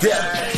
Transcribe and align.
Yeah, 0.00 0.51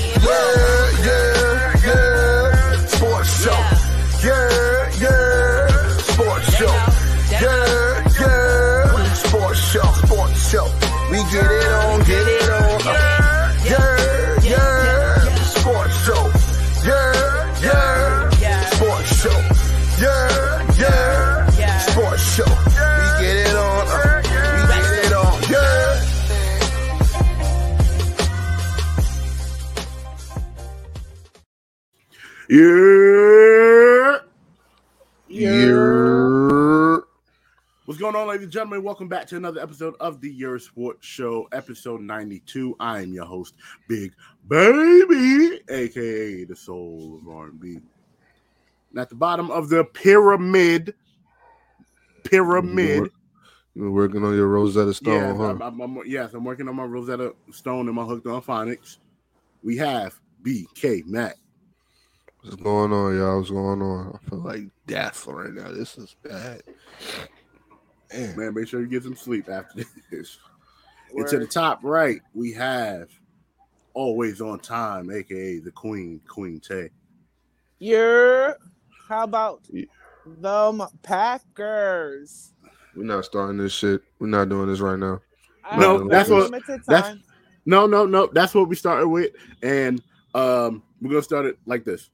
Yeah. 32.48 34.18
Yeah. 35.28 36.98
What's 37.86 37.98
going 38.00 38.14
on, 38.16 38.28
ladies 38.28 38.44
and 38.44 38.52
gentlemen? 38.52 38.82
Welcome 38.82 39.08
back 39.08 39.26
to 39.28 39.36
another 39.36 39.60
episode 39.62 39.94
of 40.00 40.20
the 40.20 40.30
Your 40.30 40.58
Sports 40.58 41.06
Show, 41.06 41.48
episode 41.52 42.00
92. 42.02 42.76
I 42.80 43.00
am 43.02 43.12
your 43.12 43.24
host, 43.24 43.54
Big 43.88 44.12
Baby, 44.48 45.60
aka 45.70 46.44
the 46.44 46.54
soul 46.56 47.18
of 47.22 47.28
R&B. 47.34 47.78
And 48.90 48.98
at 48.98 49.08
the 49.08 49.14
bottom 49.14 49.50
of 49.50 49.68
the 49.70 49.84
pyramid, 49.84 50.94
pyramid. 52.24 53.10
You're 53.74 53.90
working 53.90 54.22
on 54.24 54.34
your 54.36 54.48
Rosetta 54.48 54.92
Stone, 54.94 55.14
Yes, 55.14 55.36
huh? 55.36 55.44
I'm, 55.44 55.62
I'm- 55.62 55.80
I'm- 55.80 55.98
yes, 56.06 56.34
I'm 56.34 56.44
working 56.44 56.68
on 56.68 56.76
my 56.76 56.84
Rosetta 56.84 57.34
Stone 57.50 57.86
and 57.88 57.96
my 57.96 58.04
hooked 58.04 58.26
on 58.26 58.40
phonics. 58.42 58.98
We 59.62 59.76
have 59.78 60.20
BK 60.42 61.06
Matt. 61.06 61.36
What's 62.44 62.56
going 62.56 62.92
on, 62.92 63.16
y'all? 63.16 63.38
What's 63.38 63.48
going 63.50 63.80
on? 63.80 64.18
I 64.22 64.28
feel 64.28 64.38
like 64.40 64.62
death 64.86 65.26
right 65.26 65.52
now. 65.52 65.72
This 65.72 65.96
is 65.96 66.14
bad. 66.22 66.62
Man. 68.12 68.36
Man, 68.36 68.54
make 68.54 68.68
sure 68.68 68.80
you 68.80 68.86
get 68.86 69.02
some 69.02 69.16
sleep 69.16 69.48
after 69.48 69.82
this. 70.10 70.38
And 71.16 71.26
to 71.28 71.38
the 71.38 71.46
top 71.46 71.80
right, 71.82 72.20
we 72.34 72.52
have 72.52 73.08
always 73.94 74.42
on 74.42 74.58
time, 74.60 75.10
aka 75.10 75.58
the 75.60 75.70
Queen, 75.70 76.20
Queen 76.28 76.60
Tay. 76.60 76.90
You're 77.78 78.56
how 79.08 79.24
about 79.24 79.62
Yeah. 79.70 79.84
them 80.26 80.82
Packers? 81.02 82.52
We're 82.94 83.04
not 83.04 83.24
starting 83.24 83.56
this 83.56 83.72
shit. 83.72 84.02
We're 84.18 84.26
not 84.26 84.50
doing 84.50 84.68
this 84.68 84.80
right 84.80 84.98
now. 84.98 85.20
No, 85.78 85.96
No, 85.98 86.08
that's 86.08 86.28
what- 86.28 86.50
that's- 86.86 87.16
No, 87.64 87.86
no, 87.86 88.04
no. 88.04 88.26
That's 88.26 88.54
what 88.54 88.68
we 88.68 88.76
started 88.76 89.08
with, 89.08 89.32
and 89.62 90.02
um, 90.34 90.82
we're 91.00 91.08
gonna 91.10 91.22
start 91.22 91.46
it 91.46 91.58
like 91.64 91.84
this. 91.84 92.10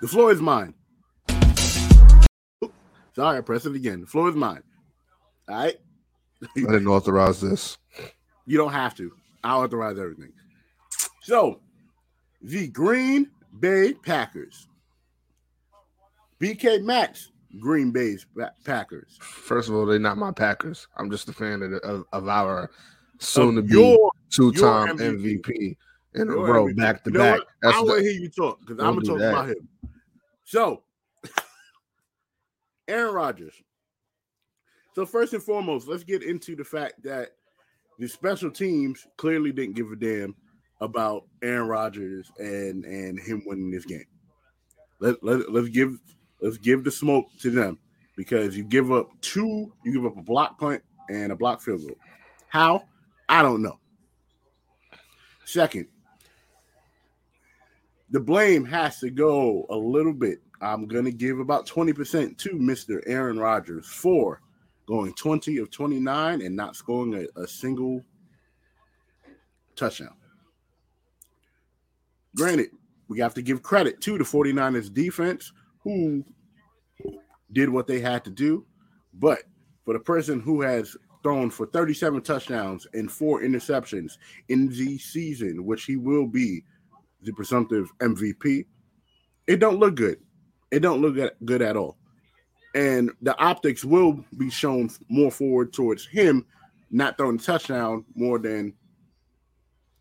The 0.00 0.08
floor 0.08 0.30
is 0.32 0.40
mine. 0.40 0.74
Oop, 2.64 2.72
Sorry, 3.14 3.38
I 3.38 3.40
pressed 3.40 3.66
it 3.66 3.74
again. 3.74 4.00
The 4.00 4.06
floor 4.06 4.28
is 4.28 4.34
mine. 4.36 4.62
All 5.48 5.56
right. 5.56 5.76
I 6.42 6.46
didn't 6.60 6.86
authorize 6.86 7.40
this. 7.40 7.78
You 8.46 8.56
don't 8.58 8.72
have 8.72 8.94
to. 8.96 9.10
I'll 9.42 9.62
authorize 9.62 9.98
everything. 9.98 10.32
So, 11.22 11.60
the 12.42 12.68
Green 12.68 13.30
Bay 13.58 13.92
Packers. 13.92 14.68
BK 16.40 16.82
Max, 16.84 17.32
Green 17.58 17.90
Bay's 17.90 18.24
Pa- 18.36 18.50
Packers. 18.64 19.18
First 19.20 19.68
of 19.68 19.74
all, 19.74 19.84
they're 19.84 19.98
not 19.98 20.16
my 20.16 20.30
Packers. 20.30 20.86
I'm 20.96 21.10
just 21.10 21.28
a 21.28 21.32
fan 21.32 21.62
of, 21.62 21.72
the, 21.72 21.78
of, 21.78 22.04
of 22.12 22.28
our 22.28 22.70
soon 23.18 23.56
to 23.56 23.62
be 23.62 23.74
your- 23.74 24.12
two 24.30 24.52
time 24.52 24.96
MVP. 24.96 25.40
MVP 25.42 25.76
in 26.14 26.28
a 26.28 26.32
row 26.36 26.66
MVP. 26.66 26.76
back 26.76 27.02
to 27.04 27.10
You 27.10 27.18
know 27.18 27.24
back. 27.24 27.38
what? 27.40 27.48
I 27.48 27.50
That's 27.62 27.76
don't 27.76 27.86
want 27.88 27.98
to 27.98 28.04
hear 28.10 28.20
you 28.20 28.28
talk 28.30 28.60
because 28.60 28.78
I'm 28.78 29.00
to 29.00 29.06
talk 29.06 29.18
that. 29.18 29.30
about 29.32 29.48
him. 29.48 29.68
So, 30.48 30.82
Aaron 32.88 33.14
Rodgers. 33.14 33.52
So, 34.94 35.04
first 35.04 35.34
and 35.34 35.42
foremost, 35.42 35.86
let's 35.86 36.04
get 36.04 36.22
into 36.22 36.56
the 36.56 36.64
fact 36.64 37.02
that 37.02 37.32
the 37.98 38.08
special 38.08 38.50
teams 38.50 39.06
clearly 39.18 39.52
didn't 39.52 39.76
give 39.76 39.92
a 39.92 39.96
damn 39.96 40.34
about 40.80 41.24
Aaron 41.42 41.68
Rodgers 41.68 42.32
and 42.38 42.86
and 42.86 43.20
him 43.20 43.42
winning 43.44 43.70
this 43.70 43.84
game. 43.84 44.06
Let, 45.00 45.22
let 45.22 45.52
let's 45.52 45.68
give 45.68 45.98
let's 46.40 46.56
give 46.56 46.82
the 46.82 46.90
smoke 46.90 47.26
to 47.40 47.50
them 47.50 47.78
because 48.16 48.56
you 48.56 48.64
give 48.64 48.90
up 48.90 49.10
two, 49.20 49.70
you 49.84 49.92
give 49.92 50.06
up 50.06 50.16
a 50.16 50.22
block 50.22 50.58
punt 50.58 50.82
and 51.10 51.30
a 51.30 51.36
block 51.36 51.60
field 51.60 51.82
goal. 51.82 51.98
How? 52.48 52.84
I 53.28 53.42
don't 53.42 53.60
know. 53.60 53.78
Second, 55.44 55.88
the 58.10 58.20
blame 58.20 58.64
has 58.64 58.98
to 59.00 59.10
go 59.10 59.66
a 59.70 59.76
little 59.76 60.12
bit. 60.12 60.40
I'm 60.60 60.86
gonna 60.86 61.10
give 61.10 61.38
about 61.38 61.66
20% 61.66 62.36
to 62.38 62.50
Mr. 62.50 63.02
Aaron 63.06 63.38
Rodgers 63.38 63.86
for 63.86 64.40
going 64.86 65.12
20 65.14 65.58
of 65.58 65.70
29 65.70 66.40
and 66.40 66.56
not 66.56 66.74
scoring 66.74 67.26
a, 67.36 67.40
a 67.40 67.46
single 67.46 68.02
touchdown. 69.76 70.14
Granted, 72.34 72.70
we 73.08 73.18
have 73.20 73.34
to 73.34 73.42
give 73.42 73.62
credit 73.62 74.00
to 74.02 74.18
the 74.18 74.24
49ers 74.24 74.92
defense 74.92 75.52
who 75.82 76.24
did 77.52 77.68
what 77.68 77.86
they 77.86 78.00
had 78.00 78.24
to 78.24 78.30
do, 78.30 78.64
but 79.14 79.42
for 79.84 79.94
the 79.94 80.00
person 80.00 80.40
who 80.40 80.60
has 80.62 80.96
thrown 81.22 81.50
for 81.50 81.66
37 81.66 82.22
touchdowns 82.22 82.86
and 82.94 83.10
four 83.10 83.42
interceptions 83.42 84.18
in 84.48 84.68
the 84.68 84.98
season, 84.98 85.64
which 85.64 85.84
he 85.84 85.96
will 85.96 86.26
be 86.26 86.62
the 87.22 87.32
presumptive 87.32 87.90
MVP, 88.00 88.66
it 89.46 89.56
don't 89.58 89.78
look 89.78 89.94
good. 89.96 90.18
It 90.70 90.80
don't 90.80 91.00
look 91.00 91.16
good 91.44 91.62
at 91.62 91.76
all. 91.76 91.96
And 92.74 93.10
the 93.22 93.36
optics 93.38 93.84
will 93.84 94.24
be 94.36 94.50
shown 94.50 94.90
more 95.08 95.30
forward 95.30 95.72
towards 95.72 96.06
him 96.06 96.44
not 96.90 97.16
throwing 97.16 97.36
a 97.36 97.38
touchdown 97.38 98.04
more 98.14 98.38
than 98.38 98.72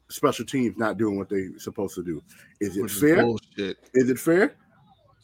special 0.09 0.45
teams 0.45 0.77
not 0.77 0.97
doing 0.97 1.17
what 1.17 1.29
they're 1.29 1.57
supposed 1.57 1.95
to 1.95 2.03
do. 2.03 2.21
Is 2.61 2.77
it 2.77 2.81
which 2.81 2.93
is 2.93 2.99
fair? 2.99 3.21
bullshit. 3.23 3.77
Is 3.93 4.09
it 4.09 4.19
fair? 4.19 4.55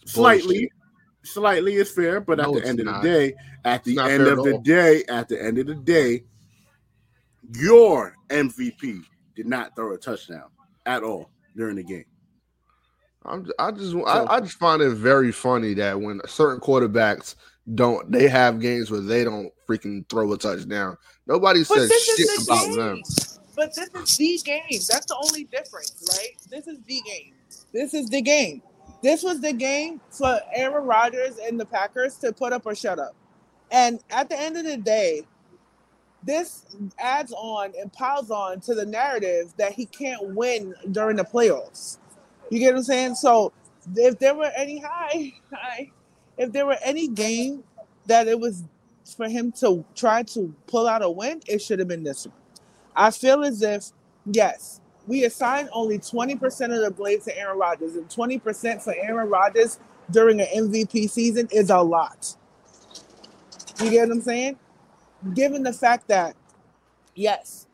It's 0.01 0.13
Slightly. 0.13 0.55
bullshit. 0.55 0.71
Slightly 1.25 1.75
is 1.75 1.89
fair, 1.89 2.19
but 2.19 2.39
at 2.41 2.51
the 2.51 2.65
end 2.65 2.81
of 2.81 2.85
the 2.85 2.99
day, 3.01 3.33
at 3.63 3.83
the 3.85 3.97
end 3.97 4.23
of 4.27 4.43
the 4.43 4.57
day, 4.59 5.05
at 5.07 5.29
the 5.29 5.41
end 5.41 5.57
of 5.57 5.67
the 5.67 5.75
day, 5.75 6.25
your 7.55 8.13
MVP 8.29 9.01
did 9.33 9.45
not 9.47 9.73
throw 9.73 9.93
a 9.93 9.97
touchdown 9.97 10.49
at 10.85 11.01
all 11.01 11.29
during 11.55 11.75
the 11.75 11.83
game. 11.83 12.05
I'm, 13.25 13.47
I 13.57 13.71
just 13.71 13.95
I, 13.95 14.25
I 14.25 14.39
just 14.41 14.57
find 14.57 14.81
it 14.81 14.89
very 14.91 15.31
funny 15.31 15.73
that 15.75 15.99
when 15.99 16.19
certain 16.27 16.59
quarterbacks 16.59 17.35
don't 17.75 18.11
they 18.11 18.27
have 18.27 18.59
games 18.59 18.91
where 18.91 18.99
they 18.99 19.23
don't 19.23 19.51
freaking 19.67 20.07
throw 20.09 20.31
a 20.33 20.37
touchdown. 20.37 20.97
Nobody 21.25 21.63
says 21.63 21.89
shit 21.89 22.17
the 22.17 22.43
about 22.45 22.65
game. 22.65 22.75
them. 22.75 23.01
But 23.55 23.75
this 23.75 23.89
is 23.93 24.17
the 24.17 24.39
game. 24.43 24.63
That's 24.69 25.05
the 25.05 25.15
only 25.15 25.45
difference, 25.45 26.05
right? 26.09 26.35
This 26.49 26.67
is 26.67 26.79
the 26.85 27.01
game. 27.05 27.33
This 27.71 27.93
is 27.93 28.09
the 28.09 28.21
game. 28.21 28.61
This 29.01 29.23
was 29.23 29.41
the 29.41 29.53
game 29.53 30.01
for 30.09 30.39
Aaron 30.53 30.85
Rodgers 30.85 31.37
and 31.37 31.59
the 31.59 31.65
Packers 31.65 32.15
to 32.17 32.33
put 32.33 32.51
up 32.51 32.65
or 32.65 32.73
shut 32.75 32.99
up. 32.99 33.15
And 33.71 33.99
at 34.09 34.29
the 34.29 34.39
end 34.39 34.57
of 34.57 34.65
the 34.65 34.77
day, 34.77 35.23
this 36.25 36.65
adds 36.99 37.33
on 37.33 37.73
and 37.79 37.91
piles 37.91 38.31
on 38.31 38.59
to 38.61 38.75
the 38.75 38.85
narrative 38.85 39.53
that 39.57 39.73
he 39.73 39.85
can't 39.85 40.35
win 40.35 40.73
during 40.91 41.17
the 41.17 41.23
playoffs. 41.23 41.97
You 42.49 42.59
get 42.59 42.73
what 42.73 42.79
I'm 42.79 42.83
saying? 42.83 43.15
So 43.15 43.51
if 43.95 44.19
there 44.19 44.35
were 44.35 44.51
any 44.55 44.79
high, 44.79 45.33
high, 45.53 45.91
if 46.37 46.51
there 46.51 46.65
were 46.65 46.77
any 46.83 47.07
game 47.07 47.63
that 48.05 48.27
it 48.27 48.39
was 48.39 48.63
for 49.17 49.27
him 49.27 49.51
to 49.51 49.83
try 49.95 50.23
to 50.23 50.53
pull 50.67 50.87
out 50.87 51.01
a 51.01 51.09
win, 51.09 51.41
it 51.47 51.61
should 51.61 51.79
have 51.79 51.87
been 51.87 52.03
this 52.03 52.25
one. 52.25 52.35
I 52.95 53.11
feel 53.11 53.43
as 53.43 53.61
if, 53.61 53.87
yes, 54.25 54.79
we 55.07 55.25
assign 55.25 55.67
only 55.73 55.99
20% 55.99 56.39
of 56.75 56.81
the 56.81 56.91
blame 56.91 57.19
to 57.21 57.37
Aaron 57.37 57.57
Rodgers, 57.57 57.95
and 57.95 58.07
20% 58.07 58.81
for 58.81 58.93
Aaron 58.95 59.29
Rodgers 59.29 59.79
during 60.11 60.39
an 60.39 60.47
MVP 60.55 61.09
season 61.09 61.47
is 61.51 61.69
a 61.69 61.79
lot. 61.79 62.35
You 63.81 63.89
get 63.89 64.07
what 64.07 64.17
I'm 64.17 64.21
saying? 64.21 64.57
Given 65.33 65.63
the 65.63 65.73
fact 65.73 66.07
that, 66.09 66.35
yes, 67.15 67.67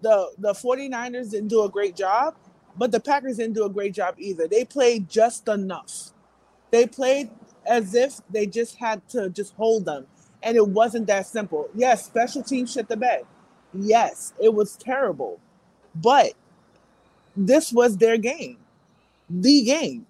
the, 0.00 0.30
the 0.38 0.52
49ers 0.52 1.30
didn't 1.30 1.48
do 1.48 1.64
a 1.64 1.68
great 1.68 1.94
job, 1.94 2.34
but 2.76 2.92
the 2.92 3.00
Packers 3.00 3.36
didn't 3.36 3.54
do 3.54 3.64
a 3.64 3.70
great 3.70 3.92
job 3.92 4.14
either. 4.18 4.48
They 4.48 4.64
played 4.64 5.08
just 5.08 5.48
enough. 5.48 6.12
They 6.70 6.86
played 6.86 7.30
as 7.66 7.94
if 7.94 8.20
they 8.30 8.46
just 8.46 8.76
had 8.76 9.06
to 9.10 9.28
just 9.28 9.54
hold 9.54 9.84
them. 9.84 10.06
And 10.42 10.56
it 10.56 10.66
wasn't 10.66 11.06
that 11.08 11.26
simple. 11.26 11.68
Yes, 11.74 12.06
special 12.06 12.42
teams 12.42 12.72
shit 12.72 12.88
the 12.88 12.96
bed. 12.96 13.24
Yes, 13.74 14.32
it 14.40 14.54
was 14.54 14.76
terrible. 14.76 15.38
But 15.94 16.32
this 17.36 17.72
was 17.72 17.98
their 17.98 18.16
game. 18.16 18.58
The 19.28 19.62
game. 19.62 20.06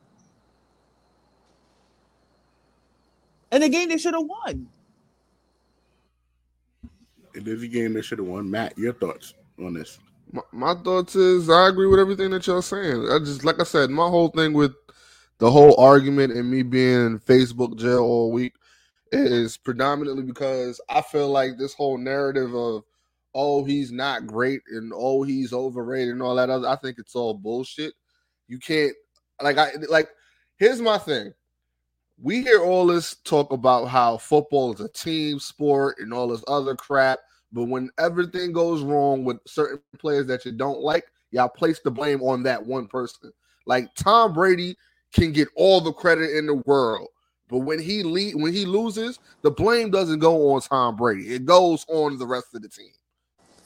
And 3.50 3.64
a 3.64 3.68
game 3.68 3.88
they 3.88 3.98
should 3.98 4.14
have 4.14 4.26
won. 4.26 4.68
It 7.34 7.46
is 7.46 7.62
a 7.62 7.68
game 7.68 7.94
they 7.94 8.02
should 8.02 8.18
have 8.18 8.26
won. 8.26 8.50
Matt, 8.50 8.76
your 8.76 8.92
thoughts 8.92 9.34
on 9.58 9.74
this? 9.74 9.98
My, 10.32 10.42
my 10.52 10.74
thoughts 10.74 11.16
is 11.16 11.50
I 11.50 11.68
agree 11.68 11.86
with 11.86 12.00
everything 12.00 12.30
that 12.30 12.46
y'all 12.46 12.62
saying. 12.62 13.08
I 13.10 13.18
just 13.18 13.44
like 13.44 13.60
I 13.60 13.64
said, 13.64 13.90
my 13.90 14.08
whole 14.08 14.28
thing 14.28 14.52
with 14.52 14.72
the 15.38 15.50
whole 15.50 15.78
argument 15.80 16.32
and 16.32 16.50
me 16.50 16.62
being 16.62 17.06
in 17.06 17.18
Facebook 17.18 17.78
jail 17.78 18.00
all 18.00 18.30
week 18.30 18.54
is 19.12 19.56
predominantly 19.56 20.22
because 20.22 20.80
I 20.88 21.02
feel 21.02 21.28
like 21.28 21.58
this 21.58 21.74
whole 21.74 21.98
narrative 21.98 22.54
of 22.54 22.84
oh 23.34 23.64
he's 23.64 23.90
not 23.90 24.26
great 24.26 24.60
and 24.70 24.92
oh 24.94 25.22
he's 25.22 25.52
overrated 25.52 26.10
and 26.12 26.22
all 26.22 26.36
that 26.36 26.50
other 26.50 26.68
I 26.68 26.76
think 26.76 26.98
it's 26.98 27.14
all 27.16 27.34
bullshit. 27.34 27.94
You 28.48 28.58
can't 28.58 28.92
like 29.42 29.58
I 29.58 29.72
like 29.88 30.08
here's 30.58 30.80
my 30.80 30.98
thing. 30.98 31.32
We 32.22 32.42
hear 32.42 32.62
all 32.62 32.86
this 32.86 33.16
talk 33.24 33.52
about 33.52 33.86
how 33.86 34.18
football 34.18 34.74
is 34.74 34.80
a 34.80 34.88
team 34.88 35.38
sport 35.38 35.96
and 35.98 36.12
all 36.12 36.28
this 36.28 36.44
other 36.48 36.76
crap, 36.76 37.18
but 37.52 37.64
when 37.64 37.90
everything 37.98 38.52
goes 38.52 38.82
wrong 38.82 39.24
with 39.24 39.38
certain 39.46 39.80
players 39.98 40.26
that 40.26 40.44
you 40.44 40.52
don't 40.52 40.80
like, 40.80 41.10
y'all 41.30 41.48
place 41.48 41.80
the 41.80 41.90
blame 41.90 42.22
on 42.22 42.42
that 42.42 42.64
one 42.64 42.86
person. 42.86 43.32
Like 43.66 43.94
Tom 43.94 44.34
Brady 44.34 44.76
can 45.12 45.32
get 45.32 45.48
all 45.56 45.80
the 45.80 45.92
credit 45.92 46.36
in 46.36 46.46
the 46.46 46.56
world 46.66 47.08
but 47.50 47.58
when 47.58 47.80
he 47.80 48.04
le- 48.04 48.38
when 48.38 48.52
he 48.52 48.64
loses, 48.64 49.18
the 49.42 49.50
blame 49.50 49.90
doesn't 49.90 50.20
go 50.20 50.52
on 50.52 50.60
Tom 50.60 50.96
Brady. 50.96 51.34
It 51.34 51.44
goes 51.44 51.84
on 51.88 52.16
the 52.16 52.26
rest 52.26 52.54
of 52.54 52.62
the 52.62 52.68
team. 52.68 52.92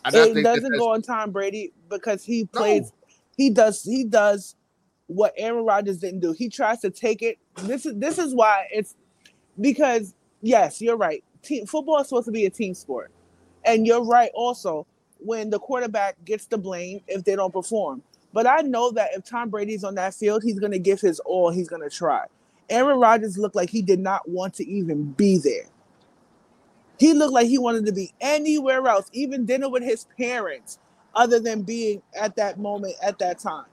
And 0.07 0.17
it 0.17 0.43
doesn't 0.43 0.77
go 0.79 0.93
on 0.93 1.03
Tom 1.03 1.31
Brady 1.31 1.73
because 1.91 2.25
he 2.25 2.47
plays. 2.47 2.83
No. 2.83 2.91
He 3.37 3.51
does. 3.51 3.83
He 3.83 4.05
does 4.05 4.57
what 5.07 5.33
Aaron 5.37 5.65
Rodgers 5.65 5.99
didn't 5.99 6.21
do. 6.21 6.33
He 6.33 6.49
tries 6.49 6.81
to 6.81 6.91
take 6.91 7.23
it. 7.23 7.39
This 7.63 7.87
is 7.87 7.95
this 7.97 8.19
is 8.19 8.35
why 8.35 8.67
it's 8.71 8.97
because 9.61 10.15
yes, 10.43 10.81
you're 10.81 10.97
right. 10.97 11.23
Team, 11.43 11.67
football 11.67 12.01
is 12.01 12.09
supposed 12.09 12.27
to 12.27 12.33
be 12.33 12.47
a 12.47 12.51
team 12.51 12.75
sport, 12.75 13.11
and 13.65 13.87
you're 13.87 14.05
right 14.05 14.31
also 14.35 14.87
when 15.19 15.51
the 15.51 15.59
quarterback 15.59 16.17
gets 16.25 16.47
the 16.47 16.59
blame 16.59 17.01
if 17.07 17.25
they 17.25 17.37
don't 17.37 17.53
perform. 17.53 18.03
But 18.33 18.47
I 18.47 18.63
know 18.63 18.91
that 18.93 19.11
if 19.15 19.25
Tom 19.25 19.49
Brady's 19.49 19.85
on 19.85 19.95
that 19.95 20.15
field, 20.15 20.43
he's 20.43 20.59
going 20.59 20.73
to 20.73 20.79
give 20.79 21.01
his 21.01 21.21
all. 21.21 21.51
He's 21.51 21.69
going 21.69 21.83
to 21.83 21.91
try. 21.91 22.25
Aaron 22.69 22.99
Rodgers 22.99 23.39
looked 23.39 23.55
like 23.55 23.71
he 23.71 23.83
did 23.83 24.01
not 24.01 24.29
want 24.29 24.55
to 24.55 24.69
even 24.69 25.13
be 25.13 25.39
there. 25.39 25.67
He 26.99 27.13
looked 27.13 27.33
like 27.33 27.47
he 27.47 27.59
wanted 27.59 27.87
to 27.87 27.93
be 27.93 28.13
anywhere 28.21 28.87
else, 28.87 29.09
even 29.13 29.47
dinner 29.47 29.69
with 29.69 29.83
his 29.83 30.07
parents, 30.17 30.79
other 31.15 31.39
than 31.41 31.63
being 31.63 32.03
at 32.19 32.37
that 32.37 32.59
moment 32.59 32.95
at 33.03 33.19
that 33.19 33.39
time. 33.39 33.67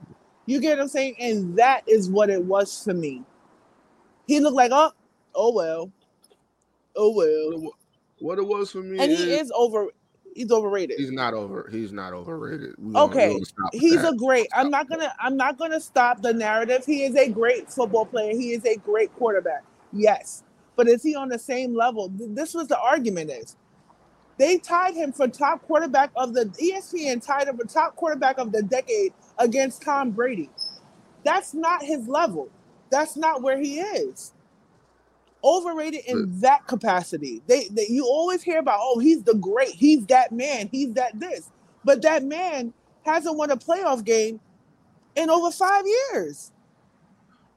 You 0.52 0.60
get 0.60 0.78
what 0.78 0.84
I'm 0.84 0.90
saying? 0.90 1.16
And 1.18 1.58
that 1.58 1.84
is 1.88 2.10
what 2.10 2.30
it 2.30 2.44
was 2.44 2.84
for 2.84 2.94
me. 2.94 3.24
He 4.28 4.42
looked 4.42 4.58
like, 4.58 4.72
oh, 4.74 4.92
oh 5.34 5.54
well. 5.54 5.92
Oh 6.94 7.14
well. 7.16 7.72
What 8.20 8.38
it 8.38 8.46
was 8.46 8.70
for 8.70 8.80
me. 8.80 9.00
And 9.00 9.10
is, 9.10 9.18
he 9.18 9.34
is 9.34 9.50
over 9.56 9.88
he's 10.36 10.52
overrated. 10.52 11.00
He's 11.00 11.12
not 11.12 11.34
over. 11.34 11.70
He's 11.72 11.94
not 11.94 12.12
overrated. 12.12 12.76
We 12.78 12.94
okay, 12.96 13.40
he's 13.72 14.02
that. 14.02 14.14
a 14.14 14.16
great. 14.18 14.48
I'm 14.54 14.70
not 14.70 14.90
gonna. 14.90 15.14
I'm 15.22 15.38
not 15.38 15.58
gonna 15.58 15.80
stop 15.80 16.22
the 16.22 16.34
narrative. 16.34 16.84
He 16.86 17.04
is 17.04 17.16
a 17.16 17.30
great 17.30 17.72
football 17.72 18.06
player. 18.06 18.36
He 18.36 18.52
is 18.52 18.66
a 18.66 18.76
great 18.76 19.14
quarterback. 19.16 19.64
Yes, 19.94 20.44
but 20.76 20.90
is 20.90 21.02
he 21.02 21.16
on 21.16 21.30
the 21.30 21.40
same 21.40 21.74
level? 21.74 22.12
This 22.14 22.54
was 22.54 22.68
the 22.68 22.78
argument. 22.78 23.32
Is 23.32 23.56
they 24.42 24.58
tied 24.58 24.96
him 24.96 25.12
for 25.12 25.28
top 25.28 25.62
quarterback 25.68 26.10
of 26.16 26.34
the 26.34 26.46
ESPN 26.46 27.24
tied 27.24 27.48
him 27.48 27.58
for 27.58 27.64
top 27.64 27.96
quarterback 27.96 28.40
of 28.40 28.52
the 28.52 28.64
decade 28.64 29.14
against 29.38 29.84
Tom 29.84 30.10
Brady. 30.10 30.50
That's 31.24 31.54
not 31.54 31.84
his 31.84 32.08
level. 32.08 32.50
That's 32.90 33.16
not 33.16 33.44
where 33.44 33.60
he 33.60 33.80
is 33.80 34.34
overrated 35.44 36.02
in 36.08 36.40
that 36.40 36.66
capacity. 36.66 37.44
They, 37.46 37.68
they 37.70 37.86
you 37.88 38.04
always 38.06 38.42
hear 38.42 38.58
about, 38.58 38.80
oh, 38.82 38.98
he's 38.98 39.22
the 39.22 39.36
great, 39.36 39.76
he's 39.76 40.08
that 40.08 40.32
man, 40.32 40.70
he's 40.72 40.94
that 40.94 41.20
this. 41.20 41.52
But 41.84 42.02
that 42.02 42.24
man 42.24 42.74
hasn't 43.06 43.38
won 43.38 43.52
a 43.52 43.58
playoff 43.58 44.04
game 44.04 44.40
in 45.16 45.30
over 45.30 45.52
five 45.52 45.86
years. 45.86 46.52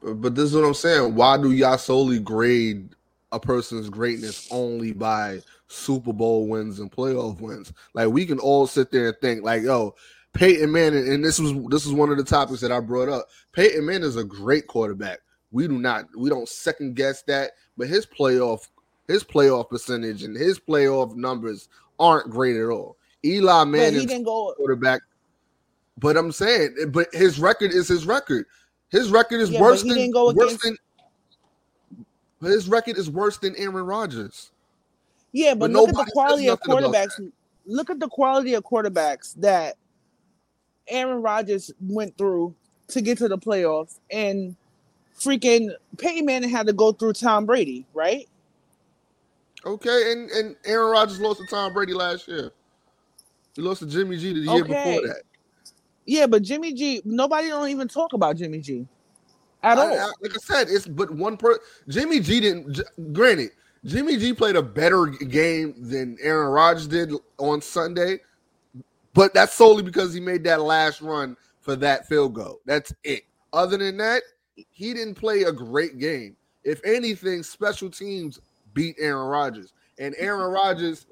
But, 0.03 0.21
but 0.21 0.35
this 0.35 0.51
is 0.51 0.55
what 0.55 0.67
I'm 0.67 0.75
saying. 0.75 1.15
Why 1.15 1.39
do 1.39 1.51
y'all 1.51 1.79
solely 1.79 2.19
grade 2.19 2.91
a 3.33 3.41
person's 3.41 3.89
greatness 3.89 4.47
only 4.51 4.93
by 4.93 5.41
Super 5.67 6.13
Bowl 6.13 6.47
wins 6.49 6.81
and 6.81 6.91
playoff 6.91 7.41
wins? 7.41 7.73
Like 7.95 8.09
we 8.09 8.27
can 8.27 8.39
all 8.39 8.67
sit 8.67 8.91
there 8.91 9.09
and 9.09 9.17
think, 9.21 9.43
like, 9.43 9.63
yo, 9.63 9.95
Peyton 10.33 10.71
Manning, 10.71 11.09
and 11.09 11.25
this 11.25 11.39
was 11.39 11.53
this 11.69 11.87
is 11.87 11.93
one 11.93 12.11
of 12.11 12.17
the 12.17 12.25
topics 12.25 12.61
that 12.61 12.73
I 12.73 12.81
brought 12.81 13.09
up. 13.09 13.29
Peyton 13.53 13.87
Manning 13.87 14.09
is 14.09 14.17
a 14.17 14.25
great 14.25 14.67
quarterback. 14.67 15.21
We 15.53 15.69
do 15.69 15.79
not 15.79 16.07
we 16.17 16.29
don't 16.31 16.49
second 16.49 16.97
guess 16.97 17.23
that 17.23 17.53
but 17.77 17.89
his 17.89 18.07
playoff 18.07 18.69
his 19.09 19.23
playoff 19.23 19.69
percentage 19.69 20.23
and 20.23 20.37
his 20.37 20.59
playoff 20.59 21.15
numbers 21.15 21.69
aren't 21.99 22.31
great 22.31 22.57
at 22.57 22.69
all. 22.69 22.97
Eli 23.25 23.65
Manning 23.65 24.25
go 24.25 24.53
quarterback, 24.57 25.03
but 25.99 26.17
I'm 26.17 26.33
saying, 26.33 26.77
but 26.89 27.09
his 27.13 27.39
record 27.39 27.73
is 27.73 27.89
his 27.89 28.07
record. 28.07 28.47
His 28.91 29.11
record 29.11 29.41
is 29.41 29.51
yeah, 29.51 29.61
worse 29.61 29.83
than 29.83 30.13
worse 30.13 30.55
against... 30.55 30.81
than 32.41 32.53
his 32.53 32.69
record 32.69 32.99
is 32.99 33.11
worse 33.11 33.39
than 33.39 33.57
Aaron 33.57 33.87
Rodgers. 33.87 34.51
Yeah, 35.35 35.55
but, 35.55 35.73
but 35.73 35.81
look 35.81 35.89
at 35.89 35.97
the 35.97 36.13
quality 36.13 36.49
of 36.49 36.61
quarterbacks. 36.61 37.21
Look 37.67 37.91
at 37.91 37.99
the 37.99 38.09
quality 38.09 38.55
of 38.55 38.63
quarterbacks 38.63 39.35
that 39.41 39.75
Aaron 40.87 41.23
Rodgers 41.23 41.73
went 41.81 42.17
through 42.17 42.55
to 42.89 43.01
get 43.01 43.19
to 43.19 43.27
the 43.27 43.37
playoffs, 43.37 43.99
and 44.13 44.55
freaking 45.19 45.75
Peyton 45.99 46.25
Manning 46.25 46.51
had 46.51 46.69
to 46.69 46.73
go 46.73 46.93
through 46.93 47.15
Tom 47.15 47.47
Brady, 47.47 47.85
right? 47.95 48.29
Okay, 49.67 50.13
and 50.13 50.31
and 50.31 50.57
Aaron 50.65 50.93
Rodgers 50.93 51.19
lost 51.19 51.41
to 51.41 51.47
Tom 51.47 51.73
Brady 51.73 51.95
last 51.95 52.29
year. 52.29 52.53
He 53.57 53.63
lost 53.63 53.81
to 53.81 53.87
Jimmy 53.87 54.17
G 54.17 54.35
the 54.35 54.41
year 54.41 54.63
okay. 54.63 54.99
before 55.01 55.09
that. 55.09 55.23
Yeah, 56.07 56.29
but 56.29 56.43
Jimmy 56.43 56.75
G, 56.75 57.03
nobody 57.05 57.49
don't 57.49 57.71
even 57.71 57.89
talk 57.89 58.13
about 58.13 58.37
Jimmy 58.37 58.61
G 58.61 58.87
at 59.65 59.79
I, 59.79 59.81
all. 59.81 59.99
I, 59.99 60.13
like 60.21 60.33
I 60.33 60.39
said, 60.41 60.69
it's 60.71 60.87
but 60.87 61.11
one 61.11 61.37
per 61.37 61.59
Jimmy 61.89 62.21
G 62.21 62.39
didn't. 62.39 62.81
Granted, 63.13 63.51
Jimmy 63.85 64.17
G 64.17 64.33
played 64.33 64.57
a 64.57 64.63
better 64.63 65.07
game 65.07 65.75
than 65.79 66.17
Aaron 66.21 66.49
Rodgers 66.49 66.87
did 66.87 67.13
on 67.39 67.61
Sunday, 67.61 68.21
but 69.13 69.35
that's 69.35 69.55
solely 69.55 69.83
because 69.83 70.15
he 70.15 70.21
made 70.21 70.45
that 70.45 70.63
last 70.63 71.03
run 71.03 71.37
for 71.61 71.77
that 71.77 72.07
field 72.09 72.35
goal. 72.35 72.61
That's 72.65 72.93
it. 73.05 73.25
Other 73.53 73.77
than 73.77 73.97
that, 73.99 74.23
he 74.71 74.95
didn't 74.95 75.15
play 75.15 75.43
a 75.43 75.53
great 75.53 75.99
game. 75.99 76.37
If 76.65 76.81
anything, 76.85 77.43
special 77.43 77.91
teams 77.91 78.41
beat 78.73 78.97
Aaron 78.99 79.29
Rodgers. 79.29 79.73
And 79.99 80.15
Aaron 80.19 80.51
Rodgers, 80.51 81.07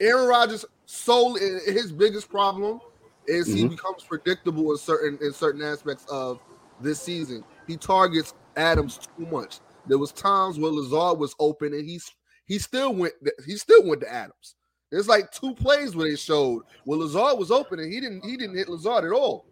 Aaron 0.00 0.28
Rodgers 0.28 0.64
solely 0.86 1.40
his 1.66 1.92
biggest 1.92 2.28
problem 2.28 2.80
is 3.26 3.48
mm-hmm. 3.48 3.56
he 3.56 3.68
becomes 3.68 4.02
predictable 4.02 4.72
in 4.72 4.78
certain 4.78 5.18
in 5.24 5.32
certain 5.32 5.62
aspects 5.62 6.04
of 6.10 6.40
this 6.80 7.00
season. 7.00 7.44
He 7.66 7.76
targets 7.76 8.34
Adams 8.56 8.98
too 9.16 9.26
much. 9.26 9.60
There 9.90 9.98
was 9.98 10.12
times 10.12 10.58
where 10.58 10.70
Lazard 10.70 11.18
was 11.18 11.34
open 11.38 11.74
and 11.74 11.84
he's 11.84 12.10
he 12.46 12.58
still 12.58 12.94
went 12.94 13.12
he 13.44 13.56
still 13.56 13.86
went 13.86 14.00
to 14.02 14.12
Adams. 14.12 14.54
There's 14.90 15.08
like 15.08 15.30
two 15.32 15.54
plays 15.54 15.94
where 15.94 16.08
they 16.08 16.16
showed 16.16 16.62
where 16.84 16.98
Lazard 16.98 17.38
was 17.38 17.50
open 17.50 17.80
and 17.80 17.92
he 17.92 18.00
didn't 18.00 18.24
he 18.24 18.36
didn't 18.36 18.56
hit 18.56 18.68
Lazard 18.68 19.04
at 19.04 19.12
all. 19.12 19.46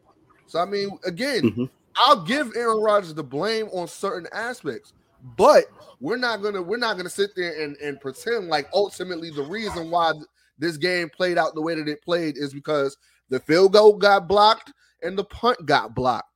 So 0.47 0.61
I 0.61 0.65
mean, 0.65 0.99
again, 1.05 1.43
mm-hmm. 1.43 1.65
I'll 1.97 2.23
give 2.25 2.53
Aaron 2.57 2.81
Rodgers 2.81 3.15
the 3.15 3.25
blame 3.25 3.67
on 3.73 3.89
certain 3.89 4.29
aspects, 4.33 4.93
but 5.37 5.65
we're 6.01 6.17
not 6.17 6.43
gonna 6.43 6.63
we're 6.63 6.77
not 6.77 6.97
gonna 6.97 7.11
sit 7.11 7.31
there 7.37 7.63
and, 7.63 7.77
and 7.79 8.01
pretend 8.01 8.49
like 8.49 8.69
ultimately 8.73 9.31
the 9.31 9.43
reason 9.43 9.91
why 9.91 10.13
this 10.59 10.77
game 10.77 11.09
played 11.09 11.39
out 11.39 11.55
the 11.55 11.63
way 11.63 11.75
that 11.75 11.89
it 11.89 12.03
played 12.03 12.37
is 12.37 12.55
because 12.55 12.97
the 13.29 13.41
field 13.41 13.73
goal 13.73 13.97
got 13.97 14.29
blocked 14.29 14.73
and 15.03 15.19
the 15.19 15.25
punt 15.25 15.67
got 15.67 15.95
blocked. 15.95 16.27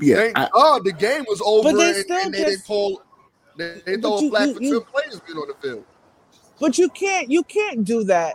Yeah, 0.00 0.30
I, 0.34 0.48
oh, 0.54 0.80
the 0.82 0.92
game 0.92 1.24
was 1.28 1.40
over, 1.44 1.68
and, 1.68 2.10
and, 2.10 2.34
they 2.34 2.44
didn't 2.44 2.64
call 2.64 3.02
they, 3.56 3.82
they 3.84 3.96
throw 3.96 4.18
a 4.18 4.30
flag 4.30 4.54
for 4.54 4.60
two 4.60 4.80
players 4.80 5.20
being 5.20 5.38
on 5.38 5.48
the 5.48 5.54
field. 5.54 5.84
But 6.60 6.78
you 6.78 6.88
can't 6.88 7.30
you 7.30 7.42
can't 7.42 7.84
do 7.84 8.04
that 8.04 8.34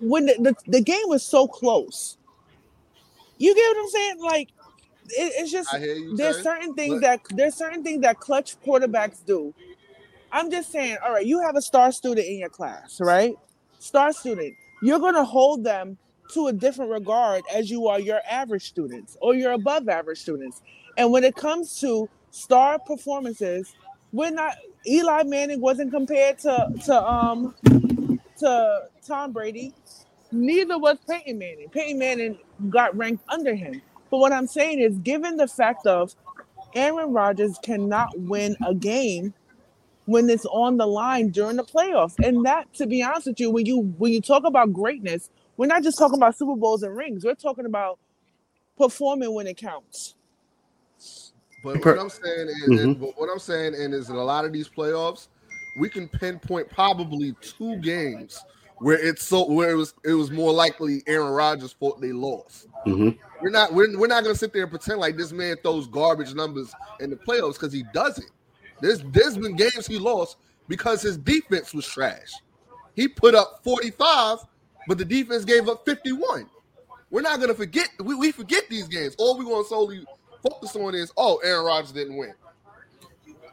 when 0.00 0.26
the, 0.26 0.34
the, 0.38 0.56
the 0.66 0.80
game 0.80 1.06
was 1.06 1.22
so 1.22 1.46
close. 1.46 2.18
You 3.38 3.54
get 3.54 3.76
what 3.76 3.78
I'm 3.78 3.90
saying? 3.90 4.20
Like 4.20 4.48
it, 5.10 5.32
it's 5.36 5.52
just 5.52 5.70
there's 6.16 6.42
certain 6.42 6.74
things 6.74 7.00
that 7.00 7.20
there's 7.30 7.54
certain 7.54 7.82
things 7.82 8.02
that 8.02 8.20
clutch 8.20 8.60
quarterbacks 8.62 9.24
do. 9.24 9.54
I'm 10.32 10.50
just 10.50 10.72
saying, 10.72 10.96
all 11.04 11.12
right, 11.12 11.24
you 11.24 11.40
have 11.40 11.54
a 11.54 11.62
star 11.62 11.92
student 11.92 12.26
in 12.26 12.38
your 12.38 12.48
class, 12.48 13.00
right? 13.00 13.36
Star 13.78 14.12
student, 14.12 14.54
you're 14.82 14.98
gonna 14.98 15.24
hold 15.24 15.62
them 15.62 15.96
to 16.32 16.48
a 16.48 16.52
different 16.52 16.90
regard 16.90 17.44
as 17.54 17.70
you 17.70 17.86
are 17.86 18.00
your 18.00 18.20
average 18.28 18.64
students 18.64 19.16
or 19.20 19.34
your 19.34 19.52
above 19.52 19.88
average 19.88 20.18
students. 20.18 20.62
And 20.96 21.12
when 21.12 21.22
it 21.22 21.36
comes 21.36 21.78
to 21.80 22.08
star 22.30 22.78
performances, 22.78 23.74
we're 24.14 24.30
not 24.30 24.56
Eli 24.86 25.24
Manning 25.24 25.60
wasn't 25.60 25.92
compared 25.92 26.38
to 26.38 26.68
to 26.84 27.04
um 27.04 27.54
to 28.38 28.82
Tom 29.06 29.32
Brady. 29.32 29.74
Neither 30.30 30.78
was 30.78 30.98
Peyton 31.08 31.38
Manning. 31.38 31.68
Peyton 31.68 31.98
Manning 31.98 32.38
got 32.70 32.96
ranked 32.96 33.24
under 33.28 33.54
him. 33.54 33.82
But 34.10 34.18
what 34.18 34.32
I'm 34.32 34.46
saying 34.46 34.80
is, 34.80 34.98
given 34.98 35.36
the 35.36 35.48
fact 35.48 35.86
of 35.86 36.14
Aaron 36.74 37.12
Rodgers 37.12 37.58
cannot 37.62 38.18
win 38.18 38.56
a 38.66 38.74
game 38.74 39.34
when 40.06 40.28
it's 40.28 40.46
on 40.46 40.76
the 40.76 40.86
line 40.86 41.30
during 41.30 41.56
the 41.56 41.64
playoffs. 41.64 42.14
And 42.22 42.44
that, 42.44 42.72
to 42.74 42.86
be 42.86 43.02
honest 43.02 43.28
with 43.28 43.40
you, 43.40 43.50
when 43.50 43.66
you 43.66 43.94
when 43.98 44.12
you 44.12 44.20
talk 44.20 44.44
about 44.44 44.72
greatness, 44.72 45.30
we're 45.56 45.66
not 45.66 45.82
just 45.82 45.98
talking 45.98 46.18
about 46.18 46.36
Super 46.36 46.56
Bowls 46.56 46.82
and 46.82 46.96
rings. 46.96 47.24
We're 47.24 47.34
talking 47.34 47.66
about 47.66 47.98
performing 48.78 49.34
when 49.34 49.46
it 49.46 49.56
counts. 49.56 50.14
But 51.64 51.84
what 51.84 51.98
I'm 51.98 52.10
saying 52.10 52.48
is, 52.48 52.68
mm-hmm. 52.68 52.92
but 53.00 53.18
what 53.18 53.30
I'm 53.30 53.38
saying 53.38 53.74
and 53.74 53.94
is 53.94 54.10
in 54.10 54.16
a 54.16 54.22
lot 54.22 54.44
of 54.44 54.52
these 54.52 54.68
playoffs, 54.68 55.28
we 55.78 55.88
can 55.88 56.08
pinpoint 56.08 56.68
probably 56.68 57.34
two 57.40 57.76
games 57.78 58.38
where 58.78 58.98
it's 58.98 59.24
so 59.24 59.50
where 59.50 59.70
it 59.70 59.76
was 59.76 59.94
it 60.04 60.12
was 60.12 60.30
more 60.30 60.52
likely 60.52 61.02
Aaron 61.06 61.32
Rodgers' 61.32 61.72
fault 61.72 62.00
they 62.00 62.12
lost. 62.12 62.68
Mm-hmm. 62.86 63.10
We're 63.40 63.50
not 63.50 63.72
we're, 63.72 63.98
we're 63.98 64.06
not 64.08 64.24
gonna 64.24 64.34
sit 64.34 64.52
there 64.52 64.62
and 64.62 64.70
pretend 64.70 65.00
like 65.00 65.16
this 65.16 65.32
man 65.32 65.56
throws 65.62 65.86
garbage 65.86 66.34
numbers 66.34 66.74
in 67.00 67.10
the 67.10 67.16
playoffs 67.16 67.54
because 67.54 67.72
he 67.72 67.84
doesn't. 67.94 68.30
There's 68.80 69.02
there's 69.04 69.38
been 69.38 69.56
games 69.56 69.86
he 69.86 69.98
lost 69.98 70.36
because 70.68 71.00
his 71.00 71.16
defense 71.16 71.72
was 71.72 71.86
trash. 71.86 72.30
He 72.94 73.08
put 73.08 73.34
up 73.34 73.60
45, 73.64 74.38
but 74.86 74.98
the 74.98 75.04
defense 75.04 75.44
gave 75.44 75.68
up 75.68 75.84
51. 75.84 76.46
We're 77.10 77.22
not 77.22 77.40
gonna 77.40 77.54
forget 77.54 77.88
we, 78.00 78.14
we 78.14 78.32
forget 78.32 78.64
these 78.68 78.88
games. 78.88 79.14
All 79.18 79.38
we 79.38 79.44
want 79.44 79.64
to 79.64 79.68
solely 79.70 80.04
focus 80.48 80.76
on 80.76 80.94
is 80.94 81.12
oh 81.16 81.36
Aaron 81.44 81.64
Rodgers 81.64 81.92
didn't 81.92 82.16
win. 82.16 82.34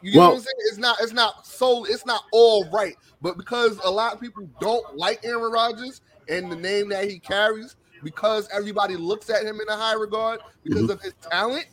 You 0.02 0.18
well, 0.18 0.28
know 0.28 0.34
what 0.34 0.38
I'm 0.38 0.40
saying? 0.40 0.56
It's 0.68 0.78
not 0.78 0.96
it's 1.00 1.12
not 1.12 1.46
so 1.46 1.84
it's 1.84 2.04
not 2.04 2.24
all 2.32 2.68
right, 2.70 2.96
but 3.20 3.36
because 3.36 3.78
a 3.84 3.90
lot 3.90 4.12
of 4.12 4.20
people 4.20 4.48
don't 4.60 4.96
like 4.96 5.24
Aaron 5.24 5.52
Rodgers 5.52 6.00
and 6.28 6.50
the 6.50 6.56
name 6.56 6.88
that 6.88 7.08
he 7.08 7.18
carries, 7.18 7.76
because 8.02 8.48
everybody 8.52 8.96
looks 8.96 9.30
at 9.30 9.44
him 9.44 9.60
in 9.60 9.68
a 9.68 9.76
high 9.76 9.94
regard 9.94 10.40
because 10.64 10.82
mm-hmm. 10.82 10.90
of 10.92 11.00
his 11.00 11.14
talent, 11.30 11.66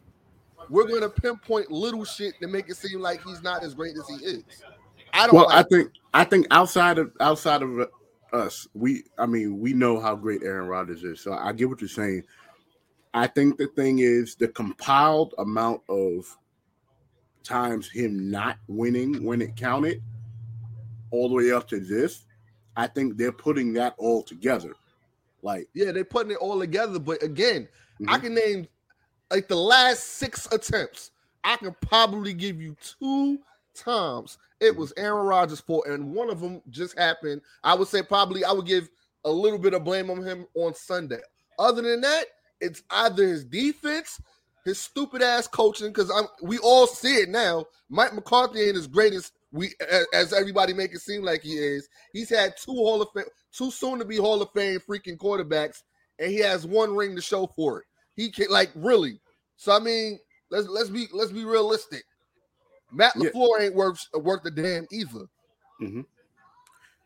we're 0.69 0.87
going 0.87 1.01
to 1.01 1.09
pinpoint 1.09 1.71
little 1.71 2.05
shit 2.05 2.35
to 2.41 2.47
make 2.47 2.69
it 2.69 2.75
seem 2.75 2.99
like 2.99 3.23
he's 3.23 3.41
not 3.41 3.63
as 3.63 3.73
great 3.73 3.95
as 3.97 4.07
he 4.07 4.25
is. 4.25 4.43
I 5.13 5.25
don't. 5.25 5.35
Well, 5.35 5.47
like 5.47 5.65
I 5.65 5.69
think 5.69 5.91
I 6.13 6.23
think 6.23 6.47
outside 6.51 6.99
of 6.99 7.11
outside 7.19 7.63
of 7.63 7.89
us, 8.31 8.67
we 8.73 9.03
I 9.17 9.25
mean 9.25 9.59
we 9.59 9.73
know 9.73 9.99
how 9.99 10.15
great 10.15 10.43
Aaron 10.43 10.67
Rodgers 10.67 11.03
is. 11.03 11.19
So 11.19 11.33
I 11.33 11.51
get 11.53 11.67
what 11.69 11.81
you're 11.81 11.87
saying. 11.87 12.23
I 13.13 13.27
think 13.27 13.57
the 13.57 13.67
thing 13.67 13.99
is 13.99 14.35
the 14.35 14.47
compiled 14.47 15.33
amount 15.37 15.81
of 15.89 16.37
times 17.43 17.89
him 17.89 18.29
not 18.29 18.57
winning 18.67 19.23
when 19.23 19.41
it 19.41 19.55
counted, 19.55 20.01
all 21.11 21.29
the 21.29 21.35
way 21.35 21.51
up 21.51 21.67
to 21.69 21.79
this, 21.79 22.25
I 22.75 22.87
think 22.87 23.17
they're 23.17 23.31
putting 23.31 23.73
that 23.73 23.95
all 23.97 24.21
together. 24.21 24.73
Like, 25.41 25.67
yeah, 25.73 25.91
they're 25.91 26.05
putting 26.05 26.31
it 26.31 26.37
all 26.37 26.59
together. 26.59 26.99
But 26.99 27.23
again, 27.23 27.67
mm-hmm. 27.99 28.09
I 28.09 28.19
can 28.19 28.35
name 28.35 28.67
like 29.31 29.47
the 29.47 29.55
last 29.55 30.03
six 30.03 30.47
attempts. 30.51 31.11
I 31.43 31.55
can 31.55 31.75
probably 31.81 32.33
give 32.33 32.61
you 32.61 32.75
two 32.99 33.39
times 33.73 34.37
it 34.59 34.75
was 34.75 34.93
Aaron 34.97 35.25
Rodgers' 35.25 35.61
fault, 35.61 35.87
and 35.87 36.13
one 36.13 36.29
of 36.29 36.41
them 36.41 36.61
just 36.69 36.97
happened. 36.97 37.41
I 37.63 37.73
would 37.73 37.87
say 37.87 38.01
probably 38.01 38.43
I 38.43 38.51
would 38.51 38.65
give 38.65 38.89
a 39.25 39.31
little 39.31 39.59
bit 39.59 39.73
of 39.73 39.83
blame 39.83 40.09
on 40.09 40.23
him 40.23 40.45
on 40.55 40.73
Sunday. 40.73 41.21
Other 41.57 41.81
than 41.81 42.01
that, 42.01 42.25
it's 42.61 42.83
either 42.89 43.27
his 43.27 43.45
defense 43.45 44.19
his 44.65 44.79
stupid 44.79 45.21
ass 45.21 45.47
coaching 45.47 45.87
because 45.87 46.11
I'm 46.11 46.25
we 46.41 46.57
all 46.59 46.87
see 46.87 47.15
it 47.15 47.29
now. 47.29 47.65
Mike 47.89 48.13
McCarthy 48.13 48.61
ain't 48.61 48.77
as 48.77 48.87
great 48.87 49.13
as 49.13 49.31
we 49.51 49.73
as 50.13 50.33
everybody 50.33 50.73
make 50.73 50.93
it 50.93 50.99
seem 50.99 51.23
like 51.23 51.41
he 51.41 51.53
is. 51.53 51.89
He's 52.13 52.29
had 52.29 52.55
two 52.57 52.73
Hall 52.73 53.01
of 53.01 53.09
Fame, 53.15 53.25
two 53.51 53.71
soon 53.71 53.99
to 53.99 54.05
be 54.05 54.17
Hall 54.17 54.41
of 54.41 54.49
Fame 54.53 54.79
freaking 54.79 55.17
quarterbacks, 55.17 55.83
and 56.19 56.31
he 56.31 56.37
has 56.39 56.67
one 56.67 56.95
ring 56.95 57.15
to 57.15 57.21
show 57.21 57.47
for 57.55 57.79
it. 57.79 57.85
He 58.15 58.31
can 58.31 58.47
like 58.49 58.69
really. 58.75 59.19
So 59.57 59.75
I 59.75 59.79
mean, 59.79 60.19
let's 60.51 60.67
let's 60.67 60.89
be 60.89 61.07
let's 61.13 61.31
be 61.31 61.45
realistic. 61.45 62.03
Matt 62.91 63.15
LaFleur 63.15 63.59
yeah. 63.59 63.65
ain't 63.65 63.75
worth 63.75 64.05
worth 64.13 64.43
the 64.43 64.51
damn 64.51 64.87
either. 64.91 65.25
Mm-hmm. 65.81 66.01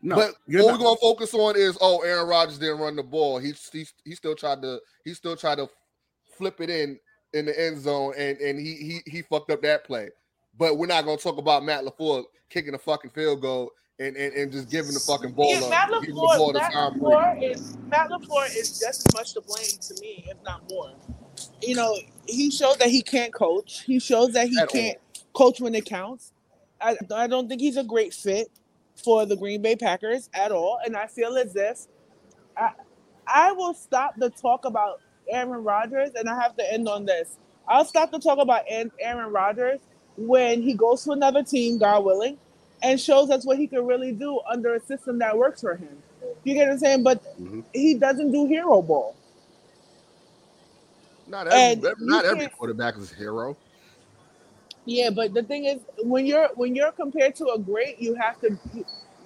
No, 0.04 0.16
but 0.16 0.34
what 0.46 0.66
we're 0.66 0.84
gonna 0.84 0.96
focus 1.00 1.32
on 1.32 1.56
is 1.56 1.78
oh, 1.80 2.02
Aaron 2.02 2.28
Rodgers 2.28 2.58
didn't 2.58 2.78
run 2.78 2.94
the 2.94 3.02
ball. 3.02 3.38
He 3.38 3.54
he, 3.72 3.86
he 4.04 4.14
still 4.14 4.34
tried 4.34 4.60
to 4.60 4.78
he 5.02 5.14
still 5.14 5.34
tried 5.34 5.56
to 5.56 5.68
flip 6.36 6.60
it 6.60 6.68
in 6.68 6.98
in 7.32 7.46
the 7.46 7.58
end 7.58 7.80
zone, 7.80 8.12
and 8.18 8.36
and 8.38 8.58
he 8.58 8.74
he 8.74 9.10
he 9.10 9.22
fucked 9.22 9.50
up 9.50 9.62
that 9.62 9.84
play. 9.84 10.10
But 10.58 10.76
we're 10.76 10.88
not 10.88 11.06
gonna 11.06 11.16
talk 11.16 11.38
about 11.38 11.64
Matt 11.64 11.84
LaFleur 11.84 12.24
kicking 12.50 12.74
a 12.74 12.78
fucking 12.78 13.12
field 13.12 13.40
goal 13.40 13.70
and, 13.98 14.14
and, 14.14 14.34
and 14.34 14.52
just 14.52 14.70
giving 14.70 14.92
the 14.92 15.00
fucking 15.00 15.32
ball 15.32 15.50
yeah, 15.50 15.62
up. 15.62 15.70
Matt 15.70 15.88
LaFleur, 15.88 16.52
Matt 16.52 16.72
LaFleur 16.74 17.42
is 17.42 17.78
Matt 17.86 18.10
LaFleur 18.10 18.46
is 18.54 18.78
just 18.78 19.08
as 19.08 19.14
much 19.14 19.32
to 19.32 19.40
blame 19.40 19.64
to 19.80 20.00
me, 20.02 20.26
if 20.28 20.36
not 20.44 20.68
more. 20.68 20.92
You 21.62 21.76
know, 21.76 21.96
he 22.26 22.50
showed 22.50 22.78
that 22.80 22.88
he 22.88 23.00
can't 23.00 23.32
coach. 23.32 23.84
He 23.86 23.98
shows 23.98 24.34
that 24.34 24.48
he 24.48 24.58
At 24.60 24.68
can't 24.68 24.98
all. 25.16 25.46
coach 25.46 25.62
when 25.62 25.74
it 25.74 25.86
counts. 25.86 26.32
I, 26.78 26.98
I 27.14 27.26
don't 27.26 27.48
think 27.48 27.62
he's 27.62 27.78
a 27.78 27.84
great 27.84 28.12
fit 28.12 28.50
for 28.96 29.26
the 29.26 29.36
Green 29.36 29.62
Bay 29.62 29.76
Packers 29.76 30.28
at 30.34 30.52
all. 30.52 30.78
And 30.84 30.96
I 30.96 31.06
feel 31.06 31.36
as 31.36 31.54
if 31.56 31.86
I, 32.56 32.70
I 33.26 33.52
will 33.52 33.74
stop 33.74 34.14
the 34.16 34.30
talk 34.30 34.64
about 34.64 35.00
Aaron 35.28 35.64
Rodgers, 35.64 36.10
and 36.14 36.28
I 36.28 36.40
have 36.40 36.56
to 36.56 36.72
end 36.72 36.88
on 36.88 37.06
this. 37.06 37.36
I'll 37.66 37.84
stop 37.84 38.10
the 38.10 38.18
talk 38.18 38.38
about 38.38 38.64
Aaron 38.68 39.32
Rodgers 39.32 39.80
when 40.16 40.62
he 40.62 40.74
goes 40.74 41.04
to 41.04 41.12
another 41.12 41.42
team, 41.42 41.78
God 41.78 42.04
willing, 42.04 42.38
and 42.82 43.00
shows 43.00 43.30
us 43.30 43.46
what 43.46 43.58
he 43.58 43.66
can 43.66 43.86
really 43.86 44.12
do 44.12 44.40
under 44.48 44.74
a 44.74 44.80
system 44.80 45.18
that 45.20 45.36
works 45.36 45.62
for 45.62 45.76
him. 45.76 45.96
You 46.44 46.54
get 46.54 46.66
what 46.66 46.72
I'm 46.74 46.78
saying? 46.78 47.02
But 47.02 47.22
mm-hmm. 47.40 47.60
he 47.72 47.94
doesn't 47.94 48.32
do 48.32 48.46
hero 48.46 48.82
ball. 48.82 49.16
Not 51.26 51.48
every, 51.48 51.92
not 52.00 52.26
every 52.26 52.48
quarterback 52.48 52.98
is 52.98 53.10
a 53.12 53.14
hero. 53.14 53.56
Yeah, 54.86 55.10
but 55.10 55.32
the 55.32 55.42
thing 55.42 55.64
is, 55.64 55.80
when 56.02 56.26
you're 56.26 56.48
when 56.54 56.74
you're 56.74 56.92
compared 56.92 57.34
to 57.36 57.48
a 57.52 57.58
great, 57.58 58.00
you 58.00 58.14
have 58.14 58.40
to. 58.40 58.58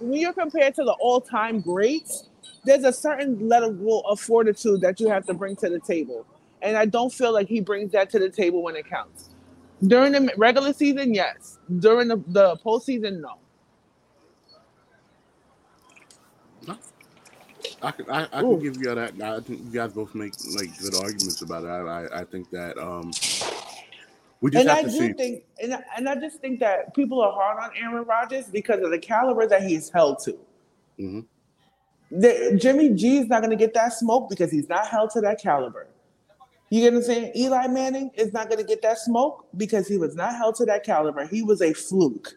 When 0.00 0.20
you're 0.20 0.32
compared 0.32 0.76
to 0.76 0.84
the 0.84 0.92
all-time 1.00 1.60
greats, 1.60 2.28
there's 2.64 2.84
a 2.84 2.92
certain 2.92 3.48
level 3.48 4.04
of 4.06 4.20
fortitude 4.20 4.80
that 4.82 5.00
you 5.00 5.08
have 5.08 5.26
to 5.26 5.34
bring 5.34 5.56
to 5.56 5.68
the 5.68 5.80
table. 5.80 6.24
And 6.62 6.76
I 6.76 6.84
don't 6.84 7.12
feel 7.12 7.32
like 7.32 7.48
he 7.48 7.60
brings 7.60 7.90
that 7.92 8.08
to 8.10 8.20
the 8.20 8.30
table 8.30 8.62
when 8.62 8.76
it 8.76 8.86
counts. 8.86 9.30
During 9.84 10.12
the 10.12 10.32
regular 10.36 10.72
season, 10.72 11.14
yes. 11.14 11.58
During 11.80 12.06
the, 12.08 12.16
the 12.28 12.56
postseason, 12.64 13.20
no. 13.20 13.38
I 17.80 17.90
can 17.92 18.10
I, 18.10 18.22
I 18.32 18.40
can 18.42 18.58
give 18.58 18.76
you 18.76 18.94
that. 18.94 19.20
I 19.22 19.40
think 19.40 19.60
you 19.64 19.70
guys 19.70 19.92
both 19.92 20.14
make 20.14 20.32
like 20.56 20.76
good 20.78 20.94
arguments 20.96 21.42
about 21.42 21.64
it. 21.64 21.68
I 21.68 22.20
I 22.20 22.24
think 22.24 22.50
that 22.50 22.76
um 22.78 23.12
we 24.40 24.50
just 24.50 24.60
and 24.60 24.68
have 24.68 24.78
I 24.78 24.82
to 24.82 24.88
do 24.88 24.98
see. 24.98 25.12
think 25.12 25.44
and 25.60 25.74
I, 25.74 25.82
and 25.96 26.08
I 26.08 26.14
just 26.14 26.40
think 26.40 26.60
that 26.60 26.94
people 26.94 27.20
are 27.20 27.32
hard 27.32 27.62
on 27.62 27.70
Aaron 27.76 28.04
Rodgers 28.04 28.46
because 28.46 28.82
of 28.82 28.90
the 28.90 28.98
caliber 28.98 29.46
that 29.46 29.62
he's 29.62 29.90
held 29.90 30.18
to. 30.20 30.32
Mm-hmm 30.98 31.20
the, 32.10 32.58
Jimmy 32.60 32.90
G 32.90 33.18
is 33.18 33.28
not 33.28 33.40
going 33.40 33.50
to 33.50 33.56
get 33.56 33.74
that 33.74 33.92
smoke 33.92 34.28
because 34.28 34.50
he's 34.50 34.68
not 34.68 34.86
held 34.86 35.10
to 35.10 35.20
that 35.22 35.40
caliber. 35.40 35.88
You 36.70 36.82
get 36.82 36.92
what 36.92 36.98
I'm 36.98 37.04
saying? 37.04 37.32
Eli 37.34 37.66
Manning 37.68 38.10
is 38.14 38.32
not 38.32 38.48
going 38.48 38.58
to 38.58 38.64
get 38.64 38.82
that 38.82 38.98
smoke 38.98 39.46
because 39.56 39.88
he 39.88 39.96
was 39.96 40.14
not 40.14 40.34
held 40.34 40.54
to 40.56 40.66
that 40.66 40.84
caliber. 40.84 41.26
He 41.26 41.42
was 41.42 41.62
a 41.62 41.72
fluke. 41.72 42.34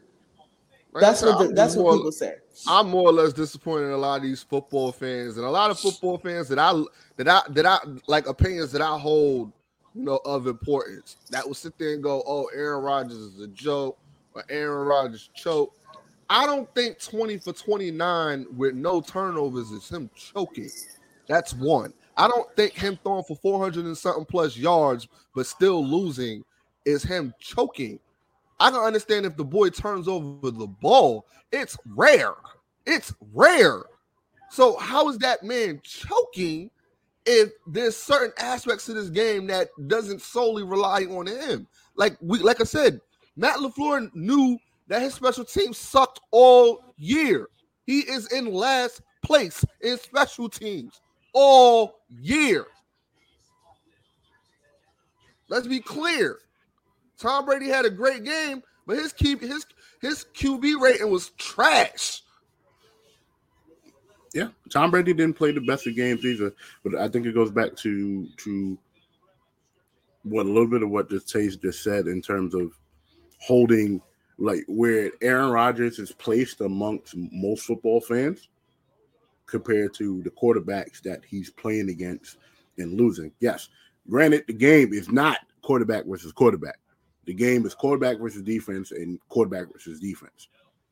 That's 0.94 1.22
what 1.22 1.40
the, 1.40 1.54
that's 1.54 1.76
more, 1.76 1.86
what 1.86 1.98
people 1.98 2.12
say. 2.12 2.36
I'm 2.68 2.90
more 2.90 3.10
or 3.10 3.14
less 3.14 3.32
disappointed 3.32 3.86
in 3.88 3.92
a 3.92 3.98
lot 3.98 4.18
of 4.18 4.24
these 4.24 4.44
football 4.44 4.92
fans 4.92 5.38
and 5.38 5.46
a 5.46 5.50
lot 5.50 5.72
of 5.72 5.80
football 5.80 6.18
fans 6.18 6.50
that 6.50 6.60
I 6.60 6.82
that 7.16 7.30
I 7.30 7.42
that 7.50 7.66
I 7.66 7.80
like 8.08 8.28
opinions 8.28 8.74
that 8.74 8.82
I 8.82 8.98
hold, 8.98 9.54
you 9.94 10.04
know, 10.04 10.20
of 10.26 10.48
importance. 10.48 11.18
That 11.30 11.46
will 11.46 11.54
sit 11.54 11.78
there 11.78 11.94
and 11.94 12.04
go, 12.04 12.24
"Oh, 12.26 12.46
Aaron 12.54 12.84
Rodgers 12.84 13.18
is 13.18 13.40
a 13.40 13.48
joke," 13.48 13.98
or 14.34 14.44
"Aaron 14.50 14.88
Rodgers 14.88 15.30
choke." 15.34 15.74
I 16.30 16.46
don't 16.46 16.74
think 16.74 16.98
20 17.02 17.40
for 17.40 17.52
29 17.52 18.46
with 18.56 18.74
no 18.74 19.02
turnovers 19.02 19.72
is 19.72 19.90
him 19.90 20.10
choking. 20.16 20.70
That's 21.28 21.54
one. 21.54 21.94
I 22.16 22.28
don't 22.28 22.54
think 22.56 22.74
him 22.74 22.98
throwing 23.04 23.26
for 23.26 23.36
400 23.36 23.86
and 23.86 23.98
something 23.98 24.26
plus 24.26 24.56
yards, 24.56 25.08
but 25.36 25.46
still 25.46 25.86
losing 25.86 26.46
is 26.86 27.04
him 27.04 27.34
choking. 27.40 28.00
I 28.62 28.70
can 28.70 28.80
understand 28.80 29.26
if 29.26 29.36
the 29.36 29.44
boy 29.44 29.70
turns 29.70 30.08
over 30.08 30.52
the 30.52 30.68
ball. 30.68 31.26
It's 31.52 31.78
rare. 31.86 32.36
It's 32.86 33.14
rare. 33.34 33.84
So 34.50 34.78
how 34.78 35.10
is 35.10 35.18
that 35.20 35.44
man 35.44 35.82
choking 35.84 36.70
if 37.26 37.52
there's 37.68 37.96
certain 37.96 38.34
aspects 38.38 38.86
to 38.86 38.94
this 38.94 39.10
game 39.10 39.48
that 39.48 39.70
doesn't 39.88 40.22
solely 40.22 40.64
rely 40.64 41.04
on 41.04 41.28
him? 41.28 41.68
Like 41.96 42.18
we 42.22 42.40
like 42.40 42.62
I 42.62 42.66
said, 42.66 43.02
Matt 43.36 43.58
LaFleur 43.58 44.14
knew 44.14 44.58
that 44.88 45.02
his 45.02 45.14
special 45.14 45.46
team 45.46 45.74
sucked 45.74 46.20
all 46.32 46.84
year. 46.98 47.48
He 47.86 48.00
is 48.02 48.32
in 48.32 48.54
last 48.54 49.02
place 49.24 49.64
in 49.82 49.98
special 49.98 50.50
teams 50.50 51.02
all 51.34 52.00
year. 52.10 52.66
Let's 55.48 55.68
be 55.68 55.80
clear. 55.80 56.40
Tom 57.18 57.46
Brady 57.46 57.68
had 57.68 57.86
a 57.86 57.90
great 57.90 58.24
game, 58.24 58.64
but 58.88 58.98
his 58.98 59.14
key, 59.14 59.38
his 59.38 59.66
his 60.02 60.26
QB 60.34 60.80
rating 60.80 61.10
was 61.10 61.32
trash. 61.38 62.24
Yeah, 64.34 64.48
Tom 64.70 64.92
Brady 64.92 65.14
didn't 65.14 65.38
play 65.38 65.52
the 65.52 65.62
best 65.62 65.88
of 65.88 65.96
games 65.96 66.24
either, 66.24 66.54
but 66.84 66.96
I 66.96 67.10
think 67.10 67.26
it 67.26 67.34
goes 67.34 67.52
back 67.52 67.76
to 67.78 68.28
to 68.38 68.78
what 70.24 70.46
a 70.46 70.50
little 70.50 70.68
bit 70.68 70.84
of 70.84 70.90
what 70.90 71.10
the 71.10 71.20
Taste 71.20 71.62
just 71.62 71.84
said 71.84 72.08
in 72.08 72.22
terms 72.22 72.54
of 72.54 72.72
holding 73.40 74.02
like 74.38 74.64
where 74.68 75.12
Aaron 75.22 75.52
Rodgers 75.52 76.00
is 76.00 76.12
placed 76.12 76.62
amongst 76.62 77.16
most 77.16 77.66
football 77.66 78.00
fans 78.02 78.50
compared 79.46 79.94
to 79.96 80.22
the 80.24 80.32
quarterbacks 80.32 81.02
that 81.02 81.22
he's 81.26 81.50
playing 81.50 81.90
against 81.90 82.38
and 82.78 83.00
losing. 83.00 83.32
Yes, 83.40 83.70
granted, 84.10 84.46
the 84.48 84.54
game 84.54 84.94
is 84.94 85.10
not 85.10 85.40
quarterback 85.62 86.06
versus 86.06 86.32
quarterback. 86.32 86.80
The 87.26 87.34
game 87.34 87.66
is 87.66 87.76
quarterback 87.76 88.18
versus 88.18 88.42
defense 88.42 88.92
and 88.92 89.20
quarterback 89.30 89.72
versus 89.72 90.00
defense. 90.00 90.48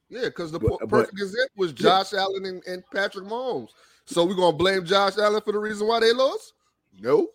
Yeah, 0.10 0.26
because 0.26 0.52
the 0.52 0.60
But- 0.60 0.80
per- 0.80 0.86
but- 0.88 0.90
perfect 0.90 1.20
example 1.20 1.54
was 1.58 1.72
Josh 1.74 2.14
Allen 2.14 2.46
and, 2.46 2.64
and 2.66 2.84
Patrick 2.92 3.26
Mahomes. 3.26 3.70
So 4.06 4.26
we're 4.26 4.34
gonna 4.36 4.58
blame 4.58 4.86
Josh 4.86 5.18
Allen 5.18 5.42
for 5.44 5.52
the 5.54 5.60
reason 5.60 5.88
why 5.88 6.00
they 6.00 6.14
lost? 6.14 6.54
No. 7.00 7.28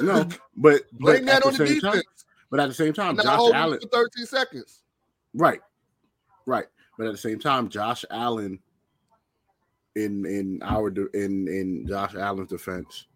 No, 0.00 0.24
but 0.56 0.82
but 0.92 0.92
blame 0.92 1.28
at 1.28 1.42
that 1.42 1.46
on 1.46 1.52
the 1.52 1.66
same 1.66 1.80
time- 1.80 1.90
defense. 1.92 2.24
but 2.50 2.60
at 2.60 2.68
the 2.68 2.74
same 2.74 2.92
time, 2.92 3.16
Not 3.16 3.24
Josh 3.24 3.52
Allen, 3.54 3.80
for 3.80 3.88
13 3.88 4.26
seconds. 4.26 4.82
right, 5.34 5.60
right. 6.46 6.66
But 6.96 7.06
at 7.06 7.12
the 7.12 7.18
same 7.18 7.38
time, 7.38 7.68
Josh 7.68 8.04
Allen, 8.10 8.60
in 9.96 10.24
in 10.26 10.60
our 10.62 10.88
in 10.88 11.48
in 11.48 11.86
Josh 11.86 12.14
Allen's 12.14 12.48
defense, 12.50 13.06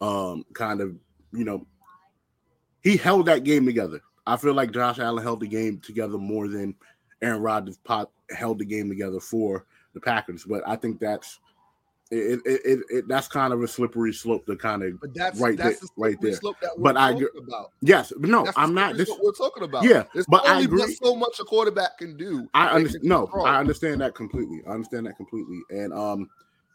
um, 0.00 0.44
kind 0.54 0.80
of 0.80 0.96
you 1.32 1.44
know, 1.44 1.66
he 2.82 2.96
held 2.96 3.26
that 3.26 3.44
game 3.44 3.64
together. 3.66 4.00
I 4.26 4.36
feel 4.36 4.54
like 4.54 4.72
Josh 4.72 4.98
Allen 4.98 5.22
held 5.22 5.40
the 5.40 5.48
game 5.48 5.80
together 5.80 6.16
more 6.18 6.46
than 6.48 6.74
Aaron 7.22 7.40
Rodgers 7.40 7.78
pot 7.78 8.10
held 8.30 8.58
the 8.58 8.64
game 8.64 8.88
together 8.88 9.20
for 9.20 9.64
the 9.94 10.00
Packers. 10.00 10.44
But 10.44 10.62
I 10.66 10.76
think 10.76 11.00
that's 11.00 11.38
it. 12.10 12.40
It, 12.44 12.60
it, 12.64 12.80
it 12.90 13.08
that's 13.08 13.28
kind 13.28 13.52
of 13.52 13.62
a 13.62 13.68
slippery 13.68 14.12
slope 14.12 14.44
to 14.46 14.56
kind 14.56 14.82
of 14.82 15.00
But 15.00 15.14
that's 15.14 15.40
Right 15.40 15.56
that's 15.56 15.80
there- 15.80 15.88
the 15.96 16.02
right 16.02 16.20
there. 16.20 16.34
slope 16.34 16.56
that 16.60 16.76
we're 16.76 16.82
But 16.92 16.96
I 16.98 17.12
talking 17.12 17.26
agree- 17.28 17.40
about. 17.46 17.72
yes, 17.80 18.12
but 18.18 18.28
no, 18.28 18.44
That's 18.44 18.58
I'm 18.58 18.74
not. 18.74 18.96
This 18.96 19.10
we're 19.22 19.32
talking 19.32 19.62
about. 19.62 19.84
Yeah, 19.84 20.04
There's 20.12 20.26
but 20.26 20.46
I 20.46 20.54
only 20.56 20.66
but 20.66 20.80
agree. 20.82 20.94
so 21.02 21.14
much 21.16 21.40
a 21.40 21.44
quarterback 21.44 21.98
can 21.98 22.16
do. 22.16 22.48
I 22.54 22.68
understand. 22.68 23.04
No, 23.04 23.26
control. 23.26 23.46
I 23.46 23.58
understand 23.58 24.00
that 24.02 24.14
completely. 24.14 24.60
I 24.66 24.70
understand 24.72 25.06
that 25.06 25.16
completely. 25.16 25.60
And 25.70 25.92
um, 25.94 26.28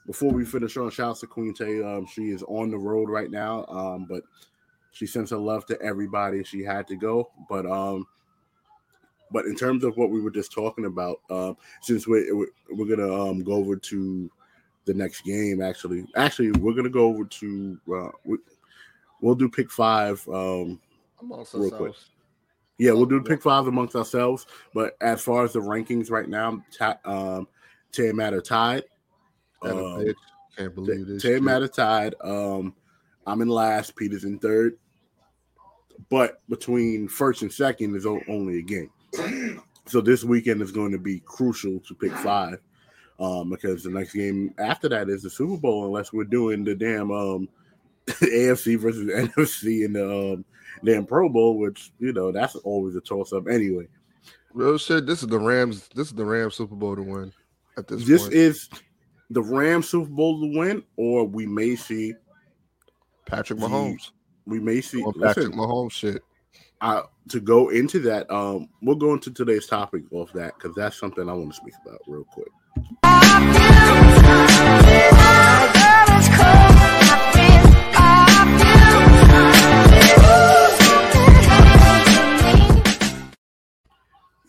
before 0.07 0.31
we 0.31 0.45
finish 0.45 0.77
on, 0.77 0.89
shouts 0.89 1.19
to 1.19 1.27
Queen 1.27 1.53
Tay. 1.53 1.83
Um, 1.83 2.05
she 2.07 2.29
is 2.29 2.41
on 2.43 2.71
the 2.71 2.77
road 2.79 3.09
right 3.09 3.29
now. 3.29 3.65
Um, 3.65 4.05
but 4.09 4.23
she 4.91 5.05
sends 5.05 5.29
her 5.31 5.37
love 5.37 5.65
to 5.67 5.79
everybody. 5.81 6.43
She 6.45 6.63
had 6.63 6.87
to 6.87 6.95
go, 6.95 7.29
but 7.49 7.65
um, 7.67 8.07
but 9.31 9.45
in 9.45 9.55
terms 9.55 9.83
of 9.83 9.95
what 9.97 10.09
we 10.09 10.21
were 10.21 10.31
just 10.31 10.51
talking 10.51 10.85
about, 10.85 11.19
um, 11.29 11.57
since 11.81 12.07
we're 12.07 12.35
we're- 12.35 12.51
we're 12.71 12.95
gonna 12.95 13.13
um 13.13 13.43
go 13.43 13.53
over 13.53 13.75
to 13.75 14.29
the 14.85 14.93
next 14.93 15.21
game. 15.21 15.61
Actually, 15.61 16.05
actually, 16.15 16.51
we're 16.51 16.73
gonna 16.73 16.89
go 16.89 17.05
over 17.07 17.25
to 17.25 17.79
uh, 17.93 18.09
we, 18.25 18.37
we'll 19.21 19.35
do 19.35 19.49
pick 19.49 19.69
five. 19.71 20.25
Um, 20.27 20.79
Amongst 21.19 21.53
Real 21.55 21.71
quick. 21.71 21.93
yeah, 22.77 22.91
we'll 22.91 23.05
do 23.07 23.21
pick 23.21 23.41
five 23.41 23.67
amongst 23.67 23.95
ourselves. 23.95 24.45
But 24.73 24.95
as 25.01 25.21
far 25.23 25.43
as 25.43 25.53
the 25.53 25.59
rankings 25.59 26.11
right 26.11 26.29
now, 26.29 26.63
ta- 26.77 26.99
um, 27.05 27.47
Tay 27.91 28.09
and 28.09 28.17
Matt 28.17 28.33
are 28.33 28.41
tied. 28.41 28.83
That 29.63 29.71
Um, 29.75 30.01
bitch. 30.01 30.13
Can't 30.55 30.75
believe 30.75 31.07
this. 31.07 31.21
Tay 31.23 31.35
shit. 31.35 31.43
Matt 31.43 31.63
are 31.63 31.67
tied. 31.67 32.13
Um, 32.21 32.75
I'm 33.25 33.41
in 33.41 33.47
last. 33.49 33.95
Peter's 33.95 34.23
in 34.25 34.37
third. 34.39 34.77
But 36.09 36.41
between 36.47 37.07
first 37.07 37.41
and 37.41 37.51
second 37.51 37.95
is 37.95 38.05
o- 38.05 38.21
only 38.27 38.59
a 38.59 38.61
game. 38.61 38.91
So 39.85 40.01
this 40.01 40.23
weekend 40.23 40.61
is 40.61 40.71
going 40.71 40.91
to 40.91 40.97
be 40.97 41.21
crucial 41.21 41.79
to 41.87 41.95
pick 41.95 42.11
five. 42.11 42.59
Um, 43.19 43.49
because 43.49 43.83
the 43.83 43.89
next 43.89 44.13
game 44.13 44.53
after 44.59 44.87
that 44.89 45.09
is 45.09 45.23
the 45.23 45.29
Super 45.29 45.57
Bowl, 45.57 45.85
unless 45.85 46.13
we're 46.13 46.23
doing 46.23 46.63
the 46.63 46.75
damn 46.75 47.09
um 47.11 47.49
AFC 48.07 48.77
versus 48.77 49.05
NFC 49.35 49.85
in 49.85 49.93
the 49.93 50.33
um 50.33 50.45
damn 50.85 51.05
Pro 51.05 51.27
Bowl, 51.27 51.57
which 51.57 51.91
you 51.99 52.13
know 52.13 52.31
that's 52.31 52.55
always 52.57 52.95
a 52.95 53.01
toss 53.01 53.33
up 53.33 53.47
anyway. 53.47 53.87
Real 54.53 54.77
shit. 54.77 55.07
This 55.07 55.23
is 55.23 55.29
the 55.29 55.39
Rams. 55.39 55.87
This 55.95 56.07
is 56.09 56.13
the 56.13 56.25
Rams 56.25 56.55
Super 56.55 56.75
Bowl 56.75 56.95
to 56.95 57.01
win. 57.01 57.33
At 57.75 57.87
this, 57.87 58.05
This 58.05 58.21
point. 58.23 58.33
is 58.33 58.69
the 59.31 59.41
Rams 59.41 59.89
Super 59.89 60.09
Bowl 60.11 60.39
to 60.41 60.55
win, 60.59 60.83
or 60.95 61.25
we 61.25 61.47
may 61.47 61.75
see 61.75 62.13
Patrick 63.25 63.59
the- 63.59 63.65
Mahomes. 63.65 64.11
we 64.45 64.59
may 64.59 64.79
see 64.79 65.03
listen, 65.03 65.21
Patrick 65.21 65.53
Mahomes 65.55 65.91
shit. 65.91 66.21
Uh, 66.81 67.03
to 67.29 67.39
go 67.39 67.69
into 67.69 67.99
that. 67.99 68.29
Um, 68.31 68.69
we'll 68.81 68.95
go 68.95 69.13
into 69.13 69.31
today's 69.31 69.67
topic 69.67 70.03
off 70.11 70.31
that 70.33 70.53
because 70.55 70.75
that's 70.75 70.97
something 70.97 71.29
I 71.29 71.33
want 71.33 71.53
to 71.53 71.57
speak 71.57 71.73
about 71.85 72.01
real 72.07 72.25
quick. 72.25 72.47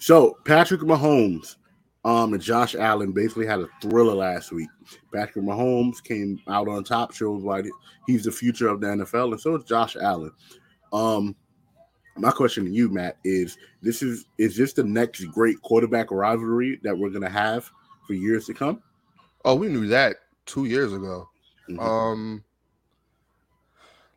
So 0.00 0.38
Patrick 0.46 0.80
Mahomes, 0.80 1.56
um, 2.02 2.32
and 2.32 2.42
Josh 2.42 2.74
Allen 2.74 3.12
basically 3.12 3.44
had 3.46 3.60
a 3.60 3.68
thriller 3.82 4.14
last 4.14 4.52
week. 4.52 4.70
Patrick 5.12 5.44
Mahomes 5.44 6.02
came 6.02 6.40
out 6.48 6.66
on 6.66 6.82
top, 6.82 7.12
shows 7.12 7.42
why 7.42 7.62
he's 8.06 8.24
the 8.24 8.32
future 8.32 8.68
of 8.68 8.80
the 8.80 8.86
NFL, 8.86 9.32
and 9.32 9.40
so 9.40 9.56
is 9.56 9.64
Josh 9.64 9.96
Allen. 9.96 10.32
Um, 10.94 11.36
my 12.18 12.30
question 12.30 12.64
to 12.64 12.70
you, 12.70 12.88
Matt, 12.88 13.16
is 13.24 13.56
this 13.82 14.02
is 14.02 14.26
is 14.38 14.56
this 14.56 14.72
the 14.72 14.84
next 14.84 15.24
great 15.26 15.60
quarterback 15.62 16.10
rivalry 16.10 16.80
that 16.82 16.96
we're 16.96 17.10
gonna 17.10 17.28
have 17.28 17.70
for 18.06 18.14
years 18.14 18.46
to 18.46 18.54
come? 18.54 18.82
Oh, 19.44 19.54
we 19.54 19.68
knew 19.68 19.86
that 19.88 20.16
two 20.46 20.64
years 20.64 20.92
ago. 20.92 21.28
Mhm. 21.68 21.80
Um, 21.80 22.44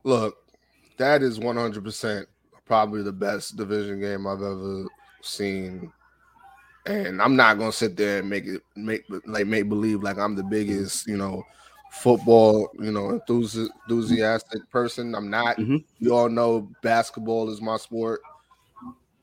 look, 0.03 0.37
that 0.97 1.21
is 1.21 1.39
one 1.39 1.57
hundred 1.57 1.83
percent 1.83 2.27
probably 2.65 3.03
the 3.03 3.11
best 3.11 3.57
division 3.57 3.99
game 3.99 4.25
I've 4.25 4.41
ever 4.41 4.85
seen, 5.21 5.91
and 6.85 7.21
I'm 7.21 7.35
not 7.35 7.57
gonna 7.57 7.71
sit 7.71 7.97
there 7.97 8.19
and 8.19 8.29
make 8.29 8.45
it 8.45 8.63
make 8.75 9.05
like 9.25 9.47
make 9.47 9.69
believe 9.69 10.03
like 10.03 10.17
I'm 10.17 10.35
the 10.35 10.43
biggest, 10.43 11.07
you 11.07 11.17
know, 11.17 11.43
football, 11.91 12.69
you 12.79 12.91
know, 12.91 13.09
enthusiastic 13.11 14.69
person. 14.71 15.13
I'm 15.13 15.29
not. 15.29 15.57
Mhm. 15.57 15.83
You 15.99 16.15
all 16.15 16.29
know 16.29 16.69
basketball 16.81 17.49
is 17.49 17.61
my 17.61 17.77
sport. 17.77 18.21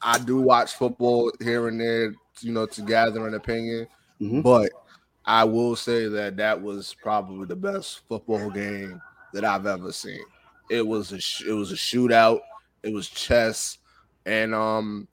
I 0.01 0.19
do 0.19 0.41
watch 0.41 0.75
football 0.75 1.33
here 1.41 1.67
and 1.69 1.81
there, 1.81 2.15
you 2.41 2.53
know, 2.53 2.67
to 2.67 2.83
gather 2.83 3.27
an 3.27 3.35
opinion. 3.35 3.89
Mhm. 4.21 4.43
But 4.43 4.71
I 5.25 5.45
will 5.45 5.77
say 5.77 6.07
that 6.09 6.37
that 6.37 6.61
was 6.61 6.95
probably 7.03 7.47
the 7.47 7.57
best 7.57 8.01
football 8.09 8.51
game 8.51 9.01
that 9.33 9.45
I've 9.45 9.67
ever 9.67 9.91
seen. 9.91 10.23
It 10.71 10.87
was 10.87 11.13
a 11.13 11.21
sh- 11.21 11.45
it 11.47 11.53
was 11.53 11.73
a 11.73 11.77
shootout. 11.77 12.41
It 12.83 12.93
was 12.93 13.09
chess, 13.09 13.79
and 14.27 14.55
um, 14.55 15.09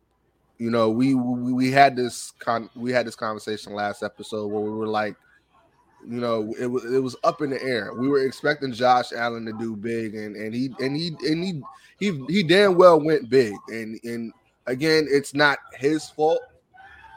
you 0.58 0.70
know, 0.70 0.90
we 0.90 1.16
we, 1.16 1.52
we 1.54 1.72
had 1.72 1.96
this 1.96 2.32
con 2.40 2.70
we 2.76 2.92
had 2.92 3.08
this 3.08 3.16
conversation 3.16 3.74
last 3.74 4.04
episode 4.04 4.48
where 4.48 4.62
we 4.62 4.70
were 4.72 4.88
like, 4.88 5.16
you 6.08 6.20
know, 6.20 6.54
it 6.60 6.68
was 6.68 6.86
it 6.86 7.00
was 7.00 7.16
up 7.24 7.42
in 7.42 7.50
the 7.50 7.62
air. 7.62 7.94
We 7.94 8.08
were 8.08 8.26
expecting 8.26 8.74
Josh 8.74 9.12
Allen 9.12 9.46
to 9.46 9.54
do 9.54 9.76
big, 9.76 10.16
and 10.16 10.36
and 10.36 10.54
he 10.54 10.74
and 10.80 10.96
he 10.96 11.16
and 11.28 11.44
he 11.44 11.62
he 12.00 12.26
he 12.28 12.44
damn 12.44 12.76
well 12.76 13.00
went 13.00 13.30
big. 13.30 13.54
And 13.70 14.00
and 14.04 14.32
again, 14.68 15.08
it's 15.10 15.34
not 15.34 15.60
his 15.78 16.10
fault 16.10 16.42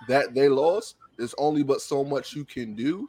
that 0.09 0.35
they 0.35 0.49
lost. 0.49 0.97
There's 1.17 1.35
only 1.39 1.63
but 1.63 1.81
so 1.81 2.05
much 2.05 2.35
you 2.35 2.45
can 2.45 2.75
do. 2.75 3.09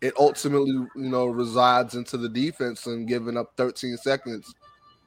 It 0.00 0.14
ultimately, 0.18 0.72
you 0.72 0.88
know, 0.94 1.26
resides 1.26 1.94
into 1.94 2.16
the 2.16 2.28
defense 2.28 2.86
and 2.86 3.08
giving 3.08 3.36
up 3.36 3.52
13 3.56 3.96
seconds 3.96 4.54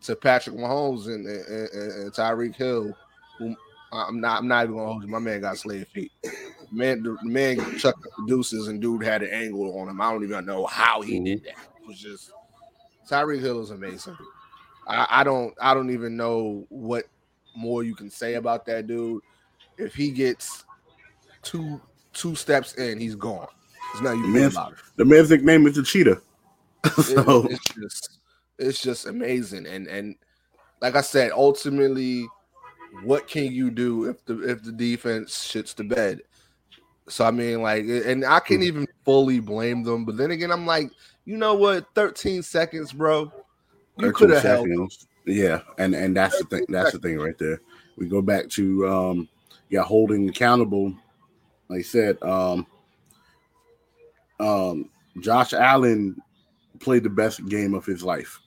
to 0.02 0.16
Patrick 0.16 0.56
Mahomes 0.56 1.08
and, 1.08 1.26
and, 1.26 1.70
and, 1.70 2.14
Tyreek 2.14 2.56
Hill. 2.56 2.96
Who 3.38 3.56
I'm 3.94 4.20
not, 4.20 4.40
I'm 4.40 4.48
not 4.48 4.64
even 4.64 4.76
gonna 4.76 4.88
hold 4.88 5.04
you. 5.04 5.10
My 5.10 5.20
man 5.20 5.42
got 5.42 5.58
slave 5.58 5.88
feet. 5.88 6.12
Man, 6.72 7.04
the 7.04 7.18
man 7.24 7.78
chucked 7.78 8.02
the 8.02 8.26
deuces 8.28 8.68
and 8.68 8.82
dude 8.82 9.04
had 9.04 9.22
an 9.22 9.30
angle 9.30 9.80
on 9.80 9.90
him. 9.90 10.02
I 10.02 10.12
don't 10.12 10.24
even 10.24 10.46
know 10.46 10.66
how 10.66 11.02
he 11.02 11.20
did 11.20 11.40
mm-hmm. 11.40 11.46
that. 11.46 11.56
It 11.82 11.88
was 11.88 12.00
just 12.00 12.32
Tyreek 13.10 13.42
Hill 13.42 13.62
is 13.62 13.72
amazing. 13.72 14.18
I, 14.88 15.08
I 15.10 15.24
don't, 15.24 15.54
I 15.62 15.74
don't 15.74 15.92
even 15.92 16.18
know 16.18 16.66
what 16.70 17.06
more 17.56 17.84
you 17.84 17.96
can 17.96 18.10
say 18.10 18.36
about 18.36 18.66
that 18.66 18.88
dude. 18.88 19.22
If 19.78 19.94
he 19.94 20.12
gets 20.12 20.66
two 21.42 21.80
two 22.14 22.36
steps 22.36 22.76
in, 22.76 23.00
he's 23.00 23.16
gone. 23.16 23.48
It's 23.94 24.02
not 24.02 24.16
you 24.16 24.24
can 24.24 24.34
do 24.34 24.40
Man's- 24.40 24.54
about 24.54 24.74
it. 24.74 24.80
The 24.96 25.06
man's 25.06 25.30
nickname 25.30 25.68
is 25.68 25.76
the 25.76 25.84
cheetah. 25.84 26.22
It- 26.86 26.92
so 26.92 27.48
it's 27.50 27.70
just 27.70 28.20
it's 28.60 28.82
just 28.82 29.06
amazing 29.08 29.66
and 29.66 29.88
and 29.88 30.16
like 30.82 30.96
i 30.96 31.02
said 31.02 31.32
ultimately 31.32 32.28
what 33.02 33.28
can 33.28 33.52
you 33.52 33.72
do 33.72 34.06
if 34.10 34.24
the 34.26 34.40
if 34.50 34.64
the 34.64 34.72
defense 34.72 35.48
shits 35.48 35.74
the 35.76 35.84
bed 35.84 36.22
so 37.10 37.26
i 37.26 37.32
mean 37.32 37.62
like 37.62 37.84
and 37.86 38.24
i 38.24 38.40
can't 38.40 38.62
Hmm. 38.62 38.68
even 38.68 38.88
fully 39.04 39.40
blame 39.40 39.84
them 39.84 40.06
but 40.06 40.16
then 40.16 40.32
again 40.32 40.52
i'm 40.52 40.66
like 40.66 40.90
you 41.26 41.36
know 41.38 41.56
what 41.56 41.88
13 41.96 42.44
seconds 42.44 42.94
bro 42.94 43.32
you 43.98 44.12
13 44.12 44.14
could 44.14 44.30
have 44.32 44.44
helped. 44.44 45.06
Yeah, 45.26 45.62
and 45.78 45.96
and 45.96 46.18
that's 46.18 46.38
the 46.38 46.46
thing. 46.46 46.66
That's 46.68 46.92
the 46.92 47.00
thing 47.00 47.18
right 47.18 47.38
there. 47.38 47.62
We 47.96 48.08
go 48.08 48.22
back 48.22 48.50
to 48.50 48.88
um, 48.90 49.30
yeah, 49.70 49.82
holding 49.84 50.28
accountable. 50.30 50.94
Like 51.70 51.80
I 51.80 51.82
said, 51.84 52.22
um, 52.24 52.68
um, 54.40 54.90
Josh 55.22 55.54
Allen 55.54 56.22
played 56.80 57.04
the 57.04 57.10
best 57.10 57.46
game 57.48 57.74
of 57.74 57.86
his 57.86 58.04
life. 58.04 58.42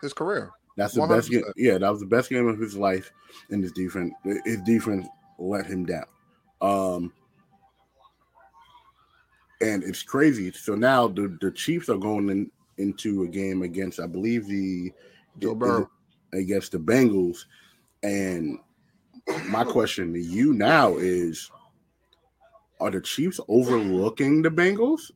his 0.00 0.12
career 0.12 0.52
That's 0.76 0.94
the 0.94 1.06
best 1.06 1.30
game. 1.30 1.42
Yeah, 1.56 1.78
that 1.78 1.90
was 1.90 2.00
the 2.00 2.06
best 2.06 2.28
game 2.28 2.46
of 2.46 2.58
his 2.58 2.76
life. 2.76 3.10
And 3.50 3.62
his 3.62 3.72
defense, 3.72 4.12
his 4.44 4.60
defense 4.62 5.06
let 5.38 5.66
him 5.66 5.86
down. 5.86 6.04
Um, 6.60 7.12
and 9.60 9.82
it's 9.82 10.02
crazy. 10.02 10.52
So 10.52 10.74
now 10.74 11.08
the, 11.08 11.36
the 11.40 11.50
Chiefs 11.50 11.88
are 11.88 11.96
going 11.96 12.28
in, 12.28 12.50
into 12.78 13.22
a 13.22 13.28
game 13.28 13.62
against, 13.62 14.00
I 14.00 14.06
believe, 14.06 14.46
the 14.46 14.92
Joe 15.38 15.54
Burrow. 15.54 15.90
against 16.32 16.72
the 16.72 16.78
Bengals. 16.78 17.46
And 18.02 18.58
my 19.46 19.64
question 19.64 20.12
to 20.12 20.20
you 20.20 20.52
now 20.52 20.96
is 20.96 21.50
are 22.80 22.90
the 22.90 23.00
Chiefs 23.00 23.40
overlooking 23.48 24.42
the 24.42 24.50
Bengals? 24.50 25.10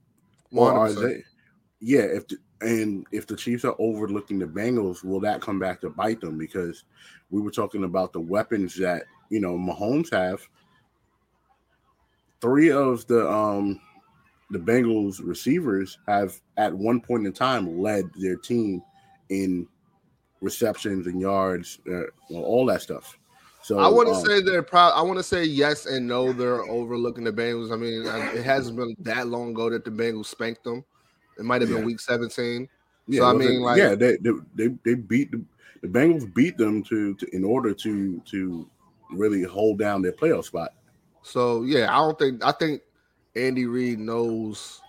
Or 0.52 0.72
are 0.72 0.88
100%. 0.88 1.02
they 1.02 1.22
yeah, 1.80 2.00
if 2.00 2.28
the, 2.28 2.36
and 2.60 3.06
if 3.10 3.26
the 3.26 3.36
Chiefs 3.36 3.64
are 3.64 3.76
overlooking 3.78 4.38
the 4.38 4.46
Bengals, 4.46 5.02
will 5.02 5.20
that 5.20 5.40
come 5.40 5.58
back 5.58 5.80
to 5.80 5.90
bite 5.90 6.20
them? 6.20 6.38
Because 6.38 6.84
we 7.30 7.40
were 7.40 7.50
talking 7.50 7.84
about 7.84 8.12
the 8.12 8.20
weapons 8.20 8.76
that 8.76 9.04
you 9.30 9.40
know 9.40 9.56
Mahomes 9.56 10.12
have. 10.12 10.40
Three 12.40 12.70
of 12.70 13.06
the 13.06 13.30
um 13.30 13.80
the 14.50 14.58
Bengals 14.58 15.20
receivers 15.22 15.98
have 16.08 16.40
at 16.56 16.72
one 16.72 17.00
point 17.00 17.26
in 17.26 17.32
time 17.32 17.80
led 17.80 18.10
their 18.16 18.36
team 18.36 18.82
in 19.28 19.66
receptions 20.40 21.06
and 21.06 21.20
yards, 21.20 21.78
uh, 21.86 22.02
well, 22.28 22.42
all 22.42 22.66
that 22.66 22.82
stuff. 22.82 23.16
So 23.62 23.78
I 23.78 23.88
want 23.88 24.08
to 24.08 24.14
um, 24.14 24.24
say 24.24 24.40
they're 24.40 24.62
proud. 24.62 24.92
I 24.94 25.02
want 25.02 25.18
to 25.18 25.22
say 25.22 25.44
yes 25.44 25.86
and 25.86 26.08
no. 26.08 26.32
They're 26.32 26.62
overlooking 26.64 27.24
the 27.24 27.32
Bengals. 27.32 27.72
I 27.72 27.76
mean, 27.76 28.04
it 28.36 28.42
hasn't 28.42 28.76
been 28.76 28.96
that 29.00 29.28
long 29.28 29.50
ago 29.50 29.68
that 29.70 29.84
the 29.84 29.90
Bengals 29.90 30.26
spanked 30.26 30.64
them. 30.64 30.84
It 31.40 31.44
might 31.44 31.62
have 31.62 31.70
been 31.70 31.78
Yeah. 31.80 31.84
week 31.86 32.00
17. 32.00 32.68
Yeah, 33.08 33.20
So, 33.20 33.26
I 33.26 33.32
mean, 33.32 33.60
like- 33.62 33.78
yeah, 33.78 33.94
they 33.96 34.16
they 34.18 34.68
they, 34.84 34.94
beat 34.94 35.32
the, 35.32 35.42
the 35.82 35.88
Bengals 35.88 36.32
beat 36.32 36.56
them 36.56 36.82
to, 36.84 37.14
to 37.14 37.34
in 37.34 37.42
order 37.42 37.72
to 37.74 38.20
to 38.26 38.68
really 39.10 39.42
hold 39.42 39.78
down 39.78 40.02
their 40.02 40.12
playoff 40.12 40.44
spot. 40.44 40.74
So 41.22 41.62
yeah, 41.64 41.92
I 41.92 41.96
don't 41.98 42.18
think 42.18 42.44
I 42.44 42.52
think 42.52 42.82
Andy 43.34 43.66
Reid 43.66 43.98
knows 43.98 44.80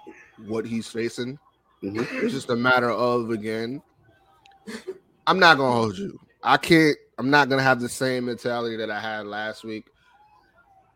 what 0.45 0.65
he's 0.65 0.87
facing. 0.87 1.39
Mhm. 1.81 2.05
It's 2.21 2.33
just 2.33 2.49
a 2.51 2.55
matter 2.55 2.91
of 2.91 3.31
again. 3.31 3.81
I'm 5.25 5.39
not 5.39 5.57
gonna 5.57 5.73
hold 5.73 5.97
you. 5.97 6.19
I 6.43 6.57
can't. 6.57 6.97
I'm 7.17 7.29
not 7.29 7.49
gonna 7.49 7.63
have 7.63 7.79
the 7.79 7.89
same 7.89 8.25
mentality 8.25 8.75
that 8.75 8.91
I 8.91 8.99
had 8.99 9.25
last 9.25 9.63
week. 9.63 9.87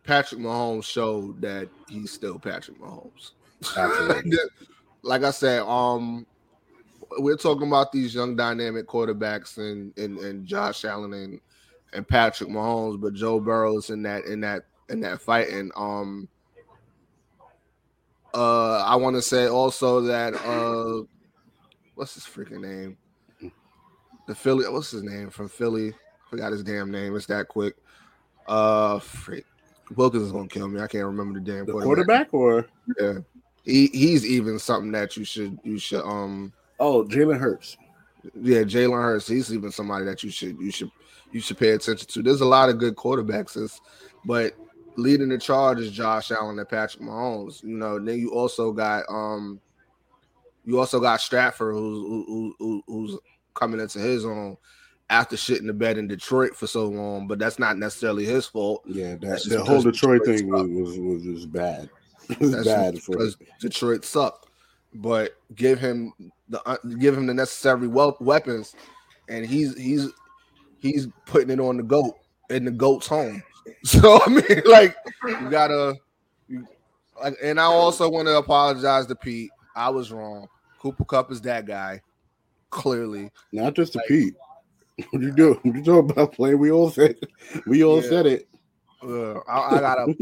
Patrick 0.04 0.40
Mahomes 0.42 0.84
showed 0.84 1.42
that 1.42 1.70
he's 1.90 2.12
still 2.12 2.38
Patrick 2.38 2.80
Mahomes. 2.80 3.32
Like 5.06 5.24
I 5.24 5.32
said, 5.32 5.62
um, 5.62 6.26
we're 7.20 7.38
talking 7.38 7.68
about 7.68 7.92
these 7.92 8.14
young 8.14 8.36
dynamic 8.36 8.88
quarterbacks 8.88 9.58
and 9.58 9.98
and, 9.98 10.18
and 10.20 10.46
Josh 10.46 10.86
Allen 10.86 11.14
and, 11.14 11.40
and 11.94 12.08
Patrick 12.08 12.50
Mahomes, 12.50 13.00
but 13.00 13.14
Joe 13.14 13.40
Burrow's 13.40 13.90
in 13.90 14.02
that 14.04 14.26
in 14.26 14.42
that 14.42 14.64
in 14.90 15.00
that 15.02 15.22
fight. 15.22 15.50
And 15.50 15.72
um 15.76 16.28
uh 18.34 18.80
I 18.80 18.96
want 18.96 19.16
to 19.16 19.22
say 19.22 19.48
also 19.48 20.02
that 20.02 20.34
uh 20.34 21.04
what's 21.96 22.16
his 22.16 22.24
freaking 22.24 22.62
name? 22.62 22.98
The 24.28 24.36
Philly, 24.36 24.68
what's 24.68 24.92
his 24.92 25.04
name 25.04 25.30
from 25.30 25.50
Philly? 25.50 25.94
Forgot 26.30 26.52
his 26.52 26.64
damn 26.64 26.92
name. 26.92 27.16
It's 27.16 27.28
that 27.28 27.48
quick. 27.48 27.76
Uh 28.48 29.00
freak. 29.00 29.46
Wilkins 29.96 30.24
is 30.24 30.32
gonna 30.32 30.48
kill 30.48 30.68
me. 30.68 30.82
I 30.82 30.88
can't 30.88 31.06
remember 31.06 31.40
the 31.40 31.46
damn 31.46 31.66
the 31.66 31.74
quarterback 31.74 32.34
or 32.34 32.66
yeah. 33.00 33.20
He 33.66 33.88
he's 33.88 34.26
even 34.26 34.60
something 34.60 34.92
that 34.92 35.18
you 35.18 35.26
should 35.26 35.58
you 35.64 35.78
should 35.80 36.04
um 36.04 36.54
oh 36.80 37.04
Jalen 37.04 37.40
Hurts. 37.40 37.78
yeah, 38.40 38.60
Jalen 38.62 39.02
Hurts, 39.02 39.28
he's 39.28 39.54
even 39.54 39.72
somebody 39.72 40.06
that 40.06 40.24
you 40.24 40.30
should 40.30 40.58
you 40.60 40.72
should 40.72 40.92
you 41.32 41.42
should 41.42 41.58
pay 41.58 41.72
attention 41.72 42.08
to. 42.08 42.22
There's 42.22 42.42
a 42.42 42.46
lot 42.46 42.70
of 42.70 42.78
good 42.78 42.96
quarterbacks, 42.96 43.58
it's- 43.58 43.82
but 44.24 44.54
leading 44.98 45.30
the 45.30 45.38
charge 45.38 45.80
is 45.80 45.92
Josh 45.92 46.32
Allen 46.32 46.58
and 46.58 46.70
Patrick 46.70 47.04
Mahomes. 47.04 47.62
You 47.64 47.76
know, 47.76 48.00
then 48.00 48.18
you 48.20 48.32
also 48.34 48.72
got 48.72 49.04
um 49.10 49.60
you 50.64 50.80
also 50.80 51.00
got 51.00 51.22
Stafford 51.22 51.76
who's 51.76 52.28
who, 52.28 52.56
who, 52.60 52.84
who's 52.88 53.18
coming 53.54 53.80
into 53.80 54.00
his 54.00 54.26
own 54.26 54.58
after 55.10 55.36
shitting 55.36 55.68
the 55.68 55.74
bed 55.74 55.98
in 55.98 56.08
Detroit 56.08 56.56
for 56.56 56.66
so 56.68 56.88
long, 56.88 57.28
but 57.28 57.38
that's 57.38 57.60
not 57.60 57.78
necessarily 57.78 58.26
his 58.26 58.48
fault. 58.48 58.84
Yeah, 58.88 59.12
that 59.12 59.22
That's 59.22 59.50
the 59.50 59.64
whole 59.64 59.82
Detroit 59.82 60.24
Detroit 60.24 60.40
thing 60.40 60.52
was 60.52 60.98
was, 60.98 60.98
was, 61.00 61.26
was 61.26 61.46
bad. 61.46 61.90
That's 62.40 62.66
bad 62.66 63.02
for 63.02 63.12
because 63.18 63.38
Detroit 63.60 64.06
sucked. 64.06 64.48
But 64.94 65.32
give 65.56 65.80
him 65.80 66.14
the 66.48 66.62
uh, 66.68 66.78
give 67.00 67.18
him 67.18 67.26
the 67.28 67.34
necessary 67.34 67.88
wel- 67.88 68.18
weapons, 68.22 68.76
and 69.28 69.46
he's 69.46 69.78
he's 69.78 70.10
he's 70.80 71.08
putting 71.26 71.50
it 71.50 71.60
on 71.60 71.78
the 71.78 71.84
goat 71.84 72.16
in 72.50 72.66
the 72.66 72.72
goat's 72.72 73.08
home. 73.08 73.42
So 73.84 74.22
I 74.24 74.30
mean, 74.30 74.44
like 74.68 74.96
you 75.28 75.50
gotta, 75.50 75.96
you, 76.48 76.68
like, 77.20 77.34
and 77.42 77.60
I 77.60 77.64
also 77.64 78.08
want 78.08 78.28
to 78.28 78.38
apologize 78.38 79.08
to 79.08 79.16
Pete. 79.16 79.50
I 79.76 79.90
was 79.90 80.12
wrong. 80.12 80.48
Cooper 80.80 81.04
Kupp 81.04 81.32
is 81.32 81.42
that 81.42 81.66
guy, 81.66 82.02
clearly. 82.70 83.32
not 83.52 83.74
just 83.76 83.94
to 83.94 84.02
Pete. 84.08 84.36
What 85.10 85.22
you 85.24 85.32
do? 85.32 85.60
What 85.64 85.76
you 85.76 85.84
talking 85.84 86.12
about 86.12 86.34
playing? 86.34 86.60
We 86.60 86.72
all 86.72 86.92
said 86.92 87.16
we 87.66 87.84
all 87.84 88.04
Yeah. 88.04 88.10
said 88.10 88.26
it. 88.28 88.48
Uh, 89.04 89.40
I, 89.48 89.78
I 89.78 89.80
gotta. 89.80 90.16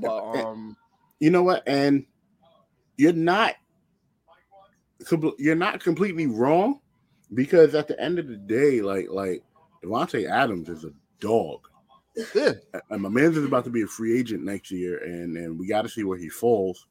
But 0.00 0.46
um, 0.46 0.76
you 1.20 1.30
know 1.30 1.42
what? 1.42 1.62
And 1.66 2.06
you're 2.96 3.12
not 3.12 3.54
you're 5.38 5.54
not 5.54 5.80
completely 5.80 6.26
wrong 6.26 6.80
because 7.34 7.74
at 7.74 7.88
the 7.88 8.00
end 8.00 8.18
of 8.18 8.28
the 8.28 8.36
day, 8.36 8.80
like 8.80 9.08
like 9.10 9.42
Davante 9.84 10.28
Adams 10.28 10.68
is 10.68 10.84
a 10.84 10.92
dog. 11.20 11.68
yeah, 12.34 12.52
And 12.90 13.02
my 13.02 13.08
man's 13.08 13.36
is 13.36 13.44
about 13.44 13.64
to 13.64 13.70
be 13.70 13.82
a 13.82 13.86
free 13.86 14.18
agent 14.18 14.42
next 14.42 14.70
year, 14.70 14.98
and 15.04 15.36
and 15.36 15.58
we 15.58 15.66
got 15.66 15.82
to 15.82 15.88
see 15.88 16.04
where 16.04 16.18
he 16.18 16.28
falls 16.28 16.86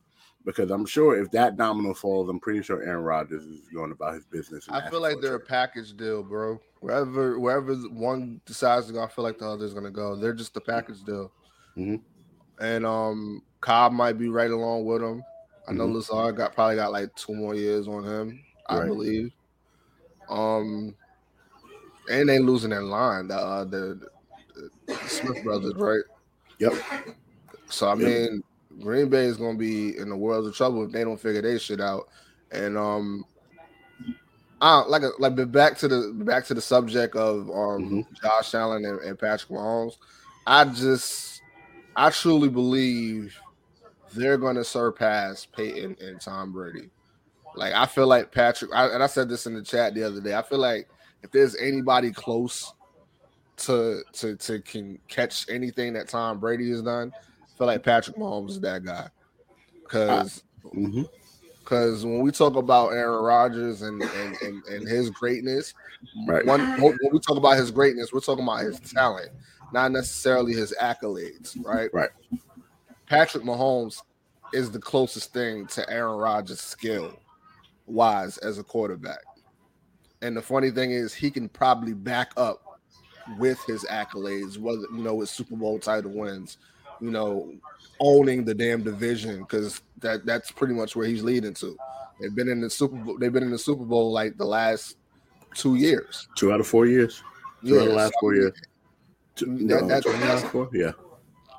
because 0.46 0.70
I'm 0.70 0.86
sure 0.86 1.20
if 1.20 1.32
that 1.32 1.58
domino 1.58 1.94
falls, 1.94 2.30
I'm 2.30 2.40
pretty 2.40 2.62
sure 2.62 2.84
Aaron 2.84 3.04
Rodgers 3.04 3.44
is 3.44 3.68
going 3.74 3.92
about 3.92 4.14
his 4.14 4.26
business. 4.26 4.68
I 4.70 4.88
feel 4.90 5.02
like 5.02 5.20
they're 5.20 5.36
a 5.36 5.40
package 5.40 5.98
deal, 5.98 6.22
bro. 6.24 6.60
Wherever 6.82 7.40
wherever 7.40 7.74
one 7.76 8.40
decides 8.46 8.88
to 8.88 8.94
go, 8.94 9.04
I 9.04 9.08
feel 9.10 9.24
like 9.24 9.40
the 9.40 9.48
other's 9.48 9.74
gonna 9.74 9.90
go. 9.90 10.16
They're 10.16 10.34
just 10.34 10.56
a 10.56 10.62
package 10.62 11.04
deal. 11.04 11.32
Mhm. 11.76 12.02
And 12.60 12.86
um 12.86 13.42
Cobb 13.62 13.94
might 13.94 14.18
be 14.18 14.30
right 14.30 14.52
along 14.52 14.86
with 14.86 15.02
him. 15.02 15.24
I 15.68 15.74
know 15.74 15.86
Mhm. 15.86 15.94
Lazard 15.96 16.38
got 16.38 16.54
probably 16.54 16.76
got 16.76 16.92
like 16.92 17.14
two 17.16 17.34
more 17.34 17.56
years 17.56 17.88
on 17.88 18.04
him, 18.04 18.40
I 18.68 18.86
believe. 18.86 19.32
Um 20.30 20.96
and 22.10 22.30
they 22.30 22.40
losing 22.40 22.70
their 22.70 22.84
line, 22.84 23.28
the 23.28 23.36
uh 23.36 23.64
the, 23.66 24.00
the, 24.56 24.70
Smith 25.10 25.44
brothers, 25.44 25.74
right? 25.76 26.04
Yep. 26.60 26.74
So 27.70 27.90
I 27.90 27.96
Yep. 27.96 28.06
mean 28.06 28.44
Green 28.82 29.10
Bay 29.10 29.26
is 29.26 29.38
gonna 29.38 29.58
be 29.58 29.98
in 29.98 30.10
the 30.10 30.16
world 30.16 30.48
of 30.48 30.56
trouble 30.56 30.84
if 30.86 30.92
they 30.92 31.04
don't 31.04 31.20
figure 31.20 31.42
their 31.42 31.60
shit 31.60 31.82
out. 31.82 32.06
And 32.52 32.78
um 32.78 33.26
uh, 34.62 34.88
like 34.88 35.04
a, 35.04 35.12
like 35.20 35.36
but 35.36 35.52
back 35.52 35.78
to 35.78 35.88
the 35.88 36.12
back 36.24 36.46
to 36.46 36.54
the 36.54 36.62
subject 36.62 37.16
of 37.16 37.50
um 37.52 38.06
Josh 38.22 38.54
Allen 38.56 38.86
and, 38.86 39.00
and 39.02 39.20
Patrick 39.20 39.50
Mahomes. 39.52 39.94
I 40.48 40.66
just 40.66 41.35
I 41.96 42.10
truly 42.10 42.50
believe 42.50 43.40
they're 44.14 44.38
gonna 44.38 44.64
surpass 44.64 45.46
Peyton 45.46 45.96
and 46.00 46.20
Tom 46.20 46.52
Brady. 46.52 46.90
Like 47.56 47.74
I 47.74 47.86
feel 47.86 48.08
like 48.08 48.32
Patrick, 48.32 48.72
I, 48.74 48.88
and 48.88 49.02
I 49.04 49.08
said 49.08 49.30
this 49.30 49.46
in 49.46 49.54
the 49.54 49.62
chat 49.62 49.94
the 49.94 50.04
other 50.04 50.22
day. 50.22 50.36
I 50.36 50.42
feel 50.42 50.60
like 50.60 50.88
if 51.24 51.32
there's 51.32 51.56
anybody 51.56 52.12
close 52.12 52.74
to 53.58 54.04
to 54.14 54.36
to 54.36 54.60
can 54.62 55.00
catch 55.08 55.50
anything 55.50 55.94
that 55.94 56.10
Tom 56.10 56.40
Brady 56.40 56.70
has 56.70 56.82
done, 56.82 57.14
I 57.16 57.58
feel 57.58 57.68
like 57.68 57.84
Patrick 57.84 58.18
Mahomes 58.18 58.52
is 58.52 58.60
that 58.62 58.84
guy. 58.84 59.08
Because 59.82 60.44
because 60.64 62.02
mm-hmm. 62.02 62.10
when 62.12 62.22
we 62.22 62.32
talk 62.32 62.56
about 62.56 62.90
Aaron 62.90 63.24
Rodgers 63.24 63.82
and 63.82 64.02
and, 64.02 64.36
and, 64.42 64.64
and 64.66 64.88
his 64.88 65.10
greatness, 65.10 65.74
Right. 66.28 66.46
one 66.46 66.80
when 66.82 66.98
we 67.12 67.20
talk 67.20 67.38
about 67.38 67.58
his 67.58 67.72
greatness, 67.72 68.12
we're 68.14 68.20
talking 68.20 68.44
about 68.44 68.64
his 68.64 68.80
talent, 68.80 69.30
not 69.76 69.92
necessarily 69.92 70.54
his 70.54 70.74
accolades, 70.82 71.58
right? 71.66 71.94
Right. 71.94 72.10
Patrick 73.08 73.44
Mahomes 73.44 74.02
is 74.54 74.72
the 74.72 74.80
closest 74.80 75.34
thing 75.34 75.68
to 75.68 75.88
Aaron 75.90 76.18
Rodgers' 76.18 76.62
skill 76.62 77.20
wise 77.86 78.38
as 78.38 78.58
a 78.58 78.64
quarterback. 78.64 79.20
And 80.22 80.36
the 80.36 80.42
funny 80.42 80.72
thing 80.72 80.92
is 80.92 81.14
he 81.14 81.30
can 81.30 81.50
probably 81.50 81.92
back 81.92 82.32
up 82.38 82.80
with 83.38 83.62
his 83.66 83.84
accolades, 83.84 84.58
whether 84.58 84.84
you 84.94 85.04
know 85.04 85.16
with 85.16 85.28
Super 85.28 85.58
Bowl 85.58 85.78
title 85.78 86.12
wins, 86.12 86.58
you 87.02 87.12
know, 87.12 87.54
owning 88.00 88.46
the 88.46 88.56
damn 88.56 88.82
division 88.82 89.40
because 89.40 89.82
that 90.00 90.26
that's 90.26 90.52
pretty 90.52 90.74
much 90.74 90.96
where 90.96 91.06
he's 91.06 91.22
leading 91.22 91.54
to. 91.56 91.76
They've 92.22 92.34
been 92.34 92.48
in 92.48 92.62
the 92.62 92.70
Super 92.70 92.96
Bowl. 92.96 93.18
They've 93.20 93.34
been 93.34 93.44
in 93.44 93.52
the 93.52 93.58
Super 93.58 93.84
Bowl 93.84 94.14
like 94.14 94.38
the 94.38 94.46
last 94.46 94.96
two 95.54 95.76
years. 95.76 96.30
Two 96.36 96.54
out 96.54 96.62
of 96.62 96.68
four 96.68 96.86
years. 96.86 97.22
Two 97.66 97.76
out 97.76 97.84
of 97.84 97.90
the 97.90 97.96
last 97.96 98.14
so, 98.14 98.20
four 98.22 98.36
years. 98.36 98.54
Two, 99.36 99.46
that- 99.46 99.52
no, 99.62 99.88
that's- 99.88 100.04
two 100.04 100.10
out 100.12 100.20
the 100.20 100.26
last 100.26 100.46
four. 100.48 100.70
Yeah. 100.74 100.92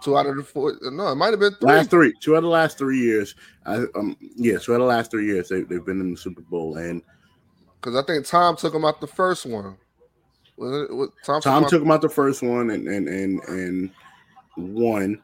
Two 0.02 0.16
out 0.16 0.26
of 0.26 0.36
the 0.36 0.42
four. 0.44 0.74
No, 0.82 1.08
it 1.12 1.14
might 1.16 1.30
have 1.30 1.40
been 1.40 1.54
three. 1.54 1.68
Last 1.68 1.90
three, 1.90 2.12
two 2.20 2.34
out 2.34 2.38
of 2.38 2.42
the 2.44 2.48
last 2.50 2.78
three 2.78 2.98
years. 2.98 3.34
I, 3.64 3.84
um, 3.94 4.16
yeah, 4.36 4.58
two 4.58 4.72
out 4.72 4.76
of 4.76 4.82
the 4.82 4.86
last 4.86 5.10
three 5.10 5.26
years 5.26 5.48
they, 5.48 5.62
they've 5.62 5.84
been 5.84 6.00
in 6.00 6.12
the 6.12 6.16
Super 6.16 6.42
Bowl, 6.42 6.76
and 6.76 7.02
Because 7.80 7.96
I 7.96 8.02
think 8.06 8.26
Tom 8.26 8.56
took 8.56 8.74
him 8.74 8.84
out 8.84 9.00
the 9.00 9.06
first 9.06 9.46
one. 9.46 9.76
Was 10.58 10.82
it? 10.90 10.94
Was, 10.94 11.10
Tom, 11.24 11.40
Tom 11.40 11.62
him 11.64 11.68
took 11.70 11.82
him 11.82 11.90
out 11.90 12.02
the 12.02 12.08
first 12.08 12.42
one 12.42 12.70
and 12.70 12.86
and 12.88 13.08
and 13.08 13.42
and 13.48 13.90
won, 14.56 15.20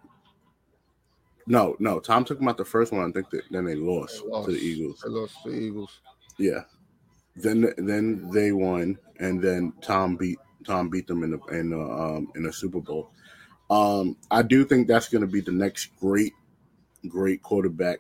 No, 1.47 1.77
no. 1.79 2.01
Tom 2.01 2.25
took 2.25 2.39
them 2.39 2.49
out 2.49 2.57
the 2.57 2.65
first 2.65 2.93
one. 2.93 3.09
I 3.09 3.13
think 3.13 3.31
that 3.31 3.43
then 3.51 3.65
they 3.65 3.75
lost, 3.75 4.23
They 4.23 4.29
lost. 4.31 4.47
to 4.49 4.53
the 4.55 4.61
Eagles. 4.61 5.01
They 5.05 5.11
lost 5.11 5.43
to 5.45 5.51
the 5.51 5.57
Eagles. 5.57 6.01
Yeah. 6.39 6.63
Then 7.37 7.73
then 7.79 8.31
they 8.31 8.53
won, 8.53 8.99
and 9.21 9.41
then 9.43 9.73
Tom 9.81 10.17
beat 10.17 10.39
Tom 10.63 10.89
beat 10.89 11.07
them 11.07 11.23
in 11.23 11.31
the 11.33 11.39
in 11.47 11.71
the 11.71 11.81
um 11.81 12.31
in 12.35 12.51
Super 12.53 12.81
Bowl. 12.81 13.11
Um, 13.71 14.17
I 14.31 14.43
do 14.43 14.65
think 14.65 14.87
that's 14.87 15.09
going 15.09 15.23
to 15.23 15.27
be 15.29 15.41
the 15.41 15.53
next 15.53 15.87
great 15.99 16.33
great 17.09 17.43
quarterback, 17.43 17.99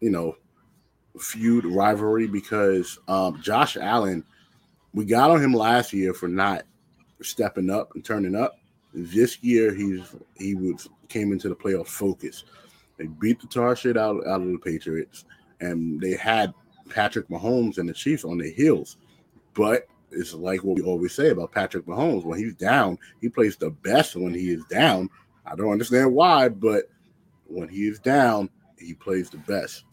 you 0.00 0.10
know, 0.10 0.36
feud 1.18 1.64
rivalry 1.64 2.26
because 2.26 2.98
um 3.08 3.40
Josh 3.42 3.76
Allen, 3.76 4.24
we 4.94 5.04
got 5.04 5.30
on 5.30 5.42
him 5.42 5.52
last 5.52 5.92
year 5.92 6.14
for 6.14 6.28
not 6.28 6.64
stepping 7.22 7.70
up 7.70 7.94
and 7.94 8.04
turning 8.04 8.34
up. 8.34 8.58
This 8.94 9.42
year 9.42 9.74
he's 9.74 10.14
he 10.36 10.54
was 10.54 10.88
came 11.08 11.32
into 11.32 11.48
the 11.48 11.56
playoff 11.56 11.88
focus. 11.88 12.44
They 12.98 13.06
beat 13.06 13.40
the 13.40 13.46
tar 13.46 13.76
shit 13.76 13.96
out, 13.96 14.26
out 14.26 14.40
of 14.40 14.48
the 14.48 14.58
Patriots, 14.58 15.24
and 15.60 16.00
they 16.00 16.16
had 16.16 16.52
Patrick 16.88 17.28
Mahomes 17.28 17.78
and 17.78 17.88
the 17.88 17.94
Chiefs 17.94 18.24
on 18.24 18.38
their 18.38 18.50
heels. 18.50 18.96
But 19.54 19.86
it's 20.10 20.34
like 20.34 20.64
what 20.64 20.76
we 20.76 20.82
always 20.82 21.14
say 21.14 21.30
about 21.30 21.52
Patrick 21.52 21.86
Mahomes. 21.86 22.24
When 22.24 22.38
he's 22.38 22.54
down, 22.54 22.98
he 23.20 23.28
plays 23.28 23.56
the 23.56 23.70
best 23.70 24.16
when 24.16 24.34
he 24.34 24.50
is 24.50 24.64
down. 24.64 25.08
I 25.46 25.54
don't 25.54 25.70
understand 25.72 26.12
why, 26.14 26.48
but 26.48 26.84
when 27.46 27.68
he 27.68 27.86
is 27.88 27.98
down, 27.98 28.50
he 28.78 28.94
plays 28.94 29.30
the 29.30 29.38
best. 29.38 29.84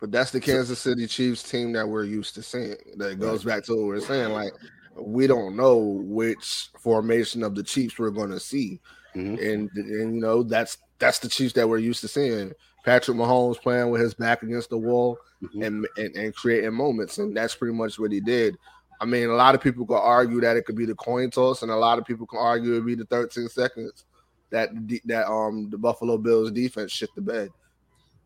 But 0.00 0.10
that's 0.10 0.30
the 0.32 0.40
Kansas 0.40 0.80
City 0.80 1.06
Chiefs 1.06 1.42
team 1.48 1.72
that 1.72 1.88
we're 1.88 2.04
used 2.04 2.34
to 2.34 2.42
seeing. 2.42 2.74
That 2.96 3.20
goes 3.20 3.44
back 3.44 3.64
to 3.64 3.72
what 3.76 3.86
we're 3.86 4.00
saying. 4.00 4.32
Like 4.32 4.52
we 4.96 5.26
don't 5.26 5.56
know 5.56 5.78
which 5.78 6.68
formation 6.80 7.42
of 7.42 7.54
the 7.54 7.62
Chiefs 7.62 7.98
we're 7.98 8.10
going 8.10 8.30
to 8.30 8.40
see, 8.40 8.80
Mhm. 9.14 9.38
and 9.40 9.70
and 9.76 10.14
you 10.14 10.20
know 10.20 10.42
that's 10.42 10.78
that's 10.98 11.18
the 11.20 11.28
Chiefs 11.28 11.54
that 11.54 11.68
we're 11.68 11.78
used 11.78 12.00
to 12.00 12.08
seeing. 12.08 12.52
Patrick 12.84 13.16
Mahomes 13.16 13.60
playing 13.62 13.90
with 13.90 14.00
his 14.00 14.14
back 14.14 14.42
against 14.42 14.70
the 14.70 14.76
wall 14.78 15.16
Mhm. 15.40 15.66
and, 15.66 15.88
and 15.96 16.16
and 16.16 16.34
creating 16.34 16.74
moments, 16.74 17.18
and 17.18 17.36
that's 17.36 17.54
pretty 17.54 17.74
much 17.74 17.98
what 17.98 18.10
he 18.10 18.20
did. 18.20 18.56
I 19.02 19.04
mean, 19.04 19.28
a 19.28 19.34
lot 19.34 19.56
of 19.56 19.60
people 19.60 19.84
could 19.84 19.96
argue 19.96 20.40
that 20.42 20.56
it 20.56 20.64
could 20.64 20.76
be 20.76 20.86
the 20.86 20.94
coin 20.94 21.28
toss, 21.28 21.62
and 21.62 21.72
a 21.72 21.76
lot 21.76 21.98
of 21.98 22.04
people 22.04 22.24
can 22.24 22.38
argue 22.38 22.76
it 22.76 22.86
be 22.86 22.94
the 22.94 23.04
13 23.06 23.48
seconds 23.48 24.04
that 24.50 24.70
that 25.06 25.26
um 25.26 25.68
the 25.70 25.78
Buffalo 25.78 26.16
Bills 26.18 26.52
defense 26.52 26.92
shit 26.92 27.10
the 27.16 27.20
bed. 27.20 27.48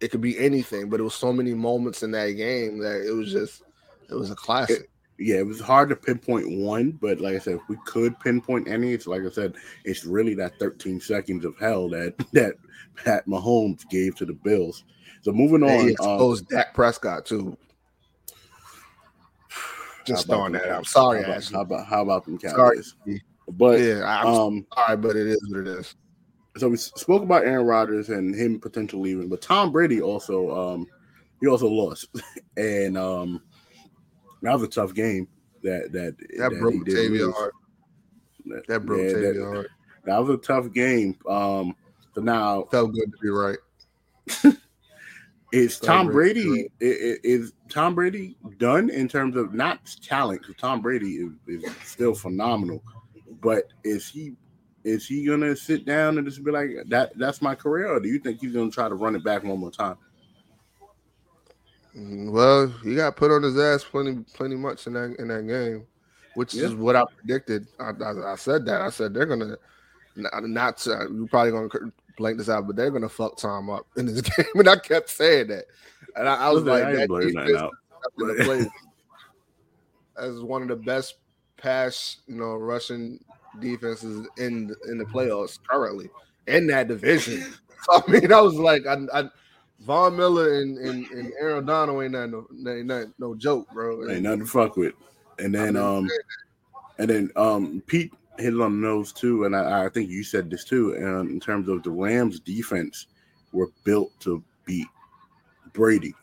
It 0.01 0.11
could 0.11 0.21
be 0.21 0.39
anything, 0.39 0.91
but 0.91 1.01
it 1.01 1.03
was 1.03 1.15
so 1.15 1.33
many 1.33 1.55
moments 1.55 2.03
in 2.03 2.11
that 2.11 2.33
game 2.33 2.79
that 2.81 3.07
it 3.07 3.13
was 3.13 3.33
just 3.33 3.63
it 4.11 4.15
was 4.15 4.31
a 4.31 4.35
classic. 4.35 4.91
yeah, 5.19 5.37
it 5.37 5.47
was 5.47 5.61
hard 5.61 5.89
to 5.89 5.97
pinpoint 5.97 6.59
one, 6.59 6.91
but 6.91 7.21
like 7.23 7.37
I 7.37 7.39
said, 7.39 7.55
if 7.55 7.63
we 7.71 7.79
could 7.87 8.21
pinpoint 8.21 8.69
any, 8.69 8.93
it's 8.93 9.07
like 9.07 9.23
I 9.23 9.31
said, 9.31 9.55
it's 9.87 10.05
really 10.05 10.35
that 10.35 10.59
13 10.59 11.01
seconds 11.01 11.47
of 11.47 11.57
hell 11.59 11.89
that 11.89 12.15
that 12.35 12.57
Pat 13.03 13.27
Mahomes 13.27 13.89
gave 13.89 14.15
to 14.17 14.27
the 14.27 14.35
Bills. 14.35 14.85
So 15.23 15.33
moving 15.33 15.63
And 15.63 15.71
he 15.71 15.77
on, 15.77 15.81
um, 15.81 15.89
exposed 15.89 16.49
Dak 16.51 16.75
Prescott 16.75 17.25
too. 17.25 17.57
Just 20.07 20.27
throwing 20.27 20.53
that 20.53 20.69
out. 20.69 20.87
Sorry, 20.87 21.19
how 21.23 21.25
about, 21.25 21.37
Ashley. 21.37 21.55
how 21.55 21.61
about 21.63 21.87
how 21.87 22.03
about 22.03 22.25
them 22.25 22.39
Sorry. 22.41 22.77
Cowboys? 22.79 22.95
But 23.49 23.81
yeah, 23.81 24.03
I'm 24.05 24.27
um, 24.27 24.67
sorry, 24.75 24.97
but 24.97 25.17
it 25.17 25.27
is 25.27 25.41
what 25.51 25.61
it 25.61 25.67
is. 25.69 25.95
so 26.57 26.69
we 26.69 26.77
spoke 26.77 27.23
about 27.23 27.45
Aaron 27.45 27.67
Rodgers 27.67 28.09
and 28.09 28.35
him 28.35 28.59
potentially 28.61 29.15
leaving, 29.15 29.29
but 29.29 29.41
Tom 29.43 29.71
Brady 29.73 30.01
also 30.01 30.51
um 30.75 30.87
he 31.41 31.47
also 31.47 31.69
lost, 31.69 32.09
and 32.57 32.97
um 32.99 33.43
that 34.43 34.53
was 34.53 34.63
a 34.63 34.69
tough 34.69 34.95
game 34.95 35.29
that 35.63 35.93
that 35.93 36.17
That 36.39 36.51
broke 36.61 36.75
he 36.75 36.85
did 36.85 36.95
Tavia 36.97 37.31
heart. 37.31 37.53
That, 38.47 38.67
That 38.69 38.81
broke 38.87 39.01
yeah, 39.03 39.13
Tavia 39.13 39.33
that- 39.35 39.45
heart. 39.45 39.69
that 40.05 40.19
was 40.19 40.31
a 40.31 40.39
tough 40.41 40.73
game. 40.73 41.17
Um, 41.29 41.75
so 42.15 42.21
now 42.21 42.63
Felt 42.71 42.93
good 42.93 43.11
to 43.13 43.19
be 43.21 43.29
right. 43.29 43.59
is 45.53 45.79
Tom 45.79 46.09
Brady- 46.09 46.43
Brady 46.45 46.69
i- 46.83 47.15
i- 47.15 47.19
is 47.23 47.53
Tom 47.69 47.95
Brady 47.95 48.37
done 48.59 48.91
in 48.91 49.09
terms 49.09 49.37
of 49.37 49.55
not 49.55 49.81
talent? 50.03 50.43
Because 50.43 50.57
Tom 50.57 50.81
Brady 50.81 51.17
is, 51.17 51.33
is 51.47 51.65
still 51.85 52.15
phenomenal, 52.15 52.83
but 53.41 53.65
is 53.85 54.09
he 54.09 54.35
is 54.85 55.07
he 55.07 55.27
gonna 55.27 55.57
sit 55.57 55.85
down 55.85 56.17
and 56.19 56.27
just 56.27 56.45
be 56.45 56.51
like 56.51 56.71
that? 56.89 57.13
That's 57.19 57.43
my 57.43 57.55
career, 57.55 57.89
or 57.89 58.01
do 58.01 58.09
you 58.09 58.19
think 58.19 58.41
he's 58.41 58.53
gonna 58.53 58.71
try 58.71 58.89
to 58.89 58.95
run 58.95 59.17
it 59.17 59.25
back 59.25 59.43
one 59.43 59.59
more 59.59 59.71
time? 59.71 59.97
Mm, 61.97 62.31
Well, 62.31 62.69
he 62.85 62.95
got 62.95 63.17
put 63.17 63.31
on 63.31 63.43
his 63.43 63.59
ass 63.59 63.83
plenty, 63.85 64.25
plenty 64.35 64.57
much 64.57 64.87
in 64.87 64.93
that 64.95 65.17
in 65.19 65.29
that 65.29 65.47
game, 65.47 65.87
which 66.35 66.55
Yeah. 66.55 66.67
is 66.67 66.75
what 66.75 66.95
I 66.97 67.03
predicted. 67.17 67.67
I, 67.81 67.91
I, 68.05 68.33
I 68.33 68.37
said 68.37 68.65
that. 68.67 68.83
I 68.83 68.91
said 68.91 69.13
they're 69.15 69.27
gonna 69.27 69.57
not, 70.15 70.45
not 70.45 70.77
to, 70.79 71.09
you 71.11 71.27
probably 71.31 71.51
gonna 71.53 71.69
blank 72.17 72.39
this 72.39 72.49
out, 72.49 72.67
but 72.67 72.77
they're 72.77 72.91
gonna 72.91 73.09
fuck 73.09 73.37
Tom 73.37 73.69
up 73.71 73.87
in 73.97 74.07
this 74.07 74.21
game, 74.37 74.47
and 74.55 74.69
I 74.69 74.77
kept 74.77 75.11
saying 75.11 75.49
that, 75.49 75.65
and 76.17 76.29
I, 76.29 76.35
I 76.37 76.51
was 76.51 76.65
like, 76.65 76.85
I 76.85 76.93
that 76.93 77.09
defense 77.09 77.57
out. 77.57 77.73
play 78.19 78.67
as 80.19 80.41
one 80.41 80.63
of 80.63 80.69
the 80.69 80.77
best 80.77 81.17
pass, 81.57 82.19
you 82.27 82.37
know, 82.37 82.55
Russian 82.55 83.23
defenses 83.61 84.27
in 84.39 84.75
in 84.89 84.99
the 84.99 85.05
playoffs 85.05 85.59
currently 85.69 86.11
in 86.47 86.67
that 86.69 86.89
division. 86.89 87.45
So, 87.83 88.03
I 88.05 88.11
mean, 88.11 88.33
I 88.33 88.41
was 88.41 88.57
like, 88.57 88.85
I, 88.85 88.97
I 89.13 89.29
Von 89.81 90.17
Miller 90.17 90.61
and, 90.61 90.77
and, 90.79 91.07
and 91.09 91.33
Aaron 91.39 91.67
Donald 91.67 92.03
ain't 92.03 92.13
nothing, 92.13 92.47
no, 92.51 92.73
ain't 92.73 92.87
nothing, 92.87 93.15
no 93.21 93.35
joke, 93.37 93.69
bro. 93.73 94.11
Ain't 94.11 94.23
nothing 94.23 94.41
to 94.41 94.47
fuck 94.47 94.77
with. 94.77 94.95
And 95.39 95.55
then 95.55 95.77
um 95.77 96.09
and 96.99 97.09
then 97.09 97.31
um 97.37 97.83
Pete 97.87 98.13
hit 98.39 98.55
it 98.55 98.61
on 98.61 98.81
the 98.81 98.89
nose 98.89 99.13
too, 99.13 99.45
and 99.45 99.55
I, 99.55 99.85
I 99.85 99.89
think 99.89 100.11
you 100.11 100.25
said 100.25 100.51
this 100.51 100.65
too. 100.65 100.95
And 100.95 101.31
in 101.31 101.39
terms 101.39 101.69
of 101.69 101.85
the 101.85 101.91
Rams 101.91 102.41
defense 102.41 103.07
were 103.53 103.69
built 103.85 104.11
to 104.21 104.43
beat 104.65 104.89
Brady, 105.77 106.15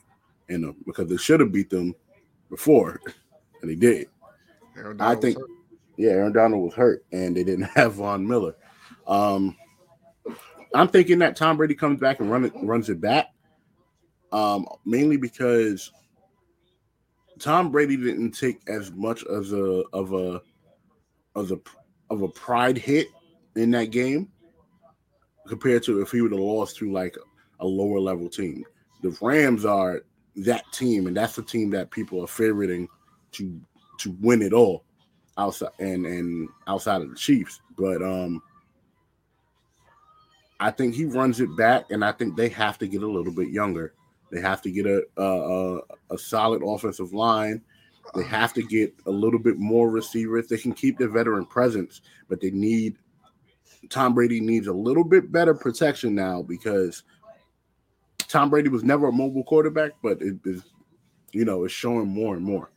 you 0.50 0.58
know, 0.58 0.76
because 0.86 1.08
they 1.08 1.18
should 1.18 1.40
have 1.40 1.52
beat 1.52 1.70
them 1.70 1.96
before, 2.50 3.00
and 3.62 3.70
they 3.72 3.76
did. 3.76 4.08
I 5.00 5.16
think-. 5.16 5.38
Yeah, 5.96 6.12
Aaron 6.12 6.34
Donald 6.34 6.64
was 6.64 6.74
hurt, 6.74 7.06
and 7.12 7.38
they 7.38 7.44
didn't 7.44 7.66
have 7.76 7.94
Von 7.94 8.28
Miller. 8.28 8.56
Um, 9.08 9.56
I'm 10.74 10.88
thinking 10.88 11.20
that 11.20 11.36
Tom 11.36 11.58
Brady 11.58 11.76
comes 11.76 12.00
back 12.00 12.20
and 12.20 12.32
run 12.32 12.46
it, 12.46 12.54
runs 12.64 12.90
it 12.90 13.00
back, 13.00 13.28
um, 14.32 14.66
mainly 14.86 15.18
because 15.18 15.92
Tom 17.40 17.72
Brady 17.72 17.96
didn't 17.96 18.32
take 18.32 18.62
as 18.68 18.92
much 18.92 19.24
as 19.26 19.54
a 19.54 19.84
of 19.94 20.14
a 20.14 20.42
of 21.36 21.52
a 21.52 21.60
of 22.10 22.22
a 22.24 22.28
pride 22.28 22.78
hit 22.78 23.08
in 23.56 23.72
that 23.72 23.92
game 23.92 24.30
compared 25.48 25.84
to 25.84 26.02
if 26.02 26.12
he 26.12 26.22
would 26.22 26.32
have 26.32 26.40
lost 26.40 26.78
to 26.78 26.92
like 26.92 27.18
a 27.60 27.66
lower 27.66 28.00
level 28.00 28.30
team. 28.30 28.64
The 29.04 29.16
Rams 29.22 29.66
are 29.66 30.02
that 30.38 30.64
team, 30.72 31.06
and 31.08 31.16
that's 31.16 31.36
the 31.36 31.44
team 31.44 31.70
that 31.72 31.92
people 31.92 32.22
are 32.22 32.28
favoriting 32.28 32.88
to 33.34 33.62
to 34.00 34.18
win 34.20 34.42
it 34.42 34.54
all 34.54 34.84
outside 35.38 35.70
and 35.80 36.06
and 36.06 36.50
outside 36.68 37.02
of 37.02 37.10
the 37.10 37.16
Chiefs. 37.16 37.62
But 37.78 38.02
um 38.02 38.42
I 40.60 40.72
think 40.72 40.96
he 40.96 41.06
runs 41.06 41.42
it 41.42 41.56
back, 41.58 41.92
and 41.92 42.06
I 42.06 42.14
think 42.14 42.38
they 42.38 42.48
have 42.50 42.78
to 42.80 42.88
get 42.88 43.04
a 43.04 43.08
little 43.08 43.34
bit 43.34 43.50
younger. 43.50 43.94
They 44.32 44.40
have 44.40 44.62
to 44.62 44.72
get 44.72 44.86
a 44.86 45.04
a, 45.18 45.80
a, 46.10 46.18
solid 46.18 46.64
offensive 46.66 47.14
line. 47.14 47.62
They 48.16 48.24
have 48.24 48.54
to 48.54 48.64
get 48.64 48.94
a 49.06 49.12
little 49.12 49.40
bit 49.40 49.58
more 49.58 49.90
receivers. 49.90 50.48
They 50.48 50.58
can 50.58 50.74
keep 50.74 50.98
their 50.98 51.10
veteran 51.10 51.46
presence, 51.46 52.02
but 52.30 52.40
they 52.40 52.52
need 52.52 52.96
Tom 53.90 54.14
Brady 54.14 54.40
needs 54.40 54.68
a 54.68 54.74
little 54.74 55.04
bit 55.04 55.32
better 55.32 55.54
protection 55.54 56.16
now 56.16 56.42
because 56.42 57.04
Tom 58.34 58.50
Brady 58.50 58.68
was 58.68 58.84
never 58.84 59.10
a 59.10 59.12
mobile 59.12 59.44
quarterback, 59.44 59.92
but 60.02 60.20
it 60.20 60.38
is, 60.44 60.64
you 61.34 61.46
know, 61.46 61.66
it's 61.66 61.74
showing 61.74 62.08
more 62.08 62.36
and 62.36 62.44
more. 62.44 62.72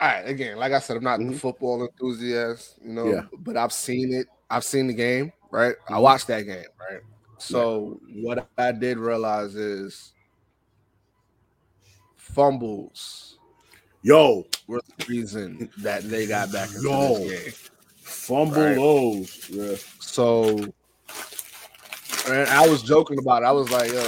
All 0.00 0.08
right, 0.08 0.20
again, 0.28 0.58
like 0.58 0.72
I 0.72 0.78
said, 0.78 0.96
I'm 0.96 1.02
not 1.02 1.18
Mhm. 1.18 1.32
the 1.32 1.38
football 1.40 1.82
enthusiast, 1.82 2.78
you 2.80 2.92
know, 2.92 3.06
Yeah. 3.08 3.22
but 3.38 3.56
I've 3.56 3.72
seen 3.72 4.14
it. 4.14 4.28
I've 4.48 4.62
seen 4.62 4.86
the 4.86 4.94
game, 4.94 5.32
right? 5.50 5.74
I 5.88 5.98
watched 5.98 6.28
that 6.28 6.42
game, 6.42 6.66
right? 6.78 7.00
So 7.38 8.00
what 8.22 8.48
I 8.56 8.70
did 8.70 8.98
realize 8.98 9.56
is 9.56 10.12
fumbles 12.14 13.38
Yo, 14.02 14.46
were 14.68 14.80
the 14.98 15.06
reason 15.06 15.68
that 15.78 16.08
they 16.08 16.26
got 16.26 16.52
back 16.52 16.68
into 16.68 16.82
Yo. 16.82 17.18
this 17.18 17.42
game. 17.42 17.52
fumble 17.96 18.62
Right. 18.62 19.28
Yeah. 19.48 19.76
So, 19.98 20.72
and 22.28 22.48
I 22.48 22.68
was 22.68 22.82
joking 22.82 23.18
about 23.18 23.42
it. 23.42 23.46
I 23.46 23.52
was 23.52 23.70
like, 23.70 23.90
"Yo, 23.90 24.02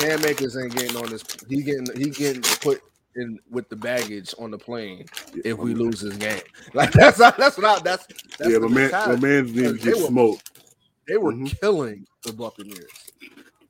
Cam 0.00 0.24
Akers 0.24 0.56
ain't 0.56 0.74
getting 0.74 0.96
on 0.96 1.10
this. 1.10 1.22
He 1.48 1.62
getting 1.62 1.86
he 1.96 2.10
getting 2.10 2.42
put 2.60 2.80
in 3.16 3.38
with 3.50 3.68
the 3.68 3.76
baggage 3.76 4.34
on 4.38 4.50
the 4.50 4.58
plane 4.58 5.04
if 5.44 5.58
we 5.58 5.74
lose 5.74 6.00
this 6.00 6.16
game. 6.16 6.40
Like 6.74 6.92
that's 6.92 7.18
that's 7.18 7.56
what 7.58 7.64
I 7.64 7.78
that's, 7.80 8.06
that's 8.38 8.50
yeah, 8.50 8.58
the 8.58 8.68
my 8.68 8.74
man, 8.74 8.90
my 8.90 9.06
mentality. 9.16 9.26
man's 9.26 9.52
They 9.54 9.90
get 9.90 9.96
were- 10.00 10.06
smoked. 10.08 10.60
They 11.08 11.16
were 11.16 11.32
Mhm. 11.32 11.60
killing 11.60 12.06
the 12.24 12.32
Buccaneers. 12.32 12.90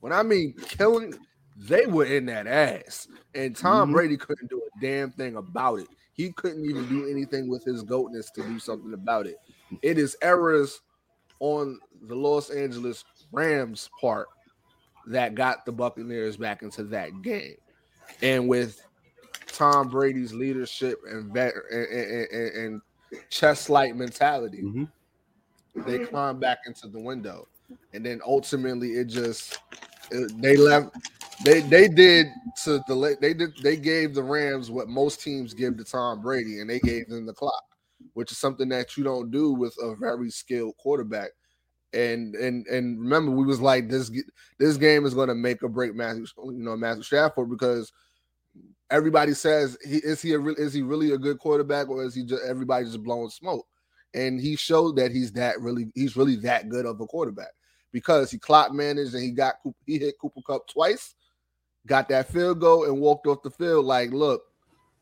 When 0.00 0.12
I 0.12 0.22
mean 0.22 0.54
killing, 0.68 1.14
they 1.56 1.86
were 1.86 2.04
in 2.04 2.26
that 2.26 2.46
ass, 2.46 3.08
and 3.34 3.56
Tom 3.56 3.90
Mhm. 3.90 3.94
Brady 3.94 4.16
couldn't 4.18 4.50
do 4.50 4.60
a 4.60 4.80
damn 4.80 5.10
thing 5.12 5.36
about 5.36 5.80
it. 5.80 5.88
He 6.12 6.32
couldn't 6.32 6.64
even 6.66 6.86
do 6.88 7.06
anything 7.08 7.48
with 7.48 7.64
his 7.64 7.82
goatness 7.82 8.30
to 8.32 8.42
do 8.42 8.58
something 8.58 8.92
about 8.92 9.26
it. 9.26 9.36
It 9.82 9.96
is 9.98 10.16
errors 10.20 10.80
on 11.40 11.78
the 12.02 12.14
Los 12.14 12.50
Angeles 12.50 13.04
Rams 13.32 13.88
part 13.98 14.28
that 15.06 15.34
got 15.34 15.64
the 15.64 15.72
Buccaneers 15.72 16.36
back 16.36 16.62
into 16.62 16.84
that 16.84 17.22
game. 17.22 17.56
And 18.22 18.48
with 18.48 18.80
Tom 19.46 19.88
Brady's 19.88 20.32
leadership 20.32 20.98
and 21.08 21.32
vet 21.32 21.54
and, 21.70 21.86
and, 21.86 22.28
and, 22.30 22.56
and 22.56 22.82
chess-like 23.30 23.94
mentality, 23.94 24.62
Mhm. 24.62 24.90
they 25.86 25.98
climbed 26.06 26.40
back 26.40 26.58
into 26.66 26.88
the 26.88 27.00
window. 27.00 27.48
And 27.92 28.04
then 28.04 28.20
ultimately 28.24 28.92
it 28.92 29.06
just 29.06 29.58
it- 30.10 30.40
they 30.40 30.56
left 30.56 30.90
they 31.44 31.60
they 31.60 31.88
did 31.88 32.26
to 32.64 32.82
the 32.88 33.16
they 33.20 33.32
did 33.32 33.56
they 33.62 33.76
gave 33.76 34.14
the 34.14 34.22
Rams 34.22 34.70
what 34.70 34.88
most 34.88 35.22
teams 35.22 35.54
give 35.54 35.76
to 35.78 35.84
Tom 35.84 36.20
Brady 36.20 36.60
and 36.60 36.68
they 36.68 36.80
gave 36.80 37.08
them 37.08 37.26
the 37.26 37.32
clock, 37.32 37.62
which 38.14 38.32
is 38.32 38.38
something 38.38 38.68
that 38.70 38.96
you 38.96 39.04
don't 39.04 39.30
do 39.30 39.52
with 39.52 39.74
a 39.80 39.94
very 39.94 40.30
skilled 40.30 40.76
quarterback. 40.78 41.30
And 41.92 42.35
and 42.37 42.66
and 42.68 43.00
remember, 43.00 43.33
we 43.33 43.44
was 43.44 43.61
like 43.61 43.88
this 43.88 44.11
this 44.59 44.76
game 44.76 45.05
is 45.05 45.14
going 45.14 45.29
to 45.29 45.35
make 45.35 45.62
or 45.62 45.68
break 45.68 45.94
Matthew, 45.94 46.24
you 46.44 46.62
know, 46.62 46.76
Matthew 46.76 47.03
Stafford 47.03 47.50
because 47.50 47.92
everybody 48.90 49.35
says 49.35 49.76
he 49.87 49.96
is 49.96 50.20
he 50.20 50.35
a 50.35 50.38
real 50.38 50.57
is 50.57 50.72
he 50.72 50.83
really 50.83 51.12
a 51.12 51.18
good 51.18 51.38
quarterback 51.38 51.88
or 51.88 52.05
is 52.05 52.14
he 52.14 52.24
just 52.24 52.42
everybody 52.48 52.85
just 52.85 53.03
blowing 53.03 53.31
smoke? 53.31 53.66
And 54.14 54.40
he 54.40 54.57
showed 54.57 54.96
that 54.96 55.12
he's 55.12 55.33
that 55.33 55.61
really 55.61 55.90
he's 55.94 56.16
really 56.16 56.37
that 56.37 56.68
good 56.68 56.87
of 56.87 57.00
a 57.00 57.07
quarterback 57.07 57.53
because 57.92 58.31
he 58.31 58.38
clock 58.38 58.72
managed 58.72 59.14
and 59.14 59.22
he 59.22 59.31
got 59.31 59.57
he 59.87 59.98
hit 59.98 60.16
Cooper 60.20 60.40
Kupp 60.46 60.68
twice, 60.68 61.14
got 61.87 62.09
that 62.09 62.29
field 62.29 62.61
goal 62.61 62.85
and 62.85 63.00
walked 63.00 63.26
off 63.26 63.42
the 63.42 63.50
field 63.50 63.87
like, 63.87 64.11
look, 64.11 64.42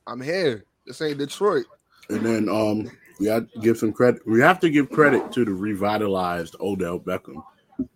I'm 0.07 0.21
here. 0.21 0.65
This 0.87 1.03
ain't 1.03 1.19
Detroit. 1.19 1.67
And 2.09 2.25
then 2.25 2.49
um, 2.49 2.91
we 3.19 3.27
have 3.27 3.51
to 3.53 3.59
give 3.61 3.79
some 3.79 3.93
credit. 3.93 4.23
We 4.27 4.41
have 4.41 4.61
to 4.61 4.71
give 4.71 4.91
credit 4.91 5.33
to 5.33 5.45
the 5.45 5.53
revitalized 5.53 6.57
Odell 6.61 6.99
Beckham. 6.99 7.43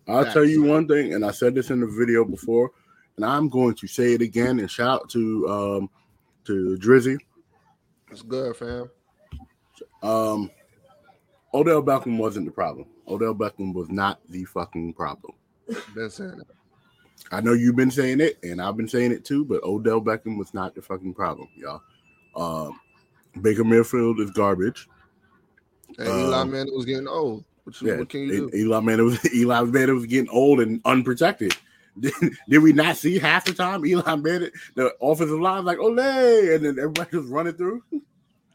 I'll 0.07 0.31
tell 0.31 0.45
you 0.45 0.63
one 0.63 0.87
thing, 0.87 1.13
and 1.13 1.25
I 1.25 1.31
said 1.31 1.55
this 1.55 1.69
in 1.69 1.79
the 1.79 1.87
video 1.87 2.23
before, 2.23 2.71
and 3.17 3.25
I'm 3.25 3.49
going 3.49 3.75
to 3.75 3.87
say 3.87 4.13
it 4.13 4.21
again. 4.21 4.59
And 4.59 4.69
shout 4.69 5.01
out 5.01 5.09
to 5.09 5.49
um, 5.49 5.89
to 6.45 6.77
Drizzy. 6.81 7.17
It's 8.11 8.21
good, 8.21 8.55
fam. 8.55 8.89
Um, 10.01 10.51
Odell 11.53 11.81
Beckham 11.81 12.17
wasn't 12.17 12.45
the 12.45 12.51
problem. 12.51 12.87
Odell 13.07 13.33
Beckham 13.33 13.73
was 13.73 13.89
not 13.89 14.19
the 14.29 14.45
fucking 14.45 14.93
problem. 14.93 15.33
Been 15.95 16.09
saying 16.09 16.37
that. 16.37 16.47
I 17.31 17.41
know 17.41 17.53
you've 17.53 17.75
been 17.75 17.91
saying 17.91 18.19
it, 18.19 18.37
and 18.43 18.61
I've 18.61 18.77
been 18.77 18.87
saying 18.87 19.11
it 19.11 19.23
too, 19.23 19.45
but 19.45 19.63
Odell 19.63 20.01
Beckham 20.01 20.37
was 20.37 20.53
not 20.53 20.75
the 20.75 20.81
fucking 20.81 21.13
problem, 21.13 21.47
y'all. 21.55 21.81
Um, 22.35 22.79
Baker 23.41 23.63
Mayfield 23.63 24.19
is 24.19 24.31
garbage. 24.31 24.87
And 25.99 26.07
Eli 26.07 26.37
Um, 26.41 26.51
Manning 26.51 26.75
was 26.75 26.85
getting 26.85 27.07
old. 27.07 27.43
What, 27.63 27.81
you, 27.81 27.87
Yeah, 27.91 27.97
what 27.97 28.09
can 28.09 28.21
you 28.21 28.49
do? 28.51 28.57
Eli 28.57 28.79
Manning 28.81 29.05
was 29.05 29.33
Eli 29.33 29.61
Manning 29.63 29.95
was 29.95 30.05
getting 30.05 30.29
old 30.29 30.59
and 30.59 30.81
unprotected. 30.85 31.55
Did, 31.99 32.13
did 32.49 32.57
we 32.59 32.73
not 32.73 32.97
see 32.97 33.19
half 33.19 33.45
the 33.45 33.53
time 33.53 33.85
Eli 33.85 34.15
Manning 34.15 34.49
the 34.75 34.93
offensive 35.01 35.39
line 35.39 35.63
like 35.65 35.79
ole, 35.79 35.99
and 35.99 36.65
then 36.65 36.77
everybody 36.79 37.17
was 37.17 37.27
running 37.27 37.53
through? 37.53 37.83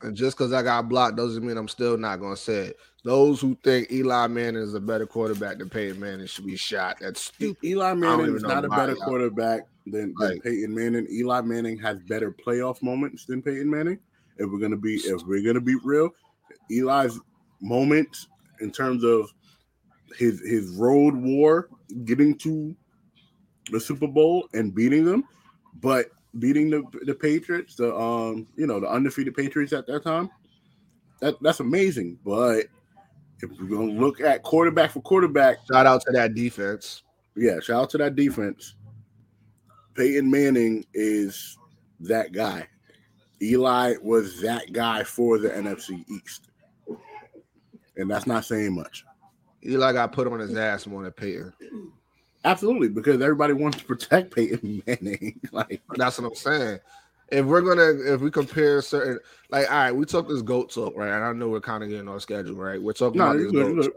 And 0.02 0.14
just 0.16 0.36
because 0.36 0.52
I 0.52 0.62
got 0.62 0.88
blocked 0.88 1.16
doesn't 1.16 1.44
mean 1.44 1.56
I'm 1.56 1.66
still 1.68 1.96
not 1.96 2.20
going 2.20 2.34
to 2.36 2.40
say 2.40 2.58
it. 2.68 2.76
Those 3.04 3.40
who 3.40 3.56
think 3.64 3.90
Eli 3.90 4.26
Manning 4.28 4.62
is 4.62 4.74
a 4.74 4.80
better 4.80 5.06
quarterback 5.06 5.58
than 5.58 5.68
Peyton 5.70 5.98
Manning 5.98 6.26
should 6.26 6.46
be 6.46 6.56
shot. 6.56 6.98
That's 7.00 7.20
stupid. 7.20 7.64
Eli 7.64 7.94
Manning 7.94 8.34
is 8.36 8.42
not 8.42 8.64
a 8.64 8.68
better 8.68 8.92
y'all. 8.94 9.04
quarterback 9.06 9.62
than, 9.86 10.14
than 10.18 10.34
Like- 10.34 10.42
Peyton 10.42 10.72
Manning. 10.74 11.06
Eli 11.10 11.40
Manning 11.40 11.78
has 11.78 11.98
better 12.00 12.30
playoff 12.32 12.80
moments 12.82 13.24
than 13.24 13.40
Peyton 13.42 13.68
Manning. 13.70 13.98
If 14.36 14.50
we're 14.50 14.60
gonna 14.60 14.76
be 14.76 14.96
if 14.96 15.22
we're 15.26 15.42
gonna 15.44 15.60
be 15.60 15.74
real, 15.82 16.10
Eli's 16.70 17.18
moments 17.60 18.28
in 18.60 18.70
terms 18.70 19.04
of 19.04 19.32
his 20.16 20.40
his 20.40 20.70
road 20.76 21.14
war 21.14 21.68
getting 22.04 22.36
to 22.38 22.74
the 23.70 23.78
Super 23.80 24.06
Bowl 24.06 24.48
and 24.54 24.74
beating 24.74 25.04
them, 25.04 25.24
but 25.80 26.06
beating 26.38 26.70
the 26.70 26.82
the 27.04 27.14
Patriots, 27.14 27.74
the 27.76 27.94
um 27.94 28.46
you 28.56 28.66
know 28.66 28.80
the 28.80 28.88
undefeated 28.88 29.34
Patriots 29.34 29.72
at 29.72 29.86
that 29.86 30.02
time, 30.04 30.30
that 31.20 31.34
that's 31.42 31.60
amazing. 31.60 32.18
But 32.24 32.66
if 33.40 33.50
we're 33.60 33.68
gonna 33.68 33.92
look 33.92 34.20
at 34.20 34.42
quarterback 34.42 34.90
for 34.92 35.00
quarterback, 35.02 35.58
Shout 35.70 35.86
out 35.86 36.02
to 36.06 36.12
that 36.12 36.34
defense. 36.34 37.02
yeah, 37.36 37.60
shout 37.60 37.82
out 37.82 37.90
to 37.90 37.98
that 37.98 38.16
defense. 38.16 38.74
Peyton 39.94 40.30
Manning 40.30 40.84
is 40.94 41.56
that 42.00 42.32
guy. 42.32 42.66
Eli 43.42 43.94
was 44.02 44.40
that 44.40 44.72
guy 44.72 45.02
for 45.04 45.38
the 45.38 45.48
NFC 45.50 46.04
East. 46.08 46.47
And 47.98 48.10
that's 48.10 48.26
not 48.26 48.44
saying 48.44 48.74
much. 48.74 49.04
Eli 49.66 49.92
got 49.92 50.12
put 50.12 50.26
on 50.28 50.38
his 50.38 50.56
ass 50.56 50.86
more 50.86 51.02
than 51.02 51.12
Peyton. 51.12 51.52
Absolutely, 52.44 52.88
because 52.88 53.20
everybody 53.20 53.52
wants 53.52 53.78
to 53.78 53.84
protect 53.84 54.34
Peyton 54.34 54.82
Manning. 54.86 55.40
like, 55.52 55.82
That's 55.96 56.18
what 56.18 56.28
I'm 56.28 56.34
saying. 56.34 56.78
If 57.30 57.44
we're 57.44 57.60
gonna, 57.60 58.14
if 58.14 58.22
we 58.22 58.30
compare 58.30 58.80
certain, 58.80 59.18
like, 59.50 59.70
all 59.70 59.76
right, 59.76 59.92
we 59.92 60.06
took 60.06 60.28
this 60.28 60.40
goat 60.40 60.72
talk, 60.72 60.96
right? 60.96 61.10
And 61.10 61.24
I 61.24 61.32
know 61.32 61.48
we're 61.48 61.60
kind 61.60 61.82
of 61.82 61.90
getting 61.90 62.08
on 62.08 62.20
schedule, 62.20 62.54
right? 62.54 62.80
We're 62.80 62.94
talking 62.94 63.18
no, 63.18 63.26
about 63.26 63.38
this 63.38 63.52
good, 63.52 63.76
goat. 63.82 63.96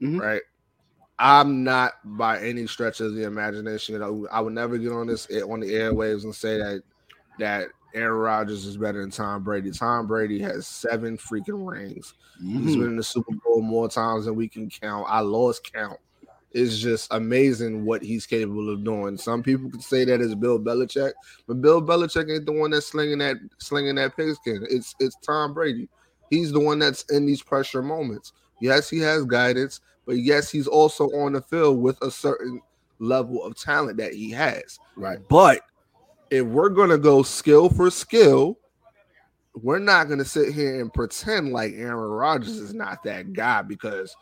Mhm. 0.00 0.20
right? 0.20 0.40
I'm 1.18 1.62
not 1.62 1.94
by 2.04 2.40
any 2.40 2.66
stretch 2.66 3.00
of 3.00 3.14
the 3.14 3.24
imagination. 3.24 4.00
I 4.32 4.40
would 4.40 4.54
never 4.54 4.78
get 4.78 4.92
on 4.92 5.08
this 5.08 5.26
on 5.26 5.60
the 5.60 5.70
airwaves 5.70 6.24
and 6.24 6.34
say 6.34 6.56
that 6.56 6.82
that 7.38 7.68
Aaron 7.94 8.18
Rodgers 8.18 8.66
is 8.66 8.76
better 8.76 9.00
than 9.00 9.10
Tom 9.10 9.42
Brady. 9.42 9.70
Tom 9.70 10.06
Brady 10.06 10.38
has 10.40 10.66
seven 10.66 11.16
freaking 11.16 11.68
rings. 11.68 12.14
He's 12.40 12.74
Mhm. 12.74 12.78
been 12.78 12.88
in 12.88 12.96
the 12.96 13.02
Super 13.02 13.34
Bowl 13.44 13.60
more 13.60 13.88
times 13.88 14.24
than 14.24 14.34
we 14.34 14.48
can 14.48 14.70
count. 14.70 15.06
I 15.08 15.20
lost 15.20 15.72
count. 15.72 15.98
It's 16.52 16.78
just 16.78 17.12
amazing 17.12 17.84
what 17.84 18.02
he's 18.02 18.26
capable 18.26 18.70
of 18.72 18.82
doing. 18.82 19.16
Some 19.16 19.42
people 19.42 19.70
could 19.70 19.82
say 19.84 20.04
that 20.04 20.20
is 20.20 20.34
Bill 20.34 20.58
Belichick, 20.58 21.12
but 21.46 21.60
Bill 21.60 21.80
Belichick 21.80 22.28
ain't 22.34 22.46
the 22.46 22.52
one 22.52 22.72
that's 22.72 22.86
slinging 22.86 23.18
that 23.18 23.36
slinging 23.58 23.94
that 23.96 24.16
pigskin. 24.16 24.66
It's 24.68 24.94
it's 24.98 25.16
Tom 25.22 25.54
Brady. 25.54 25.88
He's 26.28 26.50
the 26.50 26.58
one 26.60 26.78
that's 26.80 27.04
in 27.04 27.24
these 27.26 27.42
pressure 27.42 27.82
moments. 27.82 28.32
Yes, 28.60 28.90
he 28.90 28.98
has 28.98 29.24
guidance, 29.24 29.80
but 30.06 30.18
yes, 30.18 30.50
he's 30.50 30.66
also 30.66 31.04
on 31.10 31.34
the 31.34 31.40
field 31.40 31.80
with 31.80 32.00
a 32.02 32.10
certain 32.10 32.60
level 32.98 33.44
of 33.44 33.54
talent 33.56 33.96
that 33.98 34.12
he 34.12 34.30
has. 34.30 34.78
Right. 34.96 35.18
But 35.28 35.62
if 36.30 36.46
we're 36.46 36.68
gonna 36.68 36.98
go 36.98 37.22
skill 37.22 37.68
for 37.68 37.90
skill, 37.90 38.58
we're 39.54 39.78
not 39.78 40.08
gonna 40.08 40.24
sit 40.24 40.54
here 40.54 40.80
and 40.80 40.92
pretend 40.92 41.52
like 41.52 41.74
Aaron 41.74 42.10
Rodgers 42.10 42.56
is 42.56 42.72
not 42.72 43.02
that 43.02 43.32
guy 43.32 43.62
because 43.62 44.14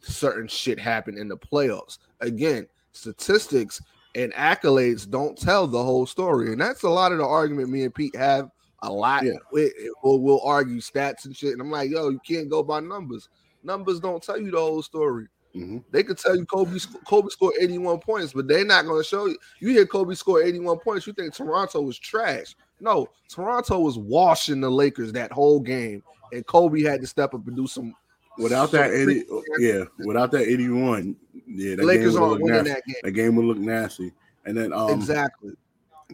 certain 0.00 0.48
shit 0.48 0.78
happened 0.78 1.18
in 1.18 1.28
the 1.28 1.36
playoffs. 1.36 1.98
Again, 2.20 2.66
statistics 2.92 3.80
and 4.14 4.32
accolades 4.34 5.08
don't 5.08 5.38
tell 5.38 5.66
the 5.66 5.82
whole 5.82 6.06
story, 6.06 6.52
and 6.52 6.60
that's 6.60 6.82
a 6.82 6.88
lot 6.88 7.12
of 7.12 7.18
the 7.18 7.26
argument 7.26 7.70
me 7.70 7.84
and 7.84 7.94
Pete 7.94 8.16
have 8.16 8.50
a 8.82 8.92
lot. 8.92 9.24
Yeah. 9.24 9.32
We, 9.52 9.72
we'll, 10.02 10.20
we'll 10.20 10.42
argue 10.42 10.80
stats 10.80 11.24
and 11.24 11.36
shit, 11.36 11.52
and 11.52 11.60
I'm 11.60 11.70
like, 11.70 11.90
yo, 11.90 12.10
you 12.10 12.20
can't 12.26 12.50
go 12.50 12.62
by 12.62 12.80
numbers. 12.80 13.28
Numbers 13.62 14.00
don't 14.00 14.22
tell 14.22 14.38
you 14.40 14.50
the 14.50 14.58
whole 14.58 14.82
story. 14.82 15.26
Mhm. 15.54 15.84
They 15.90 16.02
could 16.02 16.18
tell 16.18 16.36
you 16.36 16.44
Kobe 16.46 16.78
Kobe 17.06 17.28
scored 17.28 17.54
81 17.60 18.00
points, 18.00 18.32
but 18.32 18.48
they're 18.48 18.64
not 18.64 18.86
going 18.86 19.00
to 19.00 19.08
show 19.08 19.26
you. 19.26 19.38
You 19.60 19.68
hear 19.68 19.86
Kobe 19.86 20.14
score 20.14 20.42
81 20.42 20.78
points, 20.80 21.06
you 21.06 21.12
think 21.12 21.32
Toronto 21.32 21.80
was 21.80 21.98
trash. 21.98 22.56
No, 22.80 23.08
Toronto 23.28 23.78
was 23.78 23.96
washing 23.96 24.60
the 24.60 24.70
Lakers 24.70 25.12
that 25.12 25.30
whole 25.30 25.60
game, 25.60 26.02
and 26.32 26.44
Kobe 26.46 26.82
had 26.82 27.00
to 27.02 27.06
step 27.06 27.34
up 27.34 27.46
and 27.46 27.56
do 27.56 27.66
some. 27.66 27.94
Without 28.36 28.70
some 28.70 28.80
that 28.80 28.92
80, 28.92 29.24
yeah, 29.58 29.84
without 30.04 30.32
that 30.32 30.48
81, 30.48 31.14
yeah, 31.46 31.76
that 31.76 31.84
Lakers 31.84 32.14
game 32.14 32.22
would 32.22 32.40
look 32.40 32.50
nasty. 32.50 32.70
that 32.70 32.86
game. 32.86 32.96
That 33.04 33.12
game 33.12 33.36
would 33.36 33.46
look 33.46 33.58
nasty. 33.58 34.12
And 34.44 34.56
then 34.56 34.72
um 34.72 34.90
exactly. 34.90 35.52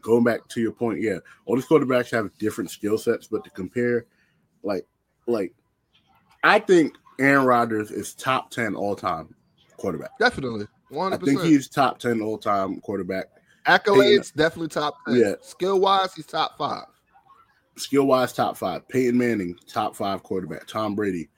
going 0.02 0.22
back 0.22 0.46
to 0.48 0.60
your 0.60 0.72
point, 0.72 1.00
yeah, 1.00 1.16
all 1.46 1.56
these 1.56 1.66
quarterbacks 1.66 2.10
have 2.10 2.30
different 2.36 2.70
skill 2.70 2.98
sets, 2.98 3.26
but 3.26 3.42
to 3.44 3.50
compare, 3.50 4.04
like, 4.62 4.86
like, 5.26 5.54
I 6.44 6.58
think 6.58 6.94
Aaron 7.20 7.46
Rodgers 7.46 7.90
is 7.90 8.14
top 8.14 8.50
ten 8.50 8.74
all 8.74 8.96
time 8.96 9.34
quarterback. 9.76 10.18
Definitely. 10.18 10.66
I 10.90 10.94
100%. 10.94 11.24
think 11.24 11.42
he's 11.42 11.68
top 11.68 11.98
ten 11.98 12.20
all 12.20 12.38
time 12.38 12.80
quarterback. 12.80 13.26
Accolades, 13.66 14.34
definitely 14.34 14.68
top 14.68 14.96
10. 15.06 15.16
Yeah. 15.16 15.34
Skill 15.42 15.80
wise, 15.80 16.14
he's 16.14 16.26
top 16.26 16.56
five. 16.56 16.86
Skill 17.76 18.06
wise, 18.06 18.32
top 18.32 18.56
five. 18.56 18.88
Peyton 18.88 19.16
Manning, 19.16 19.56
top 19.66 19.94
five 19.94 20.22
quarterback. 20.22 20.66
Tom 20.66 20.94
Brady, 20.94 21.28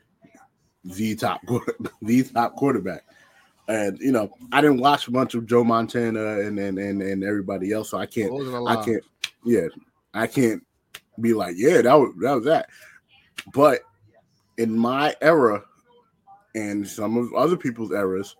the 0.84 1.14
top 1.14 1.40
the 2.02 2.22
top 2.24 2.54
quarterback. 2.56 3.04
And 3.68 3.98
you 4.00 4.12
know, 4.12 4.32
I 4.50 4.60
didn't 4.60 4.80
watch 4.80 5.08
a 5.08 5.10
bunch 5.10 5.34
of 5.34 5.46
Joe 5.46 5.64
Montana 5.64 6.40
and 6.40 6.58
and 6.58 6.78
and, 6.78 7.02
and 7.02 7.24
everybody 7.24 7.72
else, 7.72 7.90
so 7.90 7.98
I 7.98 8.06
can't 8.06 8.32
I 8.66 8.84
can't, 8.84 9.04
yeah, 9.44 9.66
I 10.14 10.26
can't 10.26 10.64
be 11.20 11.34
like, 11.34 11.54
yeah, 11.56 11.82
that 11.82 11.94
was 11.94 12.12
that 12.20 12.34
was 12.34 12.44
that. 12.44 12.68
But 13.52 13.80
in 14.58 14.76
my 14.76 15.14
era 15.20 15.64
and 16.54 16.86
some 16.86 17.16
of 17.16 17.32
other 17.34 17.56
people's 17.56 17.92
eras, 17.92 18.36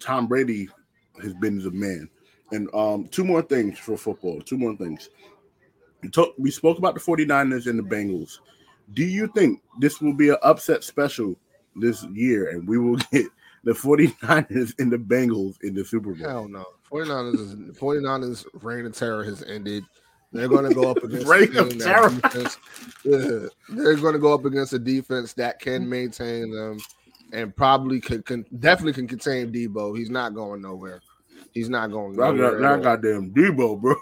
Tom 0.00 0.26
Brady 0.26 0.68
has 1.22 1.34
been 1.34 1.58
the 1.58 1.70
man. 1.70 2.08
And 2.52 2.68
um, 2.74 3.06
two 3.08 3.24
more 3.24 3.42
things 3.42 3.78
for 3.78 3.96
football. 3.96 4.40
Two 4.40 4.58
more 4.58 4.74
things. 4.76 5.10
We, 6.02 6.08
talk, 6.08 6.34
we 6.38 6.50
spoke 6.50 6.78
about 6.78 6.94
the 6.94 7.00
49ers 7.00 7.66
and 7.66 7.78
the 7.78 7.82
Bengals. 7.82 8.38
Do 8.94 9.04
you 9.04 9.28
think 9.28 9.62
this 9.78 10.00
will 10.00 10.14
be 10.14 10.30
an 10.30 10.38
upset 10.42 10.82
special 10.82 11.36
this 11.76 12.02
year 12.04 12.50
and 12.50 12.66
we 12.66 12.78
will 12.78 12.96
get 13.12 13.26
the 13.64 13.72
49ers 13.72 14.74
and 14.78 14.92
the 14.92 14.96
Bengals 14.96 15.62
in 15.62 15.74
the 15.74 15.84
Super 15.84 16.14
Bowl. 16.14 16.28
Hell 16.28 16.48
no. 16.48 16.64
49ers 16.90 17.34
is 17.34 17.54
49ers 17.78 18.46
reign 18.62 18.86
of 18.86 18.96
terror 18.96 19.22
has 19.22 19.42
ended. 19.42 19.84
They're 20.32 20.48
going 20.48 20.68
to 20.68 20.74
go 20.74 20.90
up 20.90 20.98
against 20.98 21.26
a 21.26 21.58
of 21.58 21.78
terror. 21.78 22.08
defense- 22.10 22.58
yeah, 23.04 23.46
they're 23.68 23.96
going 23.96 24.12
to 24.12 24.18
go 24.20 24.32
up 24.32 24.44
against 24.44 24.72
a 24.72 24.78
defense 24.78 25.32
that 25.34 25.58
can 25.58 25.88
maintain 25.88 26.52
them 26.52 26.78
and 27.32 27.54
probably 27.54 28.00
can, 28.00 28.22
can 28.22 28.44
definitely 28.60 28.92
can 28.92 29.08
contain 29.08 29.52
Debo. 29.52 29.96
He's 29.96 30.10
not 30.10 30.34
going 30.34 30.62
nowhere. 30.62 31.00
He's 31.52 31.68
not 31.68 31.90
going 31.90 32.16
nowhere. 32.16 32.60
not, 32.60 32.76
not 32.76 32.82
goddamn 32.82 33.32
Debo, 33.32 33.80
bro. 33.80 33.96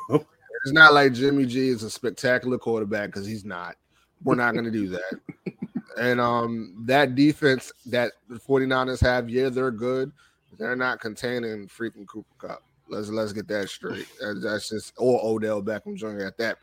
It's 0.64 0.72
not 0.72 0.92
like 0.92 1.12
Jimmy 1.12 1.46
G 1.46 1.68
is 1.68 1.82
a 1.82 1.90
spectacular 1.90 2.58
quarterback 2.58 3.10
because 3.10 3.26
he's 3.26 3.44
not. 3.44 3.76
We're 4.24 4.34
not 4.34 4.52
going 4.52 4.64
to 4.64 4.70
do 4.70 4.88
that. 4.88 5.20
and 5.98 6.20
um, 6.20 6.74
that 6.86 7.14
defense 7.14 7.72
that 7.86 8.12
the 8.28 8.40
49ers 8.40 9.00
have, 9.00 9.30
yeah, 9.30 9.48
they're 9.48 9.70
good. 9.70 10.10
They're 10.58 10.76
not 10.76 11.00
containing 11.00 11.68
freaking 11.68 12.06
Cooper 12.06 12.34
Kupp. 12.38 12.62
Let's 12.88 13.08
let's 13.08 13.32
get 13.32 13.48
that 13.48 13.68
straight. 13.68 14.06
That's 14.42 14.68
just 14.68 14.94
or 14.96 15.20
Odell 15.22 15.62
Beckham 15.62 15.96
Jr. 15.96 16.26
at 16.26 16.38
that. 16.38 16.58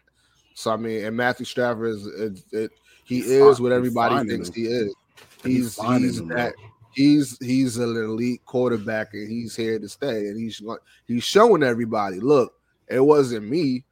So 0.53 0.71
I 0.71 0.78
mean, 0.78 1.05
and 1.05 1.15
Matthew 1.15 1.45
Stafford 1.45 1.89
is 1.89 2.07
it, 2.07 2.39
it, 2.51 2.71
he 3.05 3.17
He's 3.17 3.30
is 3.32 3.57
fi- 3.57 3.63
what 3.63 3.71
everybody 3.71 4.28
thinks 4.28 4.49
him. 4.49 4.53
he 4.55 4.61
is. 4.65 4.95
He's 5.43 5.76
He's 5.78 5.88
he's 5.97 6.19
him, 6.19 6.28
that 6.30 6.53
he's 6.95 7.38
he's 7.39 7.78
an 7.78 7.95
elite 7.95 8.43
quarterback 8.45 9.13
and 9.13 9.30
he's 9.30 9.55
here 9.55 9.78
to 9.78 9.88
stay 9.88 10.28
and 10.28 10.39
he's 10.39 10.61
he's 11.07 11.23
showing 11.23 11.61
everybody 11.61 12.19
look 12.21 12.53
it 12.88 13.01
wasn't 13.01 13.45
me 13.47 13.84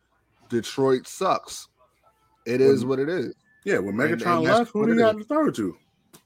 detroit 0.49 1.05
sucks 1.05 1.67
it 2.45 2.61
is 2.61 2.85
what 2.85 2.99
it 2.99 3.09
is 3.09 3.33
Yeah, 3.65 3.79
when 3.79 3.95
Megatron 3.95 4.37
and 4.37 4.45
that's 4.47 4.59
left, 4.59 4.71
who 4.71 4.85
did 4.87 4.97
he 4.97 5.03
have 5.03 5.17
to 5.17 5.23
throw 5.25 5.51
to? 5.51 5.77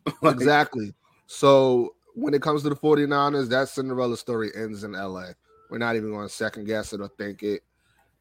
Like, 0.22 0.36
exactly 0.36 0.93
so 1.26 1.95
when 2.14 2.34
it 2.34 2.41
comes 2.41 2.62
to 2.64 2.70
the 2.70 2.76
49ers 2.76 3.49
that 3.49 3.70
cinderella 3.70 4.16
story 4.16 4.51
ends 4.55 4.84
in 4.84 4.91
la 4.93 5.26
we're 5.70 5.78
not 5.78 5.95
even 5.95 6.11
going 6.11 6.28
to 6.28 6.34
second 6.34 6.65
guess 6.65 6.93
it 6.93 7.01
or 7.01 7.07
think 7.07 7.43
it 7.43 7.63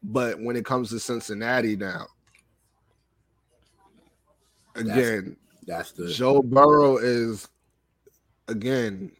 but 0.03 0.39
when 0.39 0.55
it 0.55 0.65
comes 0.65 0.89
to 0.89 0.99
cincinnati 0.99 1.75
now 1.75 2.05
again 4.75 5.35
That's 5.65 5.91
the 5.91 6.07
Joe 6.09 6.41
Burrow 6.41 6.97
is 6.97 7.47
again, 8.47 9.11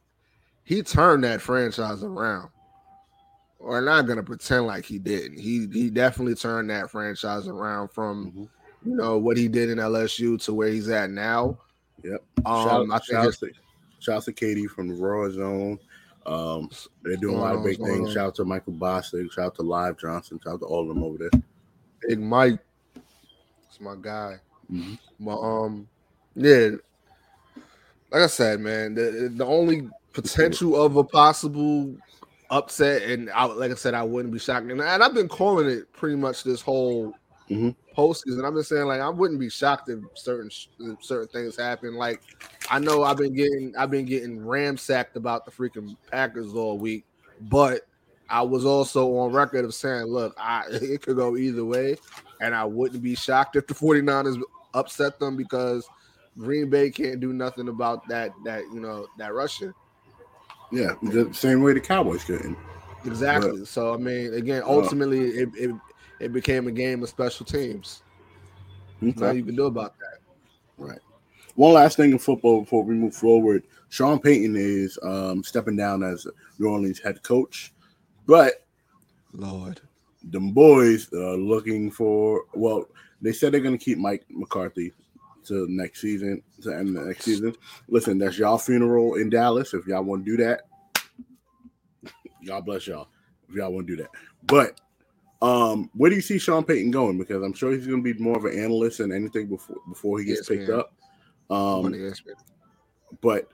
he 0.63 0.81
turned 0.81 1.23
that 1.23 1.41
franchise 1.41 2.03
around. 2.03 2.49
We're 3.59 3.81
not 3.81 4.03
gonna 4.07 4.23
pretend 4.23 4.67
like 4.67 4.85
he 4.85 4.99
didn't. 4.99 5.39
He 5.39 5.67
he 5.73 5.89
definitely 5.89 6.35
turned 6.35 6.69
that 6.69 6.89
franchise 6.91 7.47
around 7.47 7.89
from 7.89 8.31
Mhm. 8.31 8.49
you 8.85 8.95
know 8.95 9.17
what 9.17 9.35
he 9.35 9.47
did 9.47 9.69
in 9.69 9.79
LSU 9.79 10.37
to 10.45 10.53
where 10.53 10.69
he's 10.69 10.89
at 10.89 11.09
now. 11.09 11.57
Yep. 12.03 12.23
Um, 12.45 12.67
shout, 12.67 12.81
I 12.81 12.95
shout, 12.99 13.05
think 13.05 13.17
out 13.17 13.33
to, 13.33 13.51
shout 13.99 14.15
out 14.17 14.23
to 14.23 14.33
Katie 14.33 14.67
from 14.67 14.87
the 14.89 14.95
Raw 14.95 15.29
Zone. 15.31 15.79
Um, 16.27 16.69
they're 17.03 17.15
doing 17.15 17.35
a 17.35 17.39
lot 17.39 17.55
of 17.55 17.63
big 17.63 17.77
things. 17.77 18.13
Shout 18.13 18.27
out 18.27 18.35
to 18.35 18.45
Michael 18.45 18.73
Bostic. 18.73 19.31
Shout 19.31 19.45
out 19.45 19.55
to 19.55 19.61
Live 19.61 19.97
Johnson. 19.97 20.39
Shout 20.43 20.55
out 20.55 20.59
to 20.59 20.65
all 20.65 20.81
of 20.81 20.89
them 20.89 21.03
over 21.03 21.17
there. 21.17 21.41
Big 22.07 22.19
Mike. 22.19 22.59
It's 23.69 23.79
my 23.79 23.95
guy. 23.99 24.39
Mhm. 24.71 24.99
But 25.19 25.39
um, 25.39 25.87
yeah, 26.35 26.71
like 28.11 28.23
I 28.23 28.27
said, 28.27 28.59
man, 28.59 28.93
the 28.93 29.31
the 29.33 29.45
only 29.45 29.89
potential 30.13 30.75
of 30.81 30.97
a 30.97 31.03
possible 31.03 31.95
upset, 32.49 33.03
and 33.03 33.29
I, 33.29 33.45
like 33.45 33.71
I 33.71 33.75
said, 33.75 33.93
I 33.93 34.03
wouldn't 34.03 34.33
be 34.33 34.39
shocked. 34.39 34.69
And, 34.69 34.81
and 34.81 35.03
I've 35.03 35.13
been 35.13 35.29
calling 35.29 35.69
it 35.69 35.91
pretty 35.93 36.15
much 36.15 36.43
this 36.43 36.61
whole 36.61 37.13
Mhm. 37.49 37.75
postseason. 37.95 38.45
I've 38.45 38.53
been 38.53 38.63
saying 38.63 38.85
like 38.87 39.01
I 39.01 39.09
wouldn't 39.09 39.39
be 39.39 39.49
shocked 39.49 39.89
if 39.89 39.99
certain 40.15 40.49
if 40.79 41.03
certain 41.03 41.27
things 41.29 41.55
happen. 41.55 41.95
Like 41.95 42.21
I 42.69 42.79
know 42.79 43.03
I've 43.03 43.17
been 43.17 43.33
getting 43.33 43.73
I've 43.77 43.91
been 43.91 44.05
getting 44.05 44.39
ramsacked 44.39 45.15
about 45.15 45.45
the 45.45 45.51
freaking 45.51 45.95
Packers 46.11 46.53
all 46.53 46.77
week, 46.77 47.05
but 47.41 47.81
I 48.29 48.41
was 48.41 48.65
also 48.65 49.07
on 49.17 49.31
record 49.31 49.63
of 49.63 49.73
saying, 49.73 50.07
look, 50.07 50.35
I 50.37 50.63
it 50.71 51.01
could 51.01 51.15
go 51.15 51.37
either 51.37 51.63
way, 51.63 51.97
and 52.41 52.53
I 52.53 52.65
wouldn't 52.65 53.01
be 53.01 53.15
shocked 53.15 53.55
if 53.55 53.67
the 53.67 53.73
49ers 53.73 54.41
upset 54.73 55.17
them 55.19 55.37
because 55.37 55.87
Green 56.37 56.69
Bay 56.69 56.89
can't 56.89 57.19
do 57.19 57.33
nothing 57.33 57.69
about 57.69 58.07
that 58.09 58.31
that 58.43 58.63
you 58.73 58.79
know 58.81 59.07
that 59.17 59.33
Russian. 59.33 59.73
Yeah, 60.71 60.95
the 61.01 61.33
same 61.33 61.61
way 61.61 61.73
the 61.73 61.79
Cowboys 61.79 62.25
couldn't. 62.25 62.57
Exactly. 63.05 63.63
So 63.63 63.93
I 63.93 63.97
mean, 63.97 64.33
again, 64.33 64.63
Uh, 64.63 64.69
ultimately 64.69 65.29
it, 65.29 65.49
it 65.55 65.73
it 66.19 66.33
became 66.33 66.67
a 66.67 66.71
game 66.71 67.03
of 67.03 67.09
special 67.09 67.45
teams. 67.45 68.01
Nothing 69.01 69.23
Okay. 69.23 69.37
you 69.37 69.45
can 69.45 69.55
do 69.55 69.65
about 69.65 69.95
that. 69.99 70.19
Right. 70.77 70.99
One 71.55 71.73
last 71.73 71.97
thing 71.97 72.11
in 72.11 72.19
football 72.19 72.61
before 72.61 72.83
we 72.83 72.93
move 72.95 73.15
forward. 73.15 73.63
Sean 73.89 74.19
Payton 74.19 74.55
is 74.55 74.97
um, 75.03 75.43
stepping 75.43 75.75
down 75.75 76.03
as 76.03 76.27
New 76.59 76.67
Orleans 76.67 76.99
head 76.99 77.23
coach, 77.23 77.73
but 78.25 78.65
Lord. 79.33 79.81
them 80.23 80.51
boys 80.51 81.11
are 81.13 81.37
looking 81.37 81.89
for. 81.89 82.43
Well, 82.53 82.85
they 83.21 83.31
said 83.31 83.51
they're 83.53 83.61
going 83.61 83.77
to 83.77 83.83
keep 83.83 83.97
Mike 83.97 84.25
McCarthy 84.29 84.93
to 85.45 85.65
next 85.69 86.01
season, 86.01 86.43
to 86.61 86.73
end 86.75 86.95
the 86.95 87.01
next 87.01 87.23
season. 87.25 87.55
Listen, 87.87 88.17
that's 88.17 88.37
y'all 88.37 88.57
funeral 88.57 89.15
in 89.15 89.29
Dallas. 89.29 89.73
If 89.73 89.87
y'all 89.87 90.03
want 90.03 90.25
to 90.25 90.37
do 90.37 90.43
that, 90.43 90.63
God 92.45 92.65
bless 92.65 92.87
y'all. 92.87 93.07
If 93.49 93.55
y'all 93.55 93.71
want 93.73 93.87
to 93.87 93.95
do 93.95 94.01
that, 94.03 94.11
but 94.45 94.79
um, 95.41 95.89
where 95.93 96.09
do 96.09 96.15
you 96.15 96.21
see 96.21 96.39
Sean 96.39 96.63
Payton 96.63 96.91
going? 96.91 97.17
Because 97.17 97.43
I'm 97.43 97.53
sure 97.53 97.71
he's 97.71 97.85
going 97.87 98.03
to 98.03 98.13
be 98.13 98.19
more 98.19 98.37
of 98.37 98.45
an 98.45 98.57
analyst 98.57 98.97
than 98.99 99.11
anything 99.11 99.47
before 99.47 99.77
before 99.87 100.19
he 100.19 100.25
gets 100.25 100.39
Yes, 100.41 100.47
picked 100.49 100.69
man. 100.69 100.79
up. 100.79 100.93
Um, 101.49 102.13
but 103.21 103.47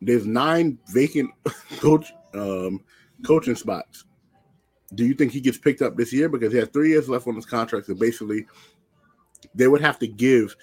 there's 0.00 0.26
nine 0.26 0.78
vacant 0.92 1.30
coach 1.78 2.12
um, 2.34 2.80
coaching 3.24 3.54
spots. 3.56 4.04
Do 4.94 5.04
you 5.04 5.14
think 5.14 5.32
he 5.32 5.40
gets 5.40 5.58
picked 5.58 5.82
up 5.82 5.96
this 5.96 6.12
year? 6.12 6.28
Because 6.28 6.52
he 6.52 6.58
has 6.58 6.68
three 6.68 6.90
years 6.90 7.08
left 7.08 7.26
on 7.26 7.34
his 7.36 7.46
contract, 7.46 7.86
so 7.86 7.94
basically, 7.94 8.46
they 9.54 9.68
would 9.68 9.80
have 9.82 9.98
to 10.00 10.06
give 10.06 10.56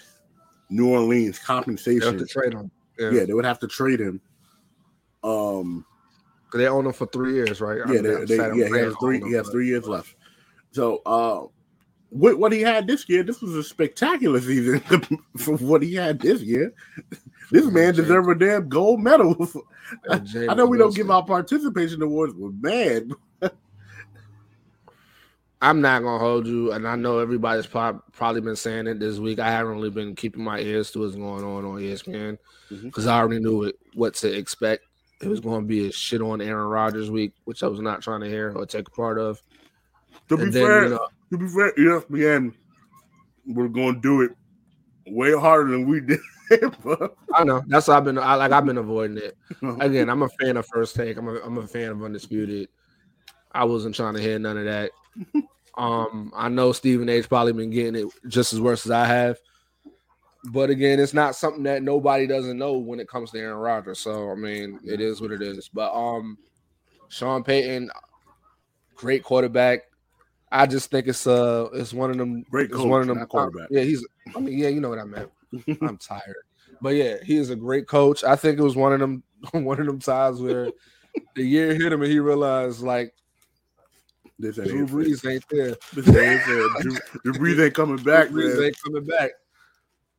New 0.69 0.89
Orleans 0.89 1.25
You 1.25 1.31
have 1.31 1.45
compensation. 1.45 2.17
to 2.17 2.25
trade 2.25 2.53
him. 2.53 2.71
Yeah, 2.99 3.11
Yeah, 3.11 3.25
they 3.25 3.33
would 3.33 3.45
have 3.45 3.59
to 3.59 3.67
trade 3.67 3.99
him. 3.99 4.19
Um, 5.23 5.85
'Cause 6.55 6.61
they 6.61 6.69
own 6.69 6.85
him 6.85 6.93
for 6.93 7.05
three 7.07 7.33
years, 7.33 7.59
right? 7.59 7.79
yeah, 7.91 7.99
they, 7.99 8.23
they, 8.23 8.37
yeah, 8.37 8.69
he 8.69 8.77
has 8.77 8.95
three. 9.01 9.19
He 9.19 9.33
has 9.33 9.49
three 9.49 9.67
years 9.67 9.89
left. 9.89 10.15
So, 10.71 11.01
uh, 11.05 11.47
what 12.11 12.39
what 12.39 12.53
he 12.53 12.61
had 12.61 12.87
this 12.87 13.09
year, 13.09 13.23
this 13.23 13.41
was 13.41 13.55
a 13.55 13.63
spectacular 13.63 14.39
season 14.39 14.79
for 15.37 15.57
what 15.57 15.83
he 15.83 15.93
had 15.95 16.17
this 16.21 16.41
year. 16.41 16.73
This 17.51 17.65
man 17.65 17.93
deserved 17.93 18.29
a 18.29 18.35
damn 18.35 18.69
gold 18.69 19.01
medal. 19.01 19.35
Jameis 20.05 20.49
I 20.49 20.53
know 20.53 20.65
we 20.65 20.77
don't 20.77 20.95
give 20.95 21.11
out 21.11 21.27
participation 21.27 22.01
awards, 22.01 22.33
but 22.33 22.53
man, 22.61 23.11
I'm 25.61 25.81
not 25.81 26.03
gonna 26.03 26.19
hold 26.19 26.47
you, 26.47 26.71
and 26.71 26.87
I 26.87 26.95
know 26.95 27.19
everybody's 27.19 27.67
prob- 27.67 28.01
probably 28.13 28.39
been 28.39 28.55
saying 28.55 28.87
it 28.87 29.01
this 29.01 29.17
week. 29.17 29.39
I 29.39 29.51
haven't 29.51 29.73
really 29.73 29.89
been 29.89 30.15
keeping 30.15 30.43
my 30.43 30.59
ears 30.59 30.89
to 30.91 30.99
what's 30.99 31.15
going 31.15 31.43
on 31.43 31.65
on 31.65 31.81
ESPN 31.81 32.37
because 32.69 33.07
I 33.07 33.17
already 33.19 33.41
knew 33.41 33.63
it, 33.63 33.75
what 33.93 34.13
to 34.15 34.33
expect. 34.33 34.85
It 35.21 35.27
was 35.27 35.39
going 35.39 35.61
to 35.61 35.67
be 35.67 35.87
a 35.87 35.91
shit 35.91 36.21
on 36.21 36.41
Aaron 36.41 36.67
Rodgers 36.67 37.09
week, 37.09 37.33
which 37.45 37.63
I 37.63 37.67
was 37.67 37.79
not 37.79 38.01
trying 38.01 38.21
to 38.21 38.29
hear 38.29 38.51
or 38.55 38.65
take 38.65 38.87
a 38.87 38.91
part 38.91 39.17
of. 39.17 39.41
to 40.29 40.37
be 40.37 40.43
then, 40.45 40.51
fair, 40.51 40.83
you 40.83 40.89
know, 40.89 41.07
to 41.31 41.37
be 41.37 41.47
fair, 41.47 41.71
ESPN, 41.73 42.53
we're 43.47 43.67
going 43.69 43.95
to 43.95 44.01
do 44.01 44.21
it 44.21 44.31
way 45.07 45.31
harder 45.33 45.71
than 45.71 45.87
we 45.87 45.99
did. 46.01 46.19
but- 46.83 47.15
I 47.33 47.43
know 47.43 47.63
that's 47.67 47.87
why 47.87 47.97
I've 47.97 48.03
been. 48.05 48.17
I 48.17 48.35
like 48.35 48.51
I've 48.51 48.65
been 48.65 48.77
avoiding 48.77 49.17
it. 49.17 49.37
Again, 49.81 50.09
I'm 50.09 50.21
a 50.23 50.29
fan 50.29 50.57
of 50.57 50.65
First 50.67 50.95
Take. 50.95 51.17
I'm 51.17 51.27
a, 51.27 51.35
I'm 51.41 51.57
a 51.57 51.67
fan 51.67 51.89
of 51.91 52.03
Undisputed. 52.03 52.69
I 53.51 53.63
wasn't 53.65 53.95
trying 53.95 54.13
to 54.15 54.21
hear 54.21 54.37
none 54.39 54.57
of 54.57 54.65
that. 54.65 54.91
Um, 55.77 56.31
I 56.33 56.47
know 56.47 56.71
Stephen 56.71 57.09
A's 57.09 57.27
probably 57.27 57.51
been 57.51 57.69
getting 57.69 57.95
it 57.95 58.07
just 58.29 58.53
as 58.53 58.61
worse 58.61 58.85
as 58.85 58.91
I 58.93 59.05
have. 59.07 59.37
But 60.51 60.69
again, 60.69 60.99
it's 60.99 61.13
not 61.13 61.35
something 61.35 61.63
that 61.63 61.83
nobody 61.83 62.27
doesn't 62.27 62.57
know 62.57 62.73
when 62.73 62.99
it 62.99 63.07
comes 63.07 63.31
to 63.31 63.39
Aaron 63.39 63.57
Rodgers. 63.57 63.99
So 63.99 64.31
I 64.31 64.35
mean, 64.35 64.79
it 64.83 65.01
is 65.01 65.21
what 65.21 65.31
it 65.31 65.41
is. 65.41 65.69
But 65.69 65.93
um, 65.93 66.37
Sean 67.09 67.43
Payton, 67.43 67.89
great 68.95 69.23
quarterback. 69.23 69.81
I 70.51 70.65
just 70.65 70.91
think 70.91 71.07
it's 71.07 71.27
uh 71.27 71.67
it's 71.73 71.93
one 71.93 72.11
of 72.11 72.17
them 72.17 72.43
Great 72.49 72.69
it's 72.69 72.75
coach, 72.75 72.87
one 72.87 73.01
of 73.01 73.07
them 73.07 73.25
quarterback. 73.27 73.67
Yeah, 73.71 73.81
he's 73.81 74.05
I 74.35 74.39
mean, 74.39 74.57
yeah, 74.57 74.69
you 74.69 74.79
know 74.79 74.89
what 74.89 74.99
I 74.99 75.03
meant. 75.03 75.31
I'm 75.81 75.97
tired. 75.97 76.35
But 76.81 76.95
yeah, 76.95 77.15
he 77.23 77.37
is 77.37 77.49
a 77.49 77.55
great 77.55 77.87
coach. 77.87 78.23
I 78.23 78.35
think 78.35 78.59
it 78.59 78.63
was 78.63 78.75
one 78.75 78.93
of 78.93 78.99
them 78.99 79.23
one 79.51 79.79
of 79.79 79.85
them 79.85 79.99
times 79.99 80.39
where 80.39 80.69
the 81.35 81.43
year 81.43 81.73
hit 81.73 81.91
him 81.91 82.01
and 82.01 82.11
he 82.11 82.19
realized 82.19 82.81
like 82.81 83.13
this 84.37 84.59
ain't 84.59 84.69
Drew. 84.69 84.85
Brees 84.87 85.29
ain't 85.29 85.45
there. 85.49 85.75
This 85.93 86.07
ain't 86.07 86.41
it. 86.47 86.81
Drew, 86.81 86.97
Drew 87.23 87.33
Brees 87.33 87.65
ain't 87.65 87.73
coming 87.73 87.97
back, 87.97 88.29
Drew 88.29 88.43
Brees 88.43 88.65
ain't 88.65 88.81
coming 88.83 89.05
back. 89.05 89.31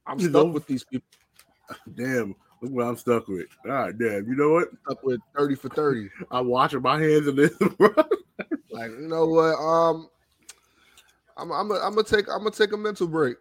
I'm 0.07 0.19
You 0.21 0.29
stuck 0.31 0.47
know? 0.47 0.53
with 0.53 0.67
these 0.67 0.85
people. 0.85 1.07
Damn, 1.95 2.35
look 2.63 2.73
what 2.73 2.87
I'm 2.87 2.97
stuck 2.97 3.27
with. 3.29 3.47
All 3.65 3.73
right, 3.73 3.99
damn. 3.99 4.27
You 4.29 4.37
know 4.37 4.51
what? 4.51 4.69
Stuck 4.85 5.03
with 5.03 5.21
30 5.37 5.55
for 5.57 5.69
30. 5.71 6.09
I'm 6.31 6.47
washing 6.47 6.81
my 6.83 7.01
hands 7.01 7.27
of 7.27 7.35
this, 7.37 7.51
bro. 7.79 7.89
Like, 8.71 8.91
you 8.93 9.09
know 9.09 9.27
what? 9.27 9.55
Um 9.57 10.09
I'm 11.37 11.51
I'm 11.51 11.73
I'm 11.73 11.95
gonna 11.95 12.05
take 12.05 12.29
I'm 12.29 12.39
gonna 12.39 12.51
take 12.53 12.73
a 12.73 12.77
mental 12.77 13.07
break. 13.09 13.37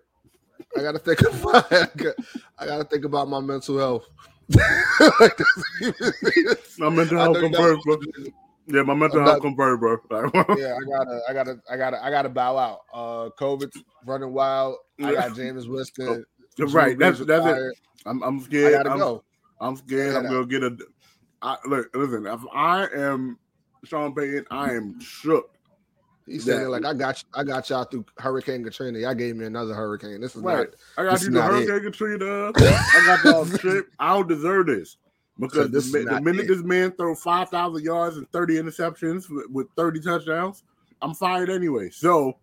I 0.77 0.81
gotta 0.81 0.99
think 0.99 1.21
about 1.21 1.71
I 1.71 2.65
gotta 2.65 2.83
think 2.85 3.05
about 3.05 3.27
my 3.29 3.39
mental 3.41 3.77
health. 3.77 4.05
Like, 5.19 5.39
My 6.79 6.89
mental 6.89 7.17
health 7.19 7.39
convert, 7.39 7.81
bro. 7.83 7.93
supposed 7.93 8.01
to 8.15 8.23
do 8.23 8.31
Yeah, 8.67 8.83
my 8.83 8.93
mental 8.93 9.19
I'm 9.19 9.25
health 9.25 9.41
convert, 9.41 9.79
bro. 9.79 9.97
Yeah, 10.57 10.75
I 10.75 10.79
gotta, 10.89 11.21
I 11.29 11.33
gotta, 11.33 11.59
I 11.69 11.77
gotta, 11.77 12.05
I 12.05 12.09
gotta 12.09 12.29
bow 12.29 12.57
out. 12.57 12.79
Uh, 12.93 13.29
COVID's 13.39 13.83
running 14.05 14.33
wild. 14.33 14.77
I 15.03 15.13
got 15.13 15.31
Jameis 15.31 15.67
Winston. 15.69 16.25
Right. 16.59 16.97
That's 16.97 17.19
that's 17.19 17.45
it. 17.45 17.75
I'm 18.05 18.21
I'm 18.23 18.39
I 18.39 18.43
scared. 18.43 18.73
gotta 18.73 18.89
I'm, 18.89 18.99
go. 18.99 19.23
I'm 19.59 19.75
scared. 19.77 20.15
I 20.15 20.19
I'm 20.19 20.23
gonna 20.25 20.45
get 20.45 20.63
a. 20.63 20.77
I, 21.41 21.57
look, 21.65 21.89
listen. 21.95 22.25
If 22.25 22.41
I 22.53 22.87
am 22.95 23.37
Sean 23.83 24.13
Payton, 24.13 24.45
I 24.51 24.73
am 24.73 24.99
shook. 24.99 25.49
He's 26.27 26.43
saying 26.45 26.61
Yeah. 26.61 26.67
like 26.67 26.85
I 26.85 26.93
got, 26.93 27.21
you, 27.21 27.27
I 27.39 27.43
got 27.43 27.69
y'all 27.69 27.83
through 27.83 28.05
Hurricane 28.17 28.63
Katrina. 28.63 28.97
Y'all 28.97 29.13
gave 29.13 29.35
me 29.35 29.45
another 29.45 29.75
hurricane. 29.75 30.21
This 30.21 30.35
is 30.35 30.41
Right. 30.41 30.67
not. 30.97 31.03
I 31.05 31.09
got 31.09 31.21
you 31.21 31.29
the 31.29 31.39
not 31.39 31.51
it. 31.51 31.67
Hurricane 31.67 31.91
Katrina. 31.91 32.51
I 32.95 33.05
got 33.05 33.21
the 33.23 33.31
all 33.31 33.45
trip. 33.45 33.87
I 33.99 34.13
don't 34.13 34.27
deserve 34.27 34.65
this 34.67 34.97
because 35.39 35.71
This 35.71 35.91
the, 35.91 35.99
the 36.05 36.21
minute 36.21 36.41
it. 36.41 36.47
this 36.47 36.63
man 36.63 36.91
throw 36.93 37.13
five 37.13 37.49
thousand 37.49 37.83
yards 37.83 38.17
and 38.17 38.27
thirty 38.31 38.55
interceptions 38.55 39.29
with, 39.29 39.45
with 39.51 39.67
thirty 39.75 39.99
touchdowns, 39.99 40.63
I'm 41.01 41.13
fired 41.13 41.51
anyway. 41.51 41.89
So 41.91 42.33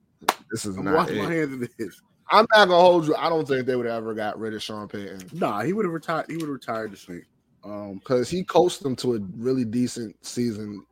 This 0.51 0.65
is 0.65 0.77
I'm 0.77 0.85
not 0.85 0.95
washing 0.95 1.19
my 1.19 1.33
hands 1.33 1.53
of 1.55 1.69
this. 1.77 2.01
I'm 2.33 2.47
not 2.55 2.69
gonna 2.69 2.81
hold 2.81 3.07
you. 3.07 3.15
I 3.17 3.29
don't 3.29 3.47
think 3.47 3.67
they 3.67 3.77
would 3.77 3.87
have 3.87 3.97
ever 4.03 4.15
got 4.15 4.39
rid 4.39 4.55
of 4.55 4.63
Sean 4.63 4.89
Payton 4.89 5.29
Nah, 5.33 5.61
he 5.63 5.73
would 5.73 5.85
have 5.85 5.93
retired. 5.93 6.27
He 6.29 6.35
would 6.37 6.43
have 6.43 6.51
retired 6.51 6.93
this 6.93 7.05
thing. 7.05 7.23
Um, 7.65 7.95
because 7.99 8.29
he 8.29 8.43
coached 8.43 8.83
them 8.83 8.97
to 8.97 9.15
a 9.17 9.21
really 9.37 9.65
decent 9.65 10.17
season, 10.25 10.85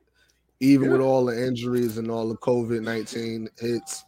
even 0.61 0.86
Yeah. 0.86 0.93
with 0.93 1.01
all 1.01 1.24
the 1.24 1.47
injuries 1.47 1.99
and 1.99 2.11
all 2.11 2.28
the 2.28 2.36
COVID 2.36 2.82
nineteen 2.82 3.49
hits. 3.59 4.05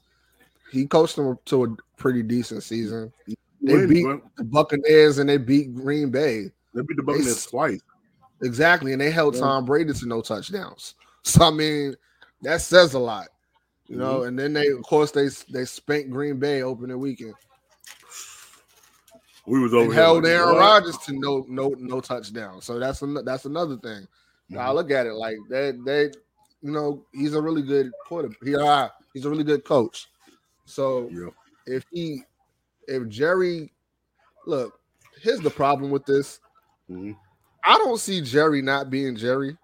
He 0.71 0.87
coached 0.87 1.17
them 1.17 1.37
to 1.47 1.65
a 1.65 1.77
pretty 1.97 2.23
decent 2.23 2.63
season. 2.63 3.13
They 3.61 3.75
win, 3.75 3.89
beat 3.89 4.03
bro. 4.05 4.21
the 4.37 4.45
Buccaneers 4.45 5.19
and 5.19 5.29
they 5.29 5.37
beat 5.39 5.75
Green 5.75 6.11
Bay. 6.11 6.51
They 6.75 6.83
beat 6.83 6.97
the 6.97 7.03
Buccaneers 7.03 7.37
s- 7.37 7.47
twice. 7.47 7.81
Exactly, 8.43 8.93
and 8.93 9.01
they 9.01 9.11
held 9.11 9.35
Yeah. 9.35 9.41
Tom 9.43 9.65
Brady 9.65 9.93
to 9.93 10.07
no 10.07 10.21
touchdowns. 10.21 10.95
So 11.25 11.45
I 11.45 11.51
mean, 11.53 11.95
that 12.43 12.61
says 12.63 12.95
a 12.95 12.99
lot, 12.99 13.29
you 13.93 13.99
know. 13.99 14.21
Mm-hmm. 14.21 14.29
And 14.29 14.39
then 14.39 14.53
they, 14.55 14.69
of 14.69 14.83
course, 14.83 15.11
they 15.11 15.29
they 15.51 15.67
spanked 15.67 16.11
Green 16.11 16.39
Bay 16.39 16.63
opening 16.63 16.99
weekend. 16.99 17.35
We 19.47 19.61
was 19.61 19.75
over 19.75 19.93
held 19.93 20.25
like, 20.25 20.33
Aaron? 20.33 20.57
Rodgers 20.57 20.97
to 20.99 21.13
no 21.13 21.45
no 21.49 21.75
no 21.79 22.01
touchdown. 22.01 22.63
So 22.63 22.79
that's 22.79 23.03
an, 23.03 23.23
that's 23.25 23.45
another 23.45 23.77
thing. 23.77 24.09
I 24.53 24.55
Mhm. 24.55 24.75
look 24.75 24.91
at 24.91 25.07
it 25.07 25.13
like 25.15 25.37
they 25.51 25.73
they 25.85 26.05
you 26.63 26.71
know 26.71 27.05
he's 27.13 27.35
a 27.35 27.43
really 27.43 27.63
good 27.63 27.91
quarterback. 28.07 28.39
He 28.43 28.57
uh, 28.57 28.89
he's 29.13 29.27
a 29.27 29.31
really 29.31 29.45
good 29.45 29.65
coach. 29.65 30.09
So 30.65 31.09
Yeah. 31.11 31.31
if 31.67 31.85
he 31.91 32.23
if 32.89 33.09
Jerry 33.09 33.73
look, 34.47 34.81
here's 35.21 35.41
the 35.41 35.51
problem 35.51 35.91
with 35.91 36.07
this. 36.07 36.41
Mhm. 36.91 37.17
I 37.65 37.77
don't 37.79 37.99
see 37.99 38.23
Jerry 38.23 38.63
not 38.63 38.89
being 38.91 39.17
Jerry. 39.17 39.57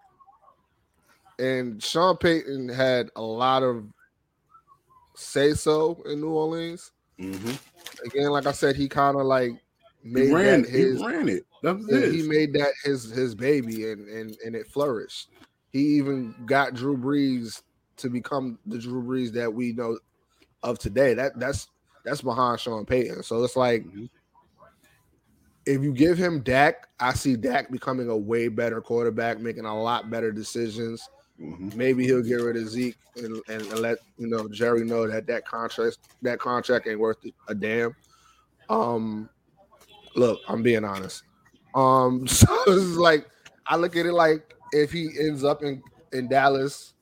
And 1.39 1.81
Sean 1.83 2.17
Payton 2.17 2.69
had 2.69 3.11
a 3.15 3.23
lot 3.23 3.63
of 3.63 3.85
say 5.19 5.53
so 5.53 6.03
in 6.07 6.21
New 6.21 6.31
Orleans. 6.31 6.93
Mhm. 7.19 7.59
Again, 8.05 8.31
like 8.31 8.47
I 8.47 8.53
said, 8.53 8.77
he 8.77 8.89
kind 8.89 9.17
of 9.19 9.27
like 9.27 9.51
He 10.03 10.11
made 10.11 10.33
ran. 10.33 10.63
that 10.63 10.71
his 10.71 11.01
he 11.01 11.07
ran 11.07 11.29
it. 11.29 11.45
It. 11.63 12.15
he 12.15 12.23
made 12.23 12.53
that 12.55 12.73
his 12.85 13.11
his 13.11 13.35
baby 13.35 13.91
and 13.91 14.09
and 14.09 14.37
and 14.45 14.55
it 14.55 14.69
flourished. 14.69 15.31
He 15.71 15.81
even 15.97 16.35
got 16.47 16.75
Drew 16.75 16.97
Brees 16.97 17.63
to 17.97 18.09
become 18.09 18.59
the 18.67 18.79
Drew 18.79 19.03
Brees 19.03 19.33
that 19.33 19.53
we 19.53 19.73
know 19.73 19.99
of 20.63 20.79
today. 20.79 21.15
That 21.15 21.39
that's 21.39 21.67
that's 22.05 22.23
behind 22.23 22.61
Sean 22.61 22.87
Payton. 22.87 23.23
So 23.25 23.43
it's 23.43 23.57
like 23.57 23.85
Mhm. 23.85 24.09
if 25.67 25.83
you 25.83 25.93
give 25.93 26.17
him 26.17 26.41
Dak, 26.41 26.89
I 27.01 27.13
see 27.13 27.37
Dak 27.37 27.71
becoming 27.71 28.09
a 28.09 28.17
way 28.17 28.49
better 28.49 28.81
quarterback, 28.81 29.41
making 29.41 29.65
a 29.67 29.83
lot 29.83 30.09
better 30.11 30.33
decisions. 30.33 31.07
Mhm. 31.41 31.75
Maybe 31.75 32.05
he'll 32.05 32.23
get 32.23 32.37
rid 32.37 32.57
of 32.57 32.69
Zeke 32.69 32.97
and, 33.17 33.41
and, 33.49 33.63
and 33.63 33.79
let 33.79 33.99
you 34.19 34.27
know 34.27 34.49
Jerry 34.49 34.85
know 34.85 35.07
that 35.09 35.27
that 35.29 35.45
contract 35.47 35.99
that 36.23 36.39
contract 36.41 36.87
ain't 36.89 36.99
worth 36.99 37.19
a 37.49 37.55
damn. 37.55 37.95
Um, 38.69 39.29
look, 40.17 40.41
I'm 40.49 40.63
being 40.63 40.85
honest. 40.85 41.23
Um, 41.75 42.27
so 42.29 42.47
it's 42.67 42.97
like 42.97 43.27
I 43.67 43.77
look 43.77 43.97
at 43.97 44.07
it 44.07 44.13
like 44.13 44.55
if 44.73 44.91
he 44.91 45.11
ends 45.21 45.45
up 45.45 45.63
in 45.63 45.83
in 46.13 46.27
Dallas, 46.29 46.95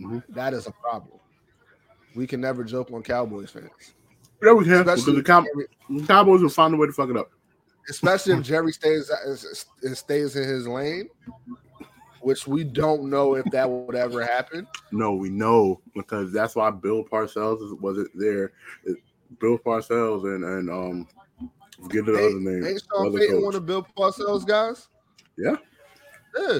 Mhm. 0.00 0.22
that 0.30 0.54
is 0.54 0.66
a 0.66 0.70
problem. 0.72 1.18
We 2.14 2.26
can 2.26 2.40
never 2.40 2.64
joke 2.64 2.90
on 2.92 3.02
Cowboys 3.02 3.50
fans, 3.50 3.70
Yeah, 4.42 4.52
we 4.52 4.64
can 4.64 4.78
because 4.82 5.00
especially 5.00 5.16
the 5.20 5.22
Cow- 5.24 5.44
the 5.90 6.06
Cowboys 6.06 6.40
will 6.42 6.48
find 6.48 6.72
a 6.74 6.76
way 6.78 6.86
to 6.86 6.92
fuck 6.92 7.10
it 7.10 7.16
up. 7.16 7.30
especially 7.90 8.32
if 8.34 8.42
Jerry 8.42 8.72
stays 8.72 9.10
stays 9.92 10.36
in 10.36 10.48
his 10.48 10.66
lane, 10.66 11.08
which 12.20 12.46
we 12.46 12.64
don't 12.64 13.08
know 13.08 13.34
if 13.34 13.44
that 13.46 13.68
would 13.68 13.94
ever 13.96 14.24
happen. 14.24 14.66
No, 14.92 15.12
we 15.14 15.30
know 15.30 15.80
because 15.94 16.32
that's 16.32 16.54
why 16.56 16.70
Bill 16.70 17.04
Parcells 17.04 17.78
wasn't 17.80 18.10
there. 18.14 18.52
It- 18.84 18.98
Bill 19.38 19.58
Parcells 19.58 20.24
and 20.24 20.42
and 20.44 20.68
um, 20.68 21.08
forget 21.80 22.04
the 22.04 22.12
other 22.14 22.20
Ain't, 22.20 22.42
name. 22.42 22.64
ain't 22.66 22.82
Sean 22.92 23.06
other 23.06 23.18
Payton 23.20 23.42
one 23.44 23.54
of 23.54 23.64
Bill 23.64 23.86
Parcells 23.96 24.44
guys? 24.44 24.88
Yeah. 25.38 25.54
Yeah. 26.36 26.58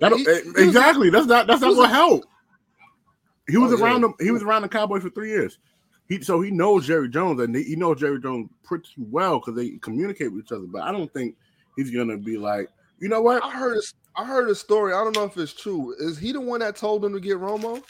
That- 0.00 0.12
he- 0.12 0.24
he 0.24 0.48
was- 0.50 0.54
exactly. 0.58 1.10
That's 1.10 1.26
not. 1.26 1.46
That's 1.48 1.60
not 1.60 1.76
what 1.76 1.90
helped. 1.90 2.28
He 3.48 3.56
was 3.56 3.72
Oh, 3.72 3.78
yeah. 3.78 3.84
around 3.84 4.02
them. 4.02 4.14
He 4.20 4.30
was 4.30 4.42
around 4.42 4.62
the 4.62 4.68
Cowboys 4.68 5.02
for 5.02 5.10
three 5.10 5.30
years. 5.30 5.58
He 6.08 6.22
so 6.22 6.40
he 6.40 6.50
knows 6.50 6.86
Jerry 6.86 7.08
Jones 7.08 7.40
and 7.40 7.54
he, 7.54 7.76
knows 7.76 8.00
Jerry 8.00 8.20
Jones 8.20 8.48
pretty 8.62 8.88
well 8.96 9.40
because 9.40 9.54
they 9.56 9.72
communicate 9.82 10.32
with 10.32 10.44
each 10.44 10.52
other. 10.52 10.66
But 10.66 10.82
I 10.82 10.92
don't 10.92 11.12
think 11.12 11.36
he's 11.76 11.90
gonna 11.90 12.16
be 12.16 12.38
like, 12.38 12.68
you 12.98 13.08
know 13.08 13.20
what? 13.20 13.42
I 13.44 13.50
heard 13.50 13.76
a, 13.76 13.80
I 14.18 14.24
heard 14.24 14.50
a 14.50 14.54
story. 14.54 14.92
I 14.92 15.02
don't 15.02 15.16
know 15.16 15.24
if 15.24 15.36
it's 15.38 15.54
true. 15.54 15.94
Is 15.98 16.18
he 16.18 16.32
the 16.32 16.40
one 16.40 16.60
that 16.60 16.76
told 16.76 17.04
him 17.04 17.14
to 17.14 17.20
get 17.20 17.36
Romo? 17.38 17.82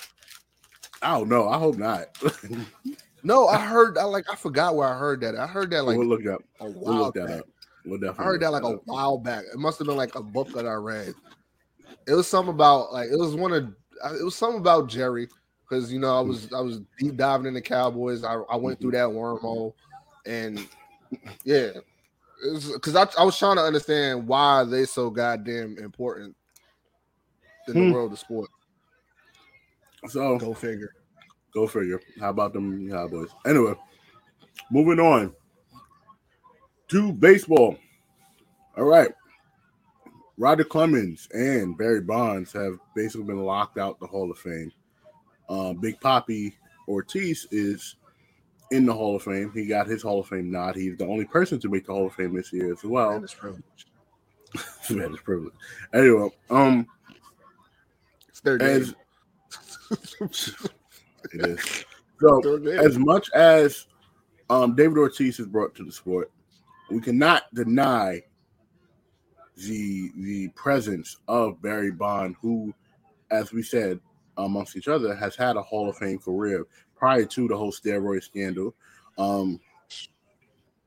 I 1.02 1.18
don't 1.18 1.28
know. 1.28 1.48
I 1.48 1.58
hope 1.58 1.76
not. 1.76 2.06
No, 3.22 3.48
I 3.48 3.58
heard. 3.58 3.98
I 3.98 4.04
like. 4.04 4.24
I 4.30 4.36
forgot 4.36 4.76
where 4.76 4.88
I 4.88 4.96
heard 4.96 5.20
that. 5.22 5.36
I 5.36 5.46
heard 5.46 5.70
that 5.72 5.84
like 5.84 5.98
we'll 5.98 6.06
look 6.06 6.22
that. 6.24 6.38
a 6.60 6.70
We'll 6.70 6.94
look 6.94 7.14
that 7.14 7.26
back. 7.26 7.40
up. 7.40 7.48
We'll 7.84 7.98
definitely. 7.98 8.24
I 8.24 8.26
heard 8.26 8.42
that 8.42 8.52
like 8.52 8.62
a 8.62 8.68
up. 8.68 8.82
while 8.84 9.18
back. 9.18 9.44
It 9.52 9.58
must 9.58 9.78
have 9.78 9.86
been 9.86 9.96
like 9.96 10.14
a 10.14 10.22
book 10.22 10.52
that 10.52 10.66
I 10.66 10.74
read. 10.74 11.14
It 12.06 12.14
was 12.14 12.26
something 12.26 12.54
about 12.54 12.92
like 12.92 13.08
it 13.10 13.18
was 13.18 13.34
one 13.34 13.52
of 13.52 13.64
it 14.18 14.24
was 14.24 14.36
something 14.36 14.60
about 14.60 14.88
Jerry 14.88 15.28
because 15.68 15.92
you 15.92 15.98
know 15.98 16.16
I 16.16 16.20
was 16.20 16.52
I 16.52 16.60
was 16.60 16.80
deep 16.98 17.16
diving 17.16 17.46
in 17.46 17.54
the 17.54 17.60
Cowboys. 17.60 18.24
I, 18.24 18.34
I 18.34 18.56
went 18.56 18.80
through 18.80 18.92
mm-hmm. 18.92 19.12
that 19.12 19.18
wormhole, 19.18 19.74
and 20.24 20.66
yeah, 21.44 21.70
because 22.72 22.94
I, 22.94 23.06
I 23.18 23.24
was 23.24 23.38
trying 23.38 23.56
to 23.56 23.62
understand 23.62 24.26
why 24.26 24.64
they 24.64 24.84
so 24.84 25.10
goddamn 25.10 25.76
important 25.78 26.36
in 27.66 27.74
the 27.74 27.80
Hmm. 27.80 27.92
world 27.92 28.12
of 28.12 28.18
sport. 28.18 28.50
So 30.08 30.38
Go 30.38 30.54
figure. 30.54 30.94
Go 31.52 31.66
figure. 31.66 32.00
How 32.20 32.30
about 32.30 32.52
them 32.52 32.88
Cowboys? 32.88 33.30
Anyway, 33.46 33.74
moving 34.70 35.00
on 35.00 35.34
to 36.88 37.12
baseball. 37.12 37.76
All 38.76 38.84
right. 38.84 39.10
Roger 40.36 40.62
Clemens 40.62 41.28
and 41.32 41.76
Barry 41.76 42.00
Bonds 42.00 42.52
have 42.52 42.78
basically 42.94 43.26
been 43.26 43.42
locked 43.42 43.76
out 43.76 43.98
the 43.98 44.06
Hall 44.06 44.30
of 44.30 44.38
Fame. 44.38 44.70
Uh, 45.48 45.72
Big 45.72 46.00
Poppy 46.00 46.56
Ortiz 46.86 47.48
is 47.50 47.96
in 48.70 48.86
the 48.86 48.92
Hall 48.92 49.16
of 49.16 49.22
Fame. 49.22 49.50
He 49.52 49.66
got 49.66 49.86
his 49.86 50.02
Hall 50.02 50.20
of 50.20 50.28
Fame 50.28 50.50
nod. 50.50 50.76
He's 50.76 50.96
the 50.96 51.06
only 51.06 51.24
person 51.24 51.58
to 51.60 51.68
make 51.68 51.86
the 51.86 51.92
Hall 51.92 52.06
of 52.06 52.14
Fame 52.14 52.34
this 52.34 52.52
year 52.52 52.72
as 52.72 52.84
well. 52.84 53.12
Man, 53.12 53.24
it's 53.24 53.34
privilege. 53.34 53.86
Man, 54.90 55.12
it's 55.12 55.22
privilege. 55.22 55.54
Anyway, 55.94 56.30
um, 56.50 56.86
It's 58.28 58.40
their 58.40 58.60
as 58.62 58.94
it 60.20 61.46
is. 61.46 61.84
So 62.20 62.66
as 62.66 62.98
much 62.98 63.30
as 63.32 63.86
um, 64.50 64.74
David 64.74 64.98
Ortiz 64.98 65.36
has 65.38 65.46
brought 65.46 65.74
to 65.76 65.84
the 65.84 65.92
sport, 65.92 66.30
we 66.90 67.00
cannot 67.00 67.44
deny 67.54 68.22
the 69.56 70.10
the 70.16 70.48
presence 70.48 71.18
of 71.26 71.60
Barry 71.62 71.90
Bond, 71.90 72.36
who, 72.40 72.74
as 73.30 73.52
we 73.52 73.62
said 73.62 74.00
amongst 74.36 74.76
each 74.76 74.88
other, 74.88 75.14
has 75.14 75.36
had 75.36 75.56
a 75.56 75.62
Hall 75.62 75.88
of 75.88 75.96
Fame 75.96 76.18
career 76.18 76.66
prior 76.98 77.24
to 77.24 77.48
the 77.48 77.56
whole 77.56 77.72
steroid 77.72 78.22
scandal. 78.22 78.74
Um, 79.16 79.60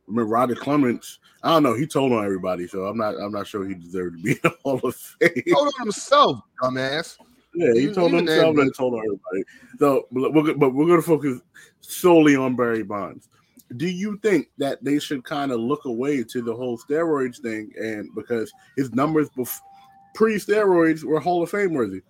remember 0.07 0.29
Roger 0.29 0.55
Clemens? 0.55 1.19
I 1.43 1.49
don't 1.49 1.63
know. 1.63 1.73
He 1.75 1.87
told 1.87 2.11
on 2.11 2.23
everybody, 2.23 2.67
so 2.67 2.85
I'm 2.85 2.97
not. 2.97 3.15
I'm 3.15 3.31
not 3.31 3.47
sure 3.47 3.67
he 3.67 3.73
deserved 3.73 4.17
to 4.17 4.23
be 4.23 4.31
in 4.31 4.39
the 4.43 4.55
Hall 4.63 4.79
of 4.83 4.95
Fame. 4.95 5.43
Told 5.51 5.67
on 5.67 5.85
himself, 5.85 6.41
dumbass. 6.61 7.17
Yeah, 7.53 7.73
he 7.73 7.91
told 7.91 8.13
himself 8.13 8.57
and 8.57 8.73
told 8.75 8.93
on 8.93 8.99
everybody. 8.99 9.43
So, 9.79 10.07
but 10.11 10.33
we're, 10.33 10.53
but 10.53 10.73
we're 10.73 10.85
going 10.85 11.01
to 11.01 11.07
focus 11.07 11.39
solely 11.81 12.35
on 12.35 12.55
Barry 12.55 12.83
Bonds. 12.83 13.27
Do 13.77 13.87
you 13.87 14.17
think 14.17 14.49
that 14.57 14.83
they 14.83 14.99
should 14.99 15.23
kind 15.23 15.51
of 15.51 15.59
look 15.59 15.85
away 15.85 16.23
to 16.23 16.41
the 16.41 16.53
whole 16.53 16.77
steroids 16.77 17.39
thing, 17.41 17.71
and 17.77 18.13
because 18.15 18.51
his 18.77 18.93
numbers 18.93 19.29
bef- 19.31 19.59
pre-steroids 20.13 21.03
were 21.03 21.19
Hall 21.19 21.43
of 21.43 21.49
Fame 21.49 21.73
worthy? 21.73 22.01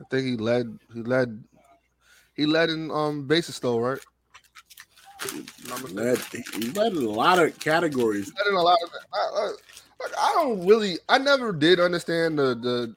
I 0.00 0.04
think 0.10 0.26
he 0.26 0.36
led. 0.36 0.78
He 0.92 1.02
led. 1.02 1.42
He 2.34 2.46
led 2.46 2.70
in 2.70 2.90
um 2.90 3.26
bases 3.26 3.58
though, 3.60 3.78
right? 3.78 3.98
Led, 5.90 6.18
he 6.18 6.70
led 6.72 6.92
in 6.92 7.04
a 7.04 7.10
lot 7.10 7.38
of 7.38 7.58
categories. 7.58 8.32
Led 8.38 8.50
in 8.50 8.54
a 8.56 8.62
lot 8.62 8.76
of. 8.82 8.90
I, 9.12 9.16
I, 9.16 9.52
I 10.18 10.32
don't 10.34 10.66
really. 10.66 10.98
I 11.08 11.18
never 11.18 11.52
did 11.52 11.80
understand 11.80 12.38
the 12.38 12.54
the. 12.54 12.94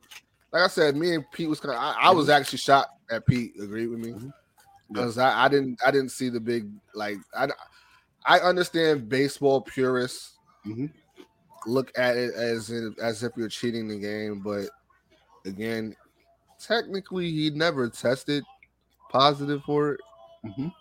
Like 0.52 0.64
I 0.64 0.68
said, 0.68 0.96
me 0.96 1.14
and 1.14 1.30
Pete 1.32 1.48
was 1.50 1.60
kind 1.60 1.76
of. 1.76 1.80
I, 1.82 2.08
I 2.08 2.12
was 2.12 2.30
actually 2.30 2.58
shocked 2.60 2.92
that 3.10 3.26
Pete 3.26 3.54
agreed 3.62 3.88
with 3.88 4.00
me 4.00 4.12
Mhm. 4.14 4.34
because 4.90 5.18
I, 5.18 5.46
I 5.46 5.48
didn't. 5.48 5.80
I 5.86 5.92
didn't 5.92 6.10
see 6.12 6.30
the 6.30 6.40
big 6.40 6.70
like. 6.94 7.18
I 7.36 7.48
I 8.26 8.40
understand 8.40 9.08
baseball 9.08 9.62
purists 9.62 10.34
Mhm. 10.66 10.92
look 11.66 11.92
at 11.98 12.18
it 12.18 12.34
as 12.34 12.70
if, 12.70 12.98
as 13.00 13.24
if 13.24 13.32
you're 13.38 13.48
cheating 13.48 13.88
the 13.88 13.98
game, 13.98 14.42
but 14.42 14.70
again, 15.46 15.96
technically, 16.60 17.32
he 17.32 17.50
never 17.52 17.90
tested 17.90 18.44
positive 19.10 19.64
for 19.64 19.94
it. 19.94 20.02
Mhm. 20.46 20.72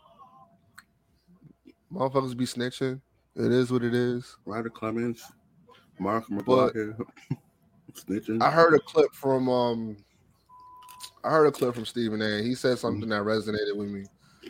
Motherfuckers 1.92 2.36
be 2.36 2.44
snitching. 2.44 3.00
It 3.34 3.52
is 3.52 3.70
what 3.70 3.82
it 3.82 3.94
is. 3.94 4.36
Ryder 4.44 4.70
Clemens, 4.70 5.22
Mark 5.98 6.26
McGwire, 6.28 6.98
snitching. 7.92 8.42
I 8.42 8.50
heard 8.50 8.74
a 8.74 8.80
clip 8.80 9.12
from 9.14 9.48
um 9.48 9.96
I 11.24 11.30
heard 11.30 11.46
a 11.46 11.52
clip 11.52 11.74
from 11.74 11.84
Stephen 11.86 12.22
A. 12.22 12.42
He 12.42 12.54
said 12.54 12.78
something 12.78 13.08
that 13.08 13.22
resonated 13.22 13.76
with 13.76 13.88
me. 13.88 14.04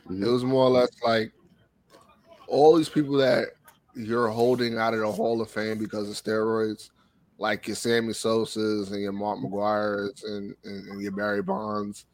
Mhm. 0.09 0.24
It 0.24 0.29
was 0.31 0.45
more 0.45 0.64
or 0.64 0.70
less 0.70 0.91
like 1.05 1.33
all 2.49 2.77
these 2.77 2.89
people 2.89 3.16
that 3.16 3.49
you're 3.95 4.29
holding 4.29 4.79
out 4.79 4.95
of 4.95 5.01
the 5.01 5.11
Hall 5.11 5.41
of 5.41 5.51
Fame 5.51 5.79
because 5.79 6.09
of 6.09 6.16
steroids, 6.16 6.91
like 7.39 7.66
your 7.66 7.77
Sammy 7.77 8.12
Sosa's 8.12 8.93
and 8.93 9.03
your 9.03 9.12
Mark 9.12 9.39
McGwire's 9.39 10.22
and, 10.24 10.55
and, 10.64 10.89
and 10.89 11.01
your 11.01 11.12
Barry 11.12 11.43
Bonds 11.43 12.05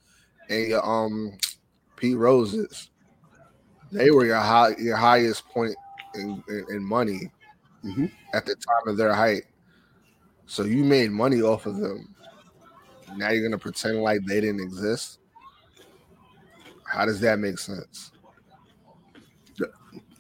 and 0.49 0.69
your 0.69 0.87
um 0.87 1.37
Pete 2.03 2.17
Roses. 2.17 2.91
They 3.93 4.11
were 4.11 4.27
your 4.27 4.41
high 4.41 4.75
your 4.77 4.97
highest 4.97 5.49
point 5.49 5.77
in, 6.17 6.43
in, 6.49 6.67
in 6.71 6.85
money 6.85 7.31
Mhm. 7.85 8.11
at 8.35 8.45
the 8.45 8.57
time 8.57 8.89
of 8.89 8.97
their 8.97 9.15
height. 9.15 9.45
So 10.47 10.65
you 10.65 10.83
made 10.83 11.13
money 11.13 11.43
off 11.43 11.67
of 11.67 11.77
them. 11.77 12.13
Now 13.17 13.31
you're 13.31 13.49
gonna 13.49 13.57
pretend 13.57 13.99
like 14.03 14.25
they 14.27 14.41
didn't 14.41 14.63
exist. 14.63 15.21
How 16.85 17.07
does 17.07 17.21
that 17.21 17.39
make 17.39 17.59
sense? 17.59 18.11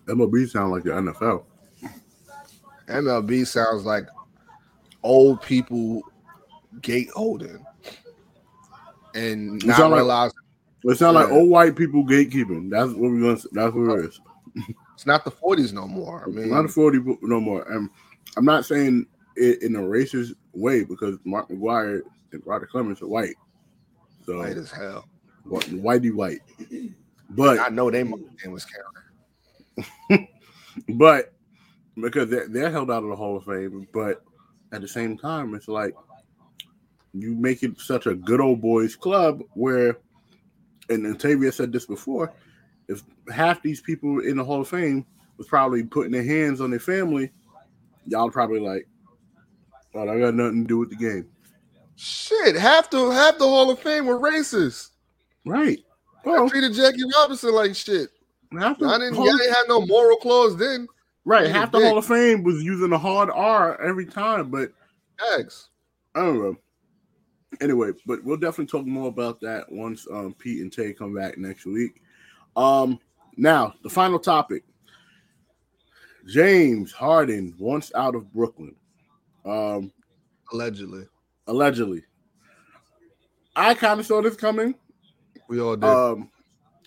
MLB 0.07 0.49
sounds 0.49 0.71
like 0.71 0.85
the 0.85 0.91
NFL. 0.91 1.45
MLB 2.87 3.45
sounds 3.45 3.85
like 3.85 4.07
old 5.03 5.43
people 5.43 6.03
gate 6.81 7.11
holding 7.11 7.65
and 9.15 9.65
not 9.67 9.93
realizing 9.93 10.42
It 10.85 10.99
sound 10.99 11.15
like 11.15 11.31
old 11.31 11.49
white 11.49 11.77
people 11.77 12.05
gatekeeping. 12.05 12.71
That's 12.71 12.91
what 12.93 13.11
we're 13.11 13.21
gonna. 13.21 13.41
That's 13.53 13.75
what 13.75 13.99
it 14.01 14.05
is. 14.07 14.21
it's 14.95 15.07
not 15.07 15.25
the 15.25 15.31
40s 15.31 15.73
no 15.73 15.87
more. 15.87 16.25
I 16.25 16.31
mean, 16.31 16.51
not 16.51 16.63
the 16.63 16.69
forty 16.69 16.99
bo- 16.99 17.19
no 17.23 17.41
more. 17.41 17.71
And 17.71 17.89
I'm 18.37 18.45
not 18.45 18.65
saying 18.67 19.07
it 19.37 19.63
in 19.63 19.77
a 19.77 19.81
racist 19.81 20.35
way 20.53 20.85
because 20.85 21.19
Mark 21.25 21.49
McGwire 21.49 22.01
and 22.33 22.43
Ryder 22.45 22.67
Clemens 22.67 23.01
are 23.03 23.07
white. 23.09 23.35
So 24.27 24.39
white 24.39 24.57
as 24.57 24.71
hell. 24.71 25.07
wh- 25.45 25.65
whitey 25.71 26.13
white. 26.13 26.41
But 27.31 27.59
I 27.61 27.69
know 27.69 27.91
they 27.91 28.03
name 28.03 28.25
was 28.49 28.67
counting. 30.09 30.29
but 30.97 31.33
because 32.01 32.29
they're, 32.29 32.49
they're 32.49 32.71
held 32.71 32.91
out 32.91 33.03
of 33.03 33.09
the 33.11 33.17
Hall 33.17 33.37
of 33.37 33.45
Fame, 33.45 33.87
but 33.93 34.23
at 34.73 34.81
the 34.81 34.89
same 34.89 35.17
time, 35.19 35.55
it's 35.55 35.69
like 35.69 35.95
you 37.15 37.35
make 37.35 37.63
it 37.63 37.79
such 37.79 38.07
a 38.07 38.15
good 38.15 38.41
old 38.41 38.61
boys 38.61 38.97
club 38.97 39.43
where, 39.55 39.99
and, 40.89 41.05
and 41.07 41.19
Tavia 41.19 41.53
said 41.53 41.73
this 41.73 41.87
before, 41.87 42.33
if 42.89 43.03
half 43.33 43.63
these 43.63 43.81
people 43.81 44.21
in 44.21 44.37
the 44.37 44.45
Hall 44.45 44.61
of 44.61 44.69
Fame 44.69 45.07
was 45.39 45.47
probably 45.47 45.83
putting 45.85 46.13
their 46.13 46.25
hands 46.25 46.61
on 46.61 46.71
their 46.71 46.81
family, 46.81 47.31
y'all 48.07 48.31
probably 48.31 48.61
like, 48.61 48.87
oh, 49.95 50.09
I 50.09 50.19
got 50.19 50.35
nothing 50.35 50.63
to 50.63 50.69
do 50.69 50.79
with 50.79 50.91
the 50.91 50.97
game. 50.97 51.29
Shit, 51.97 52.57
half 52.57 52.91
the 52.91 53.11
half 53.11 53.39
the 53.39 53.45
Hall 53.45 53.71
of 53.71 53.79
Fame 53.79 54.07
were 54.07 54.19
racist. 54.19 54.91
Right. 55.47 55.79
I 56.25 56.29
Well, 56.31 56.49
treated 56.49 56.73
Jackie 56.75 57.03
Robinson 57.17 57.53
like 57.55 57.75
shit. 57.77 58.09
half 58.59 58.79
the 58.79 58.87
I 58.87 58.99
didn't, 58.99 59.15
Hall- 59.15 59.29
I 59.29 59.37
didn't 59.39 59.55
have 59.55 59.69
no 59.69 59.87
moral 59.87 60.17
clause 60.17 60.57
then. 60.57 60.87
right, 61.25 61.49
half 61.51 61.71
the 61.71 61.79
dick. 61.79 61.89
Hall 61.89 61.99
of 61.99 62.07
Fame 62.07 62.43
was 62.43 62.63
using 62.63 62.93
a 62.93 62.99
hard 62.99 63.31
R 63.31 63.81
every 63.81 64.07
time, 64.07 64.51
but 64.51 64.71
X. 65.39 65.69
I 66.15 66.21
don't 66.21 66.39
know. 66.43 66.57
Anyway, 67.61 67.91
but 68.07 68.23
we'll 68.25 68.37
definitely 68.37 68.67
talk 68.67 68.87
more 68.87 69.09
about 69.09 69.41
that 69.41 69.71
once 69.71 70.07
um, 70.11 70.35
Pete 70.39 70.63
and 70.63 70.73
Tay 70.73 70.93
come 70.93 71.15
back 71.15 71.37
next 71.39 71.67
week. 71.67 72.01
Um, 72.57 72.99
now 73.37 73.75
the 73.83 73.91
final 73.91 74.19
topic: 74.19 74.65
James 76.27 76.93
Harden 76.93 77.55
wants 77.59 77.93
out 77.95 78.15
of 78.15 78.33
Brooklyn. 78.33 78.75
Um, 79.45 79.93
Allegedly. 80.53 81.05
allegedly, 81.47 82.05
I 83.57 83.75
kind 83.75 84.01
of 84.01 84.07
saw 84.07 84.23
this 84.23 84.37
coming. 84.37 84.75
We 85.49 85.61
all 85.61 85.77
did. 85.77 85.89
Um, 85.89 86.31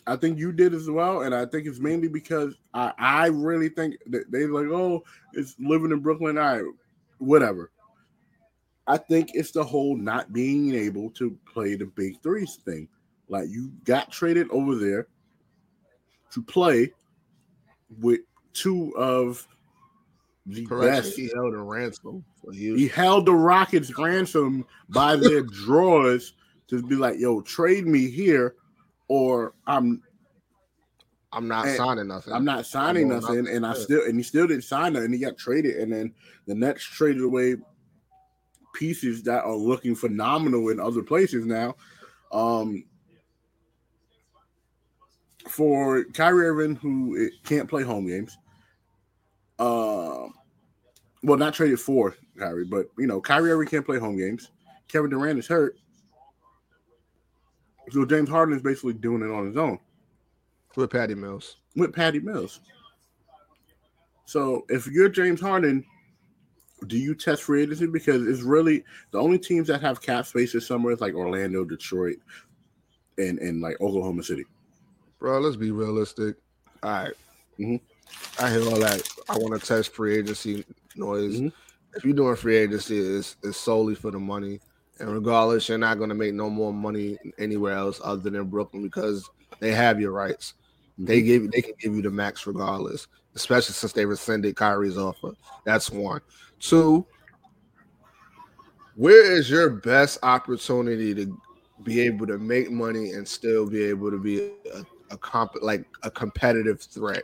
I 0.07 0.15
think 0.15 0.37
you 0.37 0.51
did 0.51 0.73
as 0.73 0.89
well, 0.89 1.21
and 1.21 1.33
I 1.33 1.45
think 1.45 1.65
it's 1.65 1.79
mainly 1.79 2.07
because 2.07 2.55
I, 2.73 2.93
I 2.97 3.27
really 3.27 3.69
think 3.69 3.95
that 4.07 4.31
they 4.31 4.45
like, 4.45 4.67
oh, 4.67 5.03
it's 5.33 5.55
living 5.59 5.91
in 5.91 5.99
Brooklyn. 5.99 6.37
I 6.37 6.61
whatever. 7.17 7.71
I 8.87 8.97
think 8.97 9.31
it's 9.33 9.51
the 9.51 9.63
whole 9.63 9.97
not 9.97 10.31
being 10.31 10.73
able 10.75 11.09
to 11.11 11.37
play 11.51 11.75
the 11.75 11.85
big 11.85 12.21
threes 12.21 12.59
thing. 12.65 12.87
Like 13.27 13.49
you 13.49 13.71
got 13.83 14.11
traded 14.11 14.49
over 14.51 14.75
there 14.75 15.07
to 16.31 16.43
play 16.43 16.91
with 17.99 18.21
two 18.53 18.95
of 18.95 19.47
the 20.45 20.65
Correction, 20.65 21.03
best. 21.03 21.17
he 21.17 21.31
held 21.33 21.53
a 21.53 21.57
ransom 21.57 22.23
for 22.41 22.53
you. 22.53 22.75
He 22.75 22.87
held 22.87 23.25
the 23.25 23.33
Rockets 23.33 23.97
ransom 23.97 24.65
by 24.89 25.15
their 25.15 25.41
drawers 25.41 26.33
to 26.67 26.83
be 26.83 26.95
like, 26.95 27.19
yo, 27.19 27.41
trade 27.41 27.87
me 27.87 28.09
here, 28.09 28.55
or 29.07 29.53
I'm 29.65 30.03
I'm 31.31 31.47
not 31.47 31.67
And 31.67 31.77
signing 31.77 32.07
nothing. 32.07 32.33
I'm 32.33 32.45
not 32.45 32.65
signing 32.65 33.11
I 33.11 33.15
know 33.15 33.19
nothing, 33.19 33.47
and 33.47 33.65
I 33.65 33.73
still 33.73 34.03
and 34.05 34.17
he 34.17 34.23
still 34.23 34.47
didn't 34.47 34.63
sign 34.63 34.95
it, 34.95 35.03
and 35.03 35.13
he 35.13 35.19
got 35.19 35.37
traded, 35.37 35.77
and 35.77 35.91
then 35.91 36.13
the 36.45 36.55
Nets 36.55 36.83
traded 36.83 37.23
away 37.23 37.55
pieces 38.77 39.23
that 39.23 39.43
are 39.43 39.55
looking 39.55 39.95
phenomenal 39.95 40.69
in 40.69 40.79
other 40.79 41.01
places 41.01 41.45
now. 41.45 41.75
Um, 42.31 42.83
for 45.47 46.03
Kyrie 46.05 46.47
Irving, 46.47 46.75
who 46.75 47.29
can't 47.43 47.69
play 47.69 47.83
home 47.83 48.07
games. 48.07 48.37
Um, 49.59 50.33
well, 51.23 51.37
not 51.37 51.53
traded 51.53 51.79
for 51.79 52.15
Kyrie, 52.37 52.65
but 52.65 52.87
you 52.97 53.07
know, 53.07 53.21
Kyrie 53.21 53.51
Irving 53.51 53.67
can't 53.67 53.85
play 53.85 53.99
home 53.99 54.17
games. 54.17 54.51
Kevin 54.87 55.09
Durant 55.09 55.39
is 55.39 55.47
hurt, 55.47 55.77
so 57.91 58.05
James 58.05 58.29
Harden 58.29 58.55
is 58.55 58.61
basically 58.61 58.93
doing 58.93 59.21
it 59.21 59.33
on 59.33 59.47
his 59.47 59.57
own 59.57 59.79
with 60.75 60.91
Patty 60.91 61.15
Mills. 61.15 61.57
with 61.75 61.93
Patty 61.93 62.19
Mills. 62.19 62.59
So 64.25 64.65
if 64.69 64.87
you're 64.87 65.09
James 65.09 65.39
Harden, 65.39 65.85
do 66.87 66.97
you 66.97 67.15
test 67.15 67.43
free 67.43 67.63
agency? 67.63 67.87
Because 67.87 68.27
it's 68.27 68.41
really 68.41 68.83
the 69.11 69.19
only 69.19 69.39
teams 69.39 69.67
that 69.67 69.81
have 69.81 70.01
cap 70.01 70.25
spaces 70.25 70.67
somewhere 70.67 70.93
is 70.93 71.01
like 71.01 71.13
Orlando, 71.13 71.63
Detroit, 71.63 72.17
and 73.17 73.39
and 73.39 73.61
like 73.61 73.79
Oklahoma 73.81 74.23
City. 74.23 74.45
Bro, 75.19 75.39
let's 75.39 75.55
be 75.55 75.71
realistic. 75.71 76.35
All 76.83 76.91
right. 76.91 77.13
Mhm. 77.59 77.79
I 78.39 78.51
hear 78.51 78.61
all 78.69 78.79
that. 78.79 79.07
I 79.29 79.37
want 79.37 79.59
to 79.59 79.65
test 79.65 79.93
free 79.93 80.17
agency 80.17 80.65
noise. 80.95 81.39
Mhm. 81.39 81.51
If 81.95 82.03
you're 82.03 82.13
doing 82.13 82.35
free 82.35 82.57
agency, 82.57 82.99
it's, 82.99 83.37
it's 83.41 83.57
solely 83.57 83.95
for 83.95 84.11
the 84.11 84.19
money. 84.19 84.59
And 84.99 85.11
regardless, 85.11 85.67
you're 85.69 85.77
not 85.77 85.97
going 85.97 86.09
to 86.09 86.15
make 86.15 86.33
no 86.33 86.49
more 86.49 86.73
money 86.73 87.17
anywhere 87.37 87.75
else 87.75 87.99
other 88.03 88.29
than 88.29 88.49
Brooklyn 88.49 88.83
because 88.83 89.29
they 89.59 89.71
have 89.71 89.99
your 89.99 90.11
rights. 90.11 90.53
They 90.97 91.21
give 91.21 91.51
they 91.51 91.61
can 91.61 91.73
give 91.79 91.93
you 91.95 92.01
the 92.01 92.11
max 92.11 92.45
regardless, 92.47 93.07
especially 93.35 93.73
since 93.73 93.93
they 93.93 94.05
rescinded 94.05 94.55
Kyrie's 94.55 94.97
offer. 94.97 95.31
That's 95.65 95.91
one. 95.91 96.21
Two, 96.59 97.05
where 98.95 99.31
is 99.31 99.49
your 99.49 99.69
best 99.69 100.19
opportunity 100.23 101.13
to 101.15 101.39
be 101.83 102.01
able 102.01 102.25
to 102.27 102.37
make 102.37 102.71
money 102.71 103.11
and 103.11 103.27
still 103.27 103.69
be 103.69 103.83
able 103.83 104.09
to 104.09 104.17
be 104.17 104.51
a, 104.73 104.83
a 105.11 105.17
comp 105.17 105.51
like 105.61 105.85
a 106.03 106.09
competitive 106.09 106.81
threat? 106.81 107.23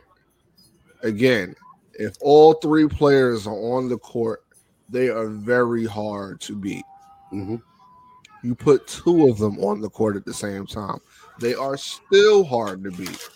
Again, 1.02 1.54
if 1.94 2.16
all 2.20 2.54
three 2.54 2.86
players 2.86 3.46
are 3.46 3.74
on 3.74 3.88
the 3.88 3.98
court, 3.98 4.44
they 4.88 5.08
are 5.08 5.28
very 5.28 5.86
hard 5.86 6.40
to 6.42 6.54
beat. 6.54 6.84
Mhm. 7.32 7.62
You 8.42 8.54
put 8.54 8.86
two 8.86 9.28
of 9.28 9.38
them 9.38 9.58
on 9.60 9.80
the 9.80 9.88
court 9.88 10.16
at 10.16 10.24
the 10.26 10.34
same 10.34 10.66
time, 10.66 10.98
they 11.40 11.54
are 11.54 11.76
still 11.76 12.44
hard 12.44 12.84
to 12.84 12.90
beat. 12.90 13.28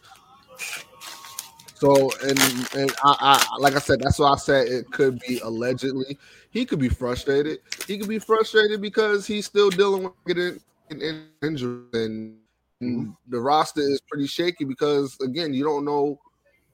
So 1.76 2.10
and 2.22 2.38
and 2.74 2.90
I, 3.04 3.38
I 3.52 3.56
like 3.58 3.74
I 3.76 3.78
said, 3.80 4.00
that's 4.00 4.18
why 4.18 4.32
I 4.32 4.36
said 4.36 4.68
it 4.68 4.90
could 4.92 5.20
be 5.20 5.40
allegedly. 5.40 6.18
He 6.50 6.64
could 6.64 6.78
be 6.78 6.88
frustrated. 6.88 7.58
He 7.86 7.98
could 7.98 8.08
be 8.08 8.18
frustrated 8.18 8.80
because 8.80 9.26
he's 9.26 9.44
still 9.44 9.68
dealing 9.68 10.04
with 10.04 10.12
getting 10.26 10.58
an 10.90 11.02
in, 11.02 11.26
injury, 11.42 11.82
and, 11.92 12.38
and 12.80 13.14
the 13.28 13.38
roster 13.38 13.82
is 13.82 14.00
pretty 14.08 14.26
shaky 14.26 14.64
because 14.64 15.18
again, 15.20 15.52
you 15.52 15.64
don't 15.64 15.84
know 15.84 16.18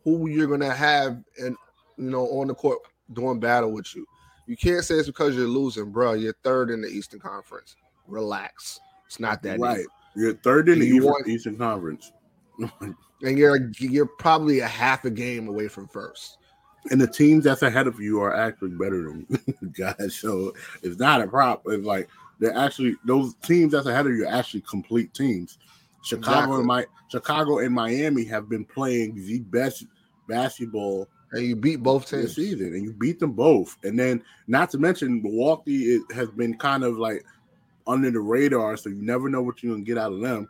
who 0.05 0.29
you're 0.29 0.47
gonna 0.47 0.73
have 0.73 1.21
and 1.39 1.57
you 1.97 2.11
know 2.11 2.27
on 2.29 2.47
the 2.47 2.55
court 2.55 2.79
doing 3.13 3.41
battle 3.41 3.73
with 3.73 3.93
you. 3.97 4.07
You 4.47 4.57
can't 4.57 4.85
say 4.85 4.95
it's 4.97 5.09
because 5.09 5.35
you're 5.35 5.49
losing, 5.49 5.91
bro. 5.91 6.13
You're 6.13 6.35
third 6.45 6.71
in 6.71 6.81
the 6.81 6.89
Eastern 6.89 7.19
Conference. 7.19 7.75
Relax. 8.07 8.79
It's 9.07 9.19
not 9.19 9.43
that 9.43 9.59
right. 9.59 9.79
deep. 9.79 9.87
You're 10.15 10.35
third 10.35 10.69
in 10.69 10.79
the 10.79 10.87
You 10.87 10.97
Eastern, 10.97 11.11
want- 11.11 11.29
Eastern 11.29 11.57
Conference. 11.57 12.13
And 12.81 13.39
you're 13.39 13.71
you're 13.79 14.07
probably 14.07 14.61
a 14.61 14.67
half 14.67 15.05
a 15.05 15.11
game 15.11 15.49
away 15.49 15.69
from 15.69 15.87
first. 15.89 16.39
and 16.91 17.01
the 17.01 17.07
teams 17.07 17.45
that's 17.45 17.63
ahead 17.63 17.87
of 17.87 18.01
you 18.01 18.21
are 18.21 18.35
actually 18.35 18.71
better 18.71 19.03
than 19.05 19.27
guys. 19.73 20.15
So 20.17 20.53
it's 20.83 20.99
not 20.99 21.21
a 21.23 21.29
problem. 21.29 21.75
It's 21.77 21.87
like 21.87 22.09
they're 22.41 22.57
actually 22.57 22.97
those 23.05 23.35
teams 23.45 23.73
that's 23.73 23.87
ahead 23.87 24.07
of 24.07 24.13
you 24.17 24.25
are 24.27 24.33
actually 24.33 24.63
complete 24.63 25.15
teams. 25.15 25.59
Chicago 26.03 26.37
Exactly. 26.39 26.57
and 26.59 26.67
my 26.67 26.87
Chicago 27.09 27.59
and 27.59 27.73
Miami 27.75 28.25
have 28.25 28.49
been 28.49 28.65
playing 28.65 29.15
the 29.15 29.39
best 29.41 29.85
basketball 30.29 31.09
And 31.33 31.43
you 31.47 31.55
beat 31.57 31.77
both 31.83 32.11
this 32.11 32.35
teams. 32.35 32.35
season, 32.35 32.75
and 32.75 32.83
you 32.85 32.93
beat 32.93 33.21
them 33.21 33.33
both. 33.33 33.79
And 33.85 33.97
then, 33.99 34.23
not 34.49 34.71
to 34.71 34.79
mention, 34.79 35.23
Milwaukee 35.23 35.95
it 35.95 36.03
has 36.13 36.29
been 36.31 36.59
kind 36.59 36.83
of 36.83 36.99
like 36.99 37.25
under 37.87 38.11
the 38.11 38.21
radar, 38.21 38.77
so 38.77 38.89
you 38.89 39.01
never 39.03 39.29
know 39.29 39.43
what 39.43 39.63
you're 39.63 39.73
gonna 39.75 39.85
get 39.85 39.99
out 39.99 40.13
of 40.13 40.21
them. 40.21 40.49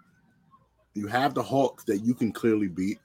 You 0.95 1.07
have 1.07 1.35
the 1.35 1.43
Hawks 1.43 1.85
that 1.85 1.99
you 1.99 2.15
can 2.15 2.33
clearly 2.33 2.69
beat. 2.69 2.99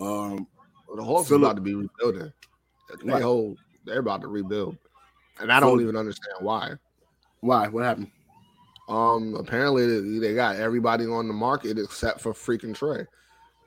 Um, 0.00 0.46
Well, 0.86 0.96
the 0.96 1.04
Hawks 1.04 1.28
Phillip- 1.28 1.42
are 1.42 1.46
about 1.46 1.56
to 1.56 1.62
be 1.62 1.74
rebuilding. 1.74 2.32
They 3.02 3.10
Right. 3.10 3.22
whole 3.22 3.56
they're 3.84 3.98
about 4.00 4.20
to 4.20 4.28
rebuild. 4.28 4.76
And 5.40 5.50
I 5.50 5.58
don't 5.58 5.80
even 5.80 5.96
understand 5.96 6.36
why. 6.40 6.74
why? 7.40 7.66
What 7.66 7.82
happened? 7.84 8.10
Um, 8.88 9.34
apparently 9.34 10.18
they- 10.20 10.34
got 10.34 10.56
everybody 10.56 11.06
on 11.06 11.26
the 11.26 11.34
market 11.34 11.78
except 11.78 12.20
for 12.20 12.32
freaking 12.32 12.74
Trey. 12.74 13.06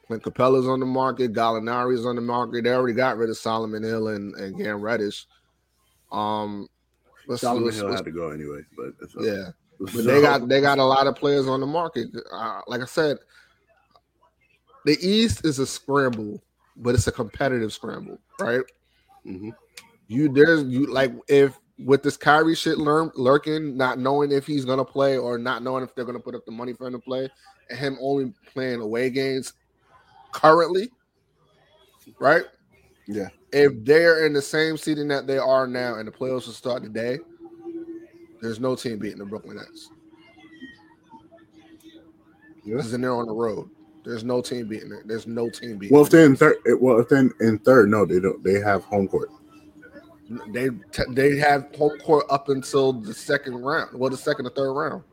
Clint 0.07 0.23
Capela's 0.23 0.67
on 0.67 0.79
the 0.79 0.85
market, 0.85 1.33
Gallinari's 1.33 2.05
on 2.05 2.15
the 2.15 2.21
market. 2.21 2.63
They 2.63 2.71
already 2.73 2.93
got 2.93 3.17
rid 3.17 3.29
of 3.29 3.37
Solomon 3.37 3.81
Hill 3.83 4.09
and, 4.09 4.35
and 4.35 4.55
Cam 4.57 4.79
Reddish. 4.81 5.25
Um, 6.11 6.69
let's, 7.27 7.41
Solomon 7.41 7.65
let's- 7.65 7.77
Hill 7.77 7.87
let's- 7.87 7.99
had 7.99 8.05
to 8.05 8.11
go 8.11 8.29
anyway, 8.29 8.61
but 8.77 8.93
it's 9.01 9.15
yeah, 9.19 9.49
but 9.79 9.89
So- 9.89 10.01
they 10.03 10.21
got 10.21 10.47
they 10.47 10.61
got 10.61 10.77
a 10.77 10.83
lot 10.85 11.07
of 11.07 11.15
players 11.15 11.47
on 11.47 11.59
the 11.59 11.65
market. 11.65 12.09
Uh, 12.31 12.61
like 12.67 12.81
I 12.81 12.85
said, 12.85 13.17
the 14.85 14.97
East 15.01 15.45
is 15.45 15.59
a 15.59 15.65
scramble, 15.65 16.41
but 16.77 16.95
it's 16.95 17.07
a 17.07 17.11
competitive 17.11 17.73
scramble, 17.73 18.19
right? 18.39 18.63
Mhm. 19.25 19.51
You 20.07 20.29
there's 20.29 20.63
you 20.63 20.85
like 20.85 21.11
if 21.27 21.59
with 21.79 22.03
this 22.03 22.15
Kyrie 22.15 22.55
shit 22.55 22.77
lurking, 22.77 23.75
not 23.75 23.99
knowing 23.99 24.31
if 24.31 24.47
he's 24.47 24.63
gonna 24.63 24.85
play 24.85 25.17
or 25.17 25.37
not 25.37 25.63
knowing 25.63 25.83
if 25.83 25.93
they're 25.93 26.05
gonna 26.05 26.19
put 26.19 26.35
up 26.35 26.45
the 26.45 26.51
money 26.51 26.73
for 26.73 26.87
him 26.87 26.93
to 26.93 26.99
play, 26.99 27.29
and 27.69 27.79
him 27.79 27.97
only 27.99 28.33
playing 28.53 28.81
away 28.81 29.09
games 29.09 29.53
currently, 30.31 30.91
right? 32.19 32.45
Yeah. 33.07 33.29
If 33.51 33.83
they're 33.83 34.25
in 34.25 34.33
the 34.33 34.41
same 34.41 34.77
seating 34.77 35.07
that 35.09 35.27
they 35.27 35.37
are 35.37 35.67
now, 35.67 35.95
and 35.95 36.07
the 36.07 36.11
playoffs 36.11 36.45
will 36.45 36.53
start 36.53 36.83
today, 36.83 37.19
there's 38.41 38.59
no 38.59 38.75
team 38.75 38.99
beating 38.99 39.19
the 39.19 39.25
Brooklyn 39.25 39.57
Nets. 39.57 39.89
Yeah. 42.63 42.75
Because 42.75 42.91
then 42.91 43.01
they're 43.01 43.13
on 43.13 43.27
the 43.27 43.33
road. 43.33 43.69
There's 44.05 44.23
no 44.23 44.41
team 44.41 44.67
beating 44.67 44.91
it. 44.91 45.07
There's 45.07 45.25
no 45.27 45.49
team 45.49 45.77
beating. 45.77 45.93
Well, 45.95 46.03
if 46.05 46.11
they're 46.11 46.25
in 46.25 46.35
third, 46.35 46.57
well, 46.79 46.99
if 46.99 47.09
they're 47.09 47.29
in 47.41 47.59
third, 47.59 47.89
no, 47.89 48.05
they 48.05 48.19
don't. 48.19 48.43
They 48.43 48.59
have 48.59 48.83
home 48.83 49.07
court. 49.07 49.29
they 50.53 50.69
t- 50.91 51.03
they 51.09 51.37
have 51.37 51.75
home 51.75 51.97
court 51.99 52.25
up 52.29 52.49
until 52.49 52.93
the 52.93 53.13
second 53.13 53.55
round. 53.55 53.97
Well, 53.99 54.09
the 54.09 54.17
second 54.17 54.45
or 54.45 54.51
third 54.51 54.73
round. 54.73 55.03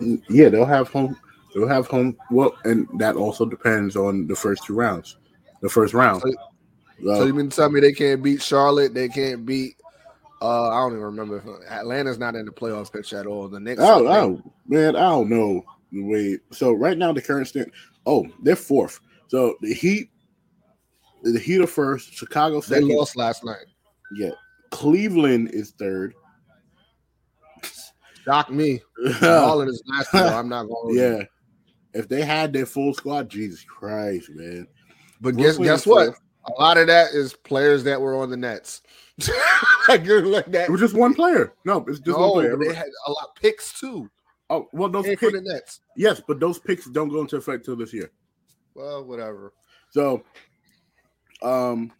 Mm, 0.00 0.22
Yeah, 0.28 0.48
they'll 0.48 0.64
have 0.64 0.88
home. 0.88 1.16
They'll 1.54 1.68
have 1.68 1.86
home. 1.86 2.16
Well, 2.30 2.54
and 2.64 2.88
that 2.98 3.14
also 3.16 3.44
depends 3.46 3.94
on 3.96 4.26
the 4.26 4.34
first 4.36 4.64
two 4.64 4.74
rounds. 4.74 5.16
The 5.62 5.68
first 5.68 5.94
round. 5.94 6.22
So- 6.22 6.32
Uh, 7.10 7.16
So 7.16 7.24
you 7.26 7.34
mean 7.34 7.48
to 7.50 7.56
tell 7.56 7.70
me 7.70 7.80
they 7.80 7.92
can't 7.92 8.22
beat 8.22 8.40
Charlotte? 8.40 8.94
They 8.94 9.08
can't 9.08 9.44
beat. 9.44 9.74
Uh, 10.40 10.68
I 10.68 10.76
don't 10.80 10.92
even 10.92 11.02
remember. 11.04 11.38
If 11.38 11.70
Atlanta's 11.70 12.18
not 12.18 12.36
in 12.36 12.46
the 12.46 12.52
playoff 12.52 12.92
picture 12.92 13.18
at 13.18 13.26
all. 13.26 13.48
The 13.48 13.58
Knicks. 13.58 13.80
Oh, 13.82 14.06
oh, 14.06 14.52
man, 14.68 14.94
I 14.94 15.00
don't 15.10 15.28
know 15.28 15.64
way. 16.02 16.38
So 16.52 16.72
right 16.72 16.98
now, 16.98 17.12
the 17.12 17.22
current 17.22 17.48
stand. 17.48 17.70
Oh, 18.06 18.26
they're 18.42 18.56
fourth. 18.56 19.00
So 19.28 19.56
the 19.60 19.72
Heat, 19.72 20.10
the 21.22 21.38
Heat 21.38 21.60
are 21.60 21.66
first. 21.66 22.12
Chicago 22.12 22.60
they 22.60 22.76
second. 22.76 22.88
lost 22.88 23.16
last 23.16 23.44
night. 23.44 23.66
Yeah, 24.14 24.30
Cleveland 24.70 25.50
is 25.52 25.72
third. 25.78 26.14
Shock 28.24 28.50
me. 28.50 28.80
Harlan 29.14 29.68
is 29.68 29.82
nasty. 29.86 30.18
though. 30.18 30.38
I'm 30.38 30.48
not 30.48 30.64
going. 30.64 30.96
yeah, 30.96 31.22
if 31.92 32.08
they 32.08 32.22
had 32.22 32.52
their 32.52 32.66
full 32.66 32.94
squad, 32.94 33.28
Jesus 33.28 33.64
Christ, 33.64 34.30
man. 34.30 34.66
But 35.20 35.36
guess 35.36 35.56
Brooklyn 35.56 35.68
guess 35.68 35.86
what? 35.86 36.06
fourth. 36.06 36.20
A 36.46 36.60
lot 36.60 36.76
of 36.76 36.86
that 36.88 37.14
is 37.14 37.32
players 37.32 37.84
that 37.84 38.00
were 38.00 38.16
on 38.16 38.28
the 38.28 38.36
Nets. 38.36 38.82
like, 39.88 40.06
like 40.06 40.46
that. 40.52 40.64
It 40.68 40.70
was 40.70 40.80
just 40.80 40.94
one 40.94 41.14
player. 41.14 41.54
No, 41.64 41.84
it's 41.88 42.00
just 42.00 42.18
one 42.18 42.32
player. 42.32 42.56
they 42.56 42.74
had 42.74 42.88
a 43.06 43.10
lot 43.10 43.28
of 43.28 43.34
picks 43.40 43.78
too. 43.78 44.10
Oh, 44.50 44.68
well, 44.72 44.88
those 44.88 45.06
And 45.06 45.18
for 45.18 45.30
picks, 45.30 45.44
the 45.44 45.52
Nets. 45.52 45.80
yes, 45.96 46.20
but 46.26 46.40
those 46.40 46.58
picks 46.58 46.86
don't 46.86 47.08
go 47.08 47.20
into 47.20 47.36
effect 47.36 47.64
till 47.64 47.76
this 47.76 47.92
year. 47.92 48.10
Well, 48.74 49.04
whatever. 49.04 49.52
So, 49.90 50.24
um, 51.42 51.92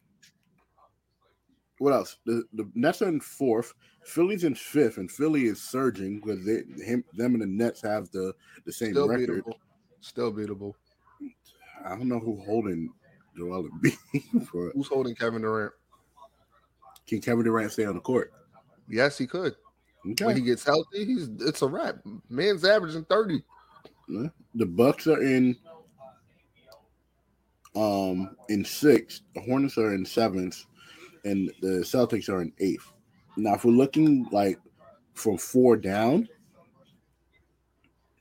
what 1.78 1.92
else? 1.92 2.16
The 2.26 2.44
the 2.52 2.68
Nets 2.74 3.02
are 3.02 3.08
in 3.08 3.20
fourth. 3.20 3.74
Philly's 4.04 4.44
in 4.44 4.54
fifth, 4.54 4.98
and 4.98 5.10
Philly 5.10 5.44
is 5.44 5.60
surging 5.62 6.20
because 6.20 6.44
they 6.44 6.62
him 6.84 7.04
them 7.14 7.34
and 7.34 7.42
the 7.42 7.46
Nets 7.46 7.80
have 7.82 8.10
the 8.10 8.34
the 8.64 8.72
same 8.72 8.92
Still 8.92 9.08
record. 9.08 9.44
beatable. 9.44 9.54
Still 10.00 10.32
beatable. 10.32 10.72
I 11.84 11.90
don't 11.90 12.08
know 12.08 12.18
who 12.20 12.40
holding 12.44 12.92
Joel 13.36 13.68
Embiid 13.68 14.46
for. 14.50 14.70
Who's 14.74 14.88
holding 14.88 15.14
Kevin 15.14 15.42
Durant? 15.42 15.72
Can 17.06 17.20
Kevin 17.20 17.44
Durant 17.44 17.72
stay 17.72 17.84
on 17.84 17.94
the 17.94 18.00
court? 18.00 18.32
Yes, 18.88 19.18
he 19.18 19.26
could. 19.26 19.54
Okay. 20.10 20.24
When 20.26 20.36
he 20.36 20.42
gets 20.42 20.64
healthy, 20.64 21.04
he's 21.04 21.28
it's 21.40 21.62
a 21.62 21.68
wrap. 21.68 21.96
Man's 22.28 22.64
averaging 22.64 23.04
30. 23.04 23.42
The 24.54 24.66
Bucks 24.66 25.06
are 25.06 25.22
in 25.22 25.56
um 27.74 28.36
in 28.48 28.64
sixth. 28.64 29.22
The 29.34 29.40
Hornets 29.40 29.78
are 29.78 29.94
in 29.94 30.04
seventh, 30.04 30.64
and 31.24 31.50
the 31.60 31.80
Celtics 31.80 32.28
are 32.28 32.42
in 32.42 32.52
eighth. 32.60 32.92
Now, 33.36 33.54
if 33.54 33.64
we're 33.64 33.72
looking 33.72 34.28
like 34.30 34.58
from 35.14 35.38
four 35.38 35.76
down, 35.76 36.28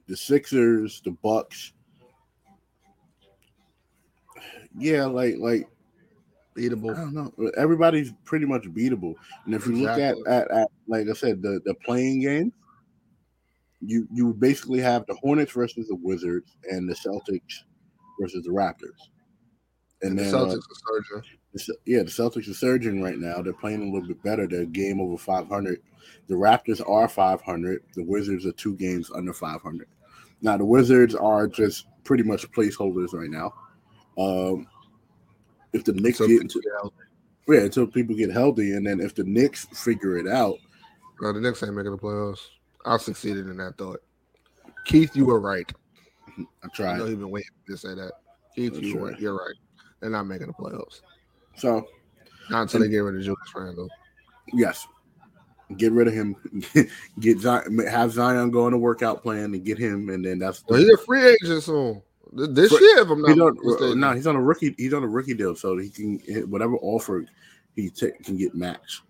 the 0.07 0.15
Sixers, 0.15 1.01
the 1.01 1.11
Bucks, 1.11 1.73
yeah, 4.77 5.05
like 5.05 5.35
like 5.37 5.67
I 6.55 6.59
Beatable. 6.59 6.95
don't 6.95 7.13
know. 7.13 7.49
Everybody's 7.57 8.13
pretty 8.25 8.45
much 8.45 8.63
beatable. 8.63 9.15
And 9.45 9.55
if 9.55 9.65
you 9.67 9.73
look 9.77 9.97
at, 9.99 10.15
at 10.27 10.49
at 10.51 10.67
like 10.87 11.07
I 11.09 11.13
said, 11.13 11.41
the 11.41 11.61
the 11.65 11.73
playing 11.85 12.21
game, 12.21 12.53
you 13.81 14.07
you 14.13 14.33
basically 14.33 14.79
have 14.79 15.05
the 15.07 15.15
Hornets 15.15 15.51
versus 15.51 15.87
the 15.87 15.95
Wizards 15.95 16.55
and 16.69 16.87
the 16.89 16.93
Celtics 16.93 17.63
versus 18.19 18.43
the 18.45 18.51
Raptors. 18.51 18.99
And, 20.01 20.11
And, 20.11 20.19
the 20.19 20.23
then 20.23 20.33
Celtics 20.33 20.53
uh, 20.53 20.91
are 20.91 21.03
surging. 21.11 21.29
the 21.53 21.75
yeah, 21.85 21.99
the 21.99 22.05
Celtics 22.11 22.49
are 22.49 22.53
surging 22.53 23.01
right 23.01 23.17
now. 23.17 23.41
They're 23.41 23.53
playing 23.53 23.81
a 23.81 23.91
little 23.91 24.07
bit 24.07 24.21
better. 24.23 24.47
They're 24.47 24.65
game 24.65 24.99
over 25.01 25.17
500. 25.17 25.81
The 26.27 26.35
Raptors 26.35 26.87
are 26.87 27.07
500. 27.07 27.83
The 27.95 28.03
Wizards 28.03 28.45
are 28.45 28.51
two 28.51 28.75
games 28.75 29.09
under 29.15 29.33
500. 29.33 29.87
Now 30.41 30.57
the 30.57 30.65
Wizards 30.65 31.15
are 31.15 31.47
just 31.47 31.87
pretty 32.03 32.23
much 32.23 32.49
placeholders 32.51 33.13
right 33.13 33.29
now. 33.29 33.53
Um, 34.17 34.67
if 35.73 35.83
the 35.83 35.93
Knicks 35.93 36.19
get 36.19 36.29
into 36.41 36.61
yeah, 36.65 36.89
yeah, 37.47 37.61
until 37.61 37.87
people 37.87 38.15
get 38.15 38.31
healthy, 38.31 38.73
and 38.73 38.85
then 38.85 38.99
if 38.99 39.15
the 39.15 39.23
Knicks 39.23 39.65
figure 39.73 40.17
it 40.17 40.27
out, 40.27 40.57
no, 41.21 41.31
the 41.33 41.39
Knicks 41.41 41.61
ain't 41.63 41.73
making 41.73 41.91
the 41.91 41.97
playoffs. 41.97 42.39
I 42.85 42.97
succeeded 42.97 43.47
in 43.47 43.57
that 43.57 43.77
thought. 43.77 43.99
Keith, 44.85 45.15
you 45.15 45.25
were 45.25 45.39
right. 45.39 45.71
I 46.37 46.43
I 46.63 46.67
tried. 46.73 46.97
know 46.97 47.05
you've 47.05 47.19
been 47.19 47.29
waiting 47.29 47.49
to 47.67 47.77
say 47.77 47.93
that. 47.95 48.11
Keith, 48.55 48.73
That's 48.73 48.85
you 48.85 48.97
were 48.97 49.09
right. 49.11 49.19
You're 49.19 49.35
right. 49.35 49.55
They're 49.99 50.09
not 50.09 50.23
making 50.23 50.47
the 50.47 50.53
playoffs. 50.53 51.01
So 51.55 51.87
Not 52.49 52.63
until 52.63 52.81
they 52.81 52.89
get 52.89 52.97
rid 52.99 53.15
of 53.15 53.21
Julius 53.21 53.53
Randle. 53.55 53.87
yes, 54.51 54.85
get 55.77 55.91
rid 55.93 56.07
of 56.07 56.13
him. 56.13 56.35
get 57.19 57.39
Zion, 57.39 57.79
have 57.87 58.11
Zion 58.11 58.51
go 58.51 58.65
on 58.65 58.73
a 58.73 58.77
workout 58.77 59.21
plan 59.23 59.53
and 59.53 59.63
get 59.63 59.77
him, 59.77 60.09
and 60.09 60.25
then 60.25 60.39
that's 60.39 60.63
Well, 60.67 60.79
he's 60.79 60.89
a 60.89 60.97
free 60.97 61.25
agent 61.25 61.63
soon. 61.63 62.01
Th- 62.35 62.49
This 62.51 62.71
Free- 62.75 62.85
year, 62.85 62.99
if 62.99 63.09
I'm 63.09 63.21
not 63.21 63.35
no, 63.95 64.13
he's 64.13 64.27
on 64.27 64.35
a 64.35 64.41
rookie. 64.41 64.73
He's 64.77 64.93
on 64.93 65.03
a 65.03 65.07
rookie 65.07 65.33
deal, 65.33 65.55
so 65.55 65.77
he 65.77 65.89
can 65.89 66.19
whatever 66.49 66.75
offer 66.77 67.25
he 67.75 67.89
ta- 67.89 68.07
can 68.23 68.37
get 68.37 68.55
matched. 68.55 69.01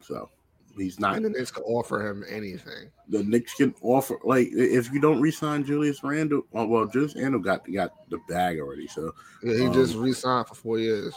So 0.00 0.30
he's 0.76 1.00
not. 1.00 1.16
and 1.16 1.24
the 1.24 1.30
Knicks 1.30 1.50
can 1.50 1.62
offer 1.64 2.06
him 2.06 2.24
anything. 2.28 2.90
The 3.08 3.24
Knicks 3.24 3.54
can 3.54 3.74
offer 3.82 4.18
like 4.24 4.48
if 4.52 4.92
you 4.92 5.00
don't 5.00 5.20
resign 5.20 5.64
Julius 5.64 6.02
Randle. 6.02 6.42
Well, 6.50 6.66
well 6.66 6.86
Julius 6.86 7.14
Randle 7.16 7.40
got 7.40 7.70
got 7.72 8.08
the 8.10 8.18
bag 8.28 8.58
already. 8.60 8.86
So 8.86 9.12
Yeah, 9.42 9.54
he 9.54 9.66
Um, 9.66 9.72
just 9.72 9.94
re-signed 9.96 10.48
for 10.48 10.54
four 10.54 10.78
years. 10.78 11.14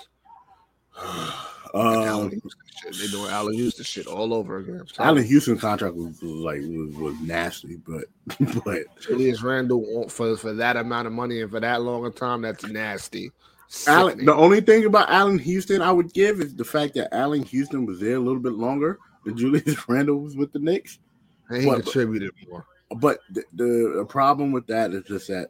Allan 1.74 2.41
um, 2.43 2.91
They 2.99 3.07
doing 3.07 3.30
Allan 3.30 3.53
Houston 3.53 3.84
shit 3.86 4.07
all 4.07 4.34
over 4.34 4.57
again. 4.57 4.84
Allan 4.97 5.24
Houston 5.24 5.57
contract 5.57 5.95
was, 5.95 6.22
was 6.22 6.32
like 6.32 6.61
was, 6.61 6.95
was 6.95 7.20
nasty, 7.22 7.76
but 7.78 8.05
but 8.65 8.80
Julius 9.01 9.41
Randle 9.43 10.09
for 10.09 10.36
for 10.38 10.53
that 10.53 10.78
amount 10.78 11.07
of 11.07 11.13
money 11.13 11.41
and 11.41 11.51
for 11.51 11.59
that 11.59 11.82
long 11.82 12.05
a 12.05 12.09
time. 12.09 12.41
That's 12.41 12.65
nasty. 12.65 13.32
Allan, 13.88 14.26
the 14.26 14.34
only 14.34 14.61
thing 14.61 14.86
about 14.86 15.09
Allan 15.11 15.38
Houston 15.38 15.82
I 15.82 15.91
would 15.91 16.11
give 16.13 16.39
is 16.41 16.55
the 16.55 16.65
fact 16.65 16.95
that 16.95 17.13
Allan 17.13 17.43
Houston 17.43 17.86
was 17.86 17.99
there 17.99 18.15
a 18.15 18.20
little 18.20 18.41
bit 18.41 18.53
longer. 18.53 18.97
than 19.26 19.38
Julius 19.38 19.88
Randle 19.88 20.20
was 20.22 20.36
with 20.36 20.51
the 20.51 20.59
Knicks. 20.59 20.97
And 21.49 21.61
he 21.61 21.67
What- 21.67 21.84
contributed 21.84 22.32
more. 22.49 22.65
But 22.95 23.20
the, 23.30 23.43
the, 23.53 23.93
the 23.97 24.05
problem 24.05 24.51
with 24.51 24.65
that 24.65 24.91
is 24.95 25.03
just 25.03 25.28
that 25.28 25.49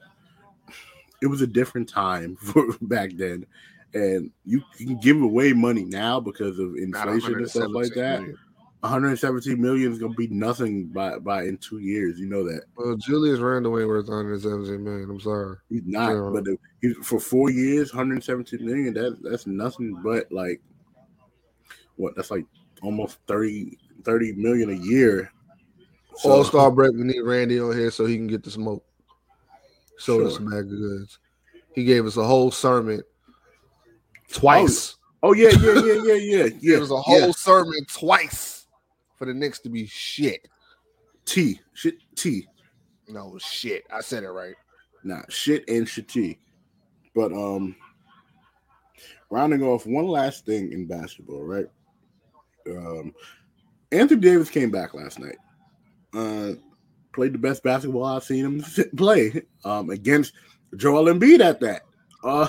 it 1.22 1.28
was 1.28 1.42
a 1.42 1.48
different 1.48 1.88
time 1.88 2.36
for 2.42 2.66
back 2.82 3.12
then, 3.14 3.46
and 3.94 4.32
you 4.46 4.62
can 4.78 4.98
give 5.00 5.22
away 5.22 5.54
money 5.54 5.84
now 5.86 6.20
because 6.20 6.60
of 6.60 6.76
inflation 6.76 7.36
and 7.36 7.50
stuff 7.50 7.70
like 7.72 7.94
that. 7.96 8.22
million. 8.22 8.38
117 8.82 9.62
million 9.62 9.92
is 9.92 10.00
gonna 10.00 10.14
be 10.14 10.28
nothing 10.28 10.88
by 10.88 11.20
by 11.20 11.44
in 11.44 11.58
two 11.58 11.80
years. 11.80 12.18
You 12.18 12.28
know 12.28 12.44
that 12.46 12.62
Well, 12.78 12.96
Julius 12.96 13.40
Randle 13.40 13.78
ain't 13.78 13.90
worth 13.90 14.08
117 14.08 14.82
million. 14.82 15.10
I'm 15.10 15.20
sorry. 15.20 15.58
he's 15.70 15.82
not. 15.86 16.12
Yeah. 16.14 16.30
But 16.32 16.46
the, 16.46 16.58
he, 16.82 16.94
for 16.94 17.20
four 17.20 17.50
years, 17.50 17.94
117 17.94 18.66
million. 18.66 18.94
That 18.94 19.18
that's 19.22 19.48
nothing 19.48 20.00
but 20.02 20.32
like 20.32 20.62
what? 21.98 22.16
That's 22.16 22.32
like 22.32 22.46
almost 22.82 23.18
30 23.28 23.78
30 24.06 24.32
million 24.34 24.70
a 24.70 24.74
year. 24.86 25.30
So- 26.16 26.32
All 26.32 26.44
Star 26.46 26.72
break. 26.72 26.94
We 26.94 27.04
need 27.04 27.22
Randy 27.22 27.60
on 27.60 27.78
here 27.78 27.92
so 27.92 28.06
he 28.06 28.16
can 28.16 28.28
get 28.28 28.44
the 28.44 28.52
smoke. 28.52 28.86
Show 29.98 30.22
us 30.26 30.32
Sure. 30.34 30.40
some 30.40 30.50
bag 30.52 30.64
of 30.64 30.70
goods. 30.70 31.20
He 31.76 31.84
gave 31.84 32.06
us 32.06 32.16
a 32.16 32.24
whole 32.24 32.50
sermon 32.52 33.02
twice. 34.32 34.96
Oh 35.22 35.34
yeah, 35.34 35.50
yeah, 35.60 35.74
yeah, 35.74 35.94
yeah, 35.94 36.14
yeah, 36.14 36.14
He 36.14 36.50
yeah. 36.62 36.76
gave 36.76 36.82
us 36.82 36.92
a 36.92 36.98
whole 36.98 37.20
yeah. 37.20 37.32
sermon 37.32 37.86
twice 37.88 38.68
for 39.16 39.26
the 39.26 39.34
Knicks 39.34 39.60
to 39.60 39.70
be 39.70 39.86
shit. 39.86 40.48
T 41.26 41.60
shit 41.74 41.96
T. 42.16 42.48
No 43.08 43.38
shit. 43.40 43.84
I 43.94 44.02
said 44.02 44.24
it 44.24 44.30
right. 44.30 44.56
Nah, 45.04 45.22
shit 45.30 45.68
and 45.68 45.86
shitty. 45.86 46.38
But 47.16 47.34
um 47.34 47.76
rounding 49.30 49.62
off 49.62 49.86
one 49.86 50.08
last 50.08 50.46
thing 50.46 50.72
in 50.72 50.86
basketball, 50.88 51.44
right? 51.44 51.68
Um 52.68 53.14
Anthony 53.92 54.22
Davis 54.22 54.50
came 54.50 54.72
back 54.72 54.94
last 54.94 55.20
night. 55.20 55.38
Uh 56.14 56.54
played 57.14 57.34
the 57.34 57.40
best 57.40 57.64
basketball 57.64 58.06
I've 58.06 58.24
seen 58.24 58.46
him 58.46 58.66
play 58.98 59.44
um 59.66 59.90
against 59.90 60.34
Joel 60.78 61.06
Embiid 61.06 61.42
at 61.42 61.60
that. 61.60 61.84
Uh, 62.24 62.48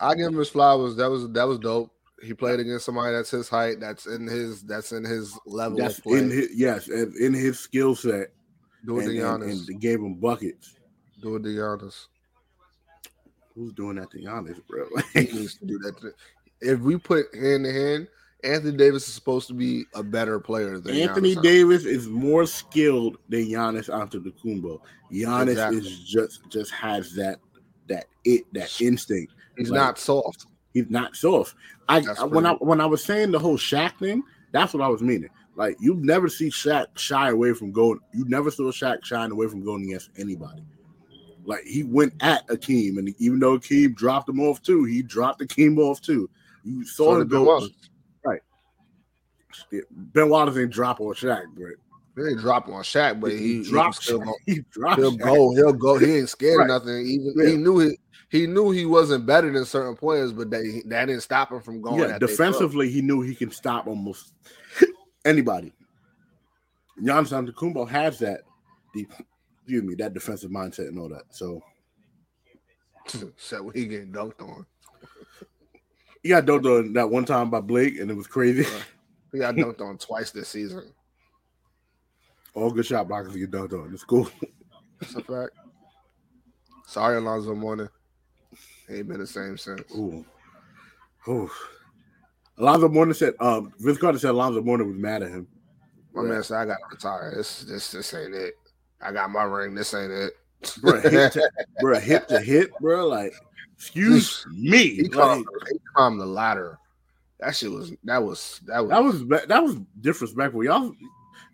I 0.00 0.14
give 0.14 0.26
him 0.28 0.38
his 0.38 0.48
flowers. 0.50 0.96
That 0.96 1.10
was 1.10 1.28
that 1.32 1.46
was 1.46 1.58
dope. 1.58 1.90
He 2.22 2.34
played 2.34 2.58
against 2.58 2.84
somebody 2.84 3.14
that's 3.14 3.30
his 3.30 3.48
height, 3.48 3.78
that's 3.80 4.06
in 4.06 4.26
his 4.26 4.62
that's 4.62 4.92
in 4.92 5.04
his 5.04 5.38
level 5.46 5.78
that's 5.78 5.98
of 5.98 6.04
play. 6.04 6.18
in 6.18 6.30
his 6.30 6.48
yes, 6.54 6.88
in 6.88 7.32
his 7.32 7.58
skill 7.60 7.94
set. 7.94 8.32
Do 8.86 8.98
it 8.98 9.04
And, 9.06 9.12
to 9.16 9.28
and, 9.28 9.42
Giannis. 9.42 9.50
and 9.52 9.66
they 9.66 9.74
gave 9.74 9.98
him 10.00 10.14
buckets. 10.14 10.74
Do 11.20 11.36
it 11.36 11.42
to 11.42 11.48
Giannis. 11.48 12.06
Who's 13.54 13.72
doing 13.72 13.96
that 13.96 14.10
to 14.12 14.18
Giannis, 14.18 14.60
bro? 14.68 14.86
He 15.14 15.20
needs 15.32 15.56
to 15.58 15.66
do 15.66 15.78
that. 15.80 16.00
to- 16.00 16.12
If 16.60 16.80
we 16.80 16.96
put 16.96 17.26
hand 17.34 17.64
to 17.64 17.72
hand, 17.72 18.08
Anthony 18.44 18.76
Davis 18.76 19.08
is 19.08 19.14
supposed 19.14 19.48
to 19.48 19.54
be 19.54 19.84
a 19.94 20.02
better 20.02 20.38
player 20.38 20.78
than 20.78 20.94
Anthony 20.96 21.34
Giannis. 21.34 21.42
Davis 21.42 21.84
is 21.84 22.06
more 22.08 22.46
skilled 22.46 23.18
than 23.28 23.46
Giannis 23.46 23.88
Antetokounmpo. 23.90 24.80
Giannis 25.12 25.48
Exactly. 25.50 25.78
is 25.78 25.98
just 26.04 26.48
just 26.48 26.70
has 26.72 27.12
that 27.14 27.40
that 27.88 28.06
it 28.24 28.44
that 28.54 28.80
instinct. 28.80 29.34
He's 29.58 29.70
like- 29.70 29.78
not 29.78 29.98
soft. 29.98 30.46
He's 30.74 30.88
not 30.90 31.16
soft. 31.16 31.54
I, 31.88 32.04
I 32.18 32.24
when 32.24 32.46
I 32.46 32.52
when 32.54 32.80
I 32.80 32.86
was 32.86 33.02
saying 33.02 33.30
the 33.32 33.38
whole 33.38 33.56
Shaq 33.58 33.98
thing, 33.98 34.22
that's 34.52 34.72
what 34.74 34.82
I 34.82 34.88
was 34.88 35.02
meaning. 35.02 35.30
Like 35.56 35.76
you 35.80 35.94
never 35.96 36.28
see 36.28 36.50
Shaq 36.50 36.86
shy 36.96 37.30
away 37.30 37.52
from 37.54 37.72
going. 37.72 37.98
You 38.14 38.24
never 38.28 38.50
saw 38.50 38.64
Shaq 38.70 39.04
shying 39.04 39.32
away 39.32 39.48
from 39.48 39.64
going 39.64 39.82
against 39.84 40.10
anybody. 40.16 40.62
Like 41.44 41.64
he 41.64 41.82
went 41.82 42.12
at 42.20 42.46
Akeem, 42.48 42.98
and 42.98 43.14
even 43.18 43.40
though 43.40 43.58
Akeem 43.58 43.94
dropped 43.96 44.28
him 44.28 44.40
off 44.40 44.62
too, 44.62 44.84
he 44.84 45.02
dropped 45.02 45.40
Akeem 45.40 45.78
off 45.78 46.00
too. 46.02 46.28
You 46.62 46.84
saw 46.84 47.14
So 47.14 47.20
him 47.22 47.28
go. 47.28 47.42
Wallace. 47.44 47.70
Ben 49.90 50.28
Wallace 50.28 50.56
ain't 50.56 50.70
drop 50.70 51.00
on 51.00 51.14
Shaq, 51.14 51.42
but 51.56 51.64
He 52.16 52.22
didn't 52.28 52.40
drop 52.40 52.68
on 52.68 52.82
Shaq, 52.82 53.20
but 53.20 53.32
he, 53.32 53.38
he, 53.38 53.62
can 53.62 53.70
dropped. 53.72 54.02
still. 54.02 54.22
He. 54.46 54.62
He'll 54.96 55.16
go. 55.16 55.54
He'll 55.54 55.72
go. 55.72 55.98
He 55.98 56.16
ain't 56.18 56.28
scared 56.28 56.58
Right. 56.58 56.70
of 56.70 56.84
nothing. 56.84 57.06
Even 57.06 57.32
Yeah. 57.36 57.48
he 57.50 57.56
knew 57.56 57.78
he 57.78 57.98
he 58.30 58.46
knew 58.46 58.70
he 58.70 58.84
wasn't 58.84 59.26
better 59.26 59.50
than 59.50 59.64
certain 59.64 59.96
players, 59.96 60.32
but 60.32 60.50
that 60.50 60.82
that 60.86 61.06
didn't 61.06 61.22
stop 61.22 61.50
him 61.50 61.60
from 61.60 61.80
going. 61.80 62.00
Yeah, 62.00 62.18
defensively, 62.18 62.90
he 62.90 63.00
knew 63.00 63.22
he 63.22 63.34
can 63.34 63.50
stop 63.50 63.86
almost 63.86 64.34
anybody. 65.24 65.72
Giannis 67.00 67.32
Antetokounmpo 67.32 67.88
has 67.88 68.18
that, 68.18 68.40
deep, 68.92 69.10
excuse 69.62 69.82
me, 69.82 69.94
that 69.94 70.14
defensive 70.14 70.50
mindset 70.50 70.88
and 70.88 70.98
all 70.98 71.08
that. 71.08 71.24
So. 71.30 71.62
Said 73.36 73.60
he 73.74 73.86
getting 73.86 74.12
dunked 74.12 74.42
on. 74.42 74.66
he 76.22 76.28
got 76.28 76.44
dunked 76.44 76.66
on 76.66 76.92
that 76.92 77.08
one 77.08 77.24
time 77.24 77.48
by 77.48 77.60
Blake, 77.60 77.98
and 77.98 78.10
it 78.10 78.14
was 78.14 78.26
crazy. 78.26 78.66
He 79.32 79.38
got 79.38 79.54
dunked 79.54 79.80
on 79.80 79.96
twice 79.96 80.30
this 80.30 80.48
season. 80.48 80.92
All 82.54 82.70
good 82.70 82.84
shot 82.84 83.08
blockers 83.08 83.38
get 83.38 83.50
dunked 83.50 83.72
on. 83.72 83.92
It's 83.94 84.04
cool. 84.04 84.28
That's 85.00 85.14
a 85.14 85.22
fact. 85.22 85.52
Sorry, 86.86 87.16
Alonzo 87.16 87.54
Mourning. 87.54 87.88
Ain't 88.90 89.08
been 89.08 89.18
the 89.20 89.26
same 89.26 89.58
since. 89.58 89.82
Ooh. 89.94 90.24
Ooh. 91.28 91.50
Alonzo 92.56 92.88
Mourning 92.88 93.14
said, 93.14 93.34
um, 93.40 93.72
Vince 93.78 93.98
Carter 93.98 94.18
said 94.18 94.30
Alonzo 94.30 94.62
Mourning 94.62 94.88
was 94.88 94.96
mad 94.96 95.22
at 95.22 95.30
him. 95.30 95.46
My 96.14 96.22
man 96.22 96.42
said, 96.42 96.56
I 96.58 96.64
gotta 96.66 96.80
retire. 96.90 97.32
This 97.36 97.62
this 97.62 97.92
this 97.92 98.12
ain't 98.14 98.34
it. 98.34 98.54
I 99.00 99.12
got 99.12 99.30
my 99.30 99.44
ring. 99.44 99.74
This 99.74 99.94
ain't 99.94 100.10
it. 100.10 100.32
Bro, 100.80 101.00
hip 101.00 101.32
to, 101.32 101.50
bro, 101.80 102.00
hip 102.00 102.26
to 102.28 102.40
hip, 102.40 102.72
bro. 102.80 103.06
Like, 103.06 103.32
excuse 103.76 104.44
me. 104.50 104.88
He 104.88 105.02
Like, 105.02 105.12
climbed, 105.12 105.46
he 105.70 105.78
climbed 105.94 106.20
the 106.20 106.26
ladder. 106.26 106.78
That 107.38 107.54
shit 107.54 107.70
was 107.70 107.92
that 108.02 108.22
was 108.24 108.60
that 108.66 108.80
was 108.84 108.90
That 108.90 109.02
was 109.04 109.46
that 109.46 109.62
was 109.62 109.76
disrespectful. 110.00 110.64
Y'all, 110.64 110.92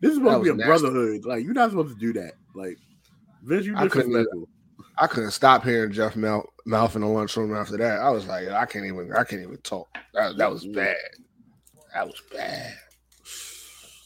this 0.00 0.12
is 0.12 0.16
supposed 0.16 0.38
to 0.38 0.42
be 0.44 0.48
a 0.50 0.54
nasty. 0.54 0.66
brotherhood. 0.66 1.24
Like 1.26 1.44
you're 1.44 1.52
not 1.52 1.70
supposed 1.70 1.92
to 1.92 2.00
do 2.00 2.18
that. 2.18 2.34
Like 2.54 2.78
Vince, 3.42 3.66
you 3.66 3.76
I 3.76 3.88
couldn't. 3.88 4.26
I 4.96 5.06
couldn't 5.08 5.32
stop 5.32 5.64
hearing 5.64 5.92
Jeff 5.92 6.16
mouth, 6.16 6.46
mouth 6.64 6.94
in 6.94 7.02
the 7.02 7.08
lunchroom 7.08 7.54
after 7.54 7.76
that. 7.76 8.00
I 8.00 8.10
was 8.10 8.26
like, 8.26 8.48
I 8.48 8.66
can't 8.66 8.86
even 8.86 9.12
I 9.12 9.24
can't 9.24 9.42
even 9.42 9.58
talk. 9.58 9.88
That, 10.14 10.36
that 10.36 10.50
was 10.50 10.66
bad. 10.66 10.96
That 11.94 12.06
was 12.06 12.20
bad. 12.32 12.74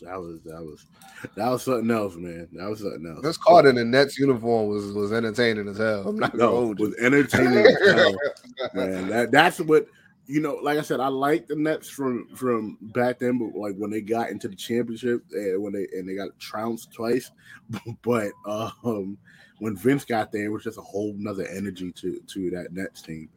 That 0.03 0.21
was 0.21 0.41
that 0.45 0.63
was 0.63 0.87
that 1.35 1.49
was 1.49 1.63
something 1.65 1.91
else, 1.91 2.15
man. 2.15 2.49
That 2.53 2.69
was 2.69 2.81
something 2.81 3.07
else. 3.07 3.23
This 3.23 3.37
card 3.37 3.67
in 3.67 3.75
the 3.75 3.85
Nets 3.85 4.19
uniform 4.19 4.69
was 4.69 4.93
was 4.93 5.13
entertaining 5.13 5.69
as 5.69 5.79
hell. 5.79 6.09
I'm 6.09 6.19
not 6.19 6.35
no, 6.35 6.51
hold 6.51 6.79
was 6.79 6.95
entertaining 7.01 7.67
as 7.67 7.95
hell, 7.95 8.15
man. 8.75 9.09
That 9.09 9.33
that's 9.33 9.61
what 9.61 9.87
you 10.27 10.41
know. 10.41 10.55
Like 10.63 10.79
I 10.79 10.83
said, 10.83 11.01
I 11.01 11.09
like 11.09 11.49
the 11.49 11.57
Nets 11.57 11.89
from 11.89 12.29
from 12.37 12.79
back 12.81 13.19
then, 13.19 13.39
but 13.39 13.59
like 13.59 13.75
when 13.77 13.91
they 13.91 14.01
got 14.01 14.31
into 14.31 14.47
the 14.47 14.55
championship 14.55 15.25
and 15.33 15.61
when 15.63 15.73
they 15.73 15.89
and 15.93 16.09
they 16.09 16.15
got 16.15 16.39
trounced 16.39 16.93
twice, 16.93 17.33
but 18.03 18.31
um 18.45 19.19
when 19.59 19.77
Vince 19.77 20.05
got 20.05 20.33
there, 20.33 20.45
it 20.45 20.49
was 20.49 20.65
just 20.65 20.79
a 20.79 20.83
whole 20.83 21.15
nother 21.17 21.47
energy 21.47 21.93
to 21.93 22.21
to 22.27 22.51
that 22.51 22.73
Nets 22.73 23.03
team. 23.03 23.29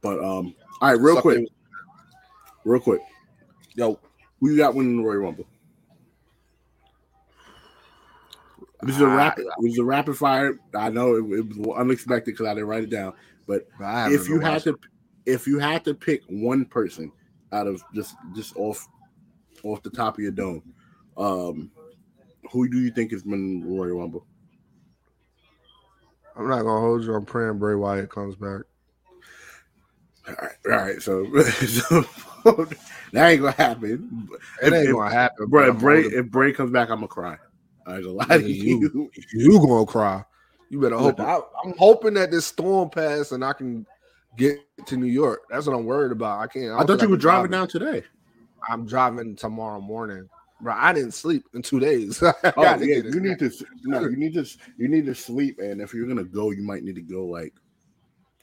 But 0.00 0.18
um, 0.18 0.54
all 0.80 0.90
right, 0.90 1.00
real 1.00 1.20
quick, 1.20 1.46
real 2.64 2.80
quick, 2.80 3.00
Yo, 3.74 3.98
who 4.40 4.50
you 4.50 4.56
got 4.56 4.74
winning 4.74 4.98
the 4.98 5.02
Royal 5.02 5.20
Rumble? 5.20 5.46
This 8.82 8.96
is 8.96 9.02
a 9.02 9.06
rapid. 9.06 9.46
This 9.60 9.74
is 9.74 9.78
a 9.78 9.84
rapid 9.84 10.16
fire. 10.16 10.58
I 10.74 10.90
know 10.90 11.14
it, 11.14 11.38
it 11.38 11.56
was 11.56 11.76
unexpected 11.76 12.32
because 12.32 12.46
I 12.46 12.54
didn't 12.54 12.68
write 12.68 12.84
it 12.84 12.90
down. 12.90 13.14
But 13.46 13.68
if 13.80 14.28
you 14.28 14.40
had 14.40 14.62
to, 14.64 14.78
if 15.24 15.46
you 15.46 15.58
had 15.58 15.84
to 15.84 15.94
pick 15.94 16.22
one 16.28 16.64
person 16.64 17.12
out 17.52 17.66
of 17.66 17.82
just 17.94 18.16
just 18.34 18.56
off 18.56 18.88
off 19.62 19.82
the 19.82 19.90
top 19.90 20.14
of 20.14 20.20
your 20.20 20.32
dome, 20.32 20.62
um, 21.16 21.70
who 22.50 22.68
do 22.68 22.80
you 22.80 22.90
think 22.90 23.12
is 23.12 23.24
winning 23.24 23.64
Royal 23.64 23.98
Rumble? 24.00 24.26
I'm 26.36 26.48
not 26.48 26.62
gonna 26.62 26.80
hold 26.80 27.04
you. 27.04 27.14
I'm 27.14 27.24
praying 27.24 27.58
Bray 27.58 27.74
Wyatt 27.74 28.10
comes 28.10 28.36
back. 28.36 28.62
All 30.28 30.34
right, 30.40 30.56
all 30.66 30.72
right. 30.72 31.02
So, 31.02 31.24
so 31.42 32.04
that 33.12 33.28
ain't 33.28 33.40
gonna 33.42 33.52
happen. 33.52 34.28
It 34.62 34.72
ain't 34.72 34.88
if- 34.88 34.92
gonna 34.94 35.10
happen, 35.10 35.46
Bro, 35.48 35.70
if 35.70 35.78
Bray 35.78 36.02
if 36.02 36.30
Bray 36.30 36.52
comes 36.52 36.70
back, 36.70 36.90
I'm 36.90 36.96
gonna 36.96 37.08
cry. 37.08 37.36
I 37.86 37.96
ain't 37.96 38.04
gonna 38.04 38.16
lie 38.16 38.24
to 38.38 38.50
you- 38.50 39.10
you. 39.34 39.58
gonna 39.58 39.86
cry. 39.86 40.24
You 40.70 40.80
better 40.80 40.96
hope. 40.96 41.20
I, 41.20 41.38
I'm 41.64 41.76
hoping 41.76 42.14
that 42.14 42.30
this 42.30 42.46
storm 42.46 42.88
passes 42.88 43.32
and 43.32 43.44
I 43.44 43.52
can 43.52 43.84
get 44.38 44.58
to 44.86 44.96
New 44.96 45.06
York. 45.06 45.42
That's 45.50 45.66
what 45.66 45.74
I'm 45.76 45.84
worried 45.84 46.12
about. 46.12 46.38
I 46.40 46.46
can't. 46.46 46.72
I 46.72 46.78
don't 46.78 46.86
thought 46.86 47.02
you 47.02 47.08
were 47.10 47.16
can 47.16 47.20
driving 47.20 47.50
down 47.50 47.68
today. 47.68 48.04
I'm 48.70 48.86
driving 48.86 49.36
tomorrow 49.36 49.80
morning, 49.80 50.28
bro. 50.62 50.74
I 50.76 50.92
didn't 50.92 51.12
sleep 51.12 51.44
in 51.54 51.62
two 51.62 51.80
days. 51.80 52.22
Oh 52.56 52.62
yeah, 52.62 52.76
you 52.76 53.20
need 53.20 53.38
to 53.40 53.50
no, 53.84 54.00
you 54.00 54.16
need 54.16 54.34
to 54.34 54.46
you 54.76 54.88
need 54.88 55.06
to 55.06 55.14
sleep, 55.14 55.58
and 55.58 55.80
if 55.80 55.92
you're 55.92 56.06
gonna 56.06 56.24
go, 56.24 56.50
you 56.50 56.62
might 56.62 56.82
need 56.82 56.94
to 56.94 57.02
go 57.02 57.24
like 57.24 57.52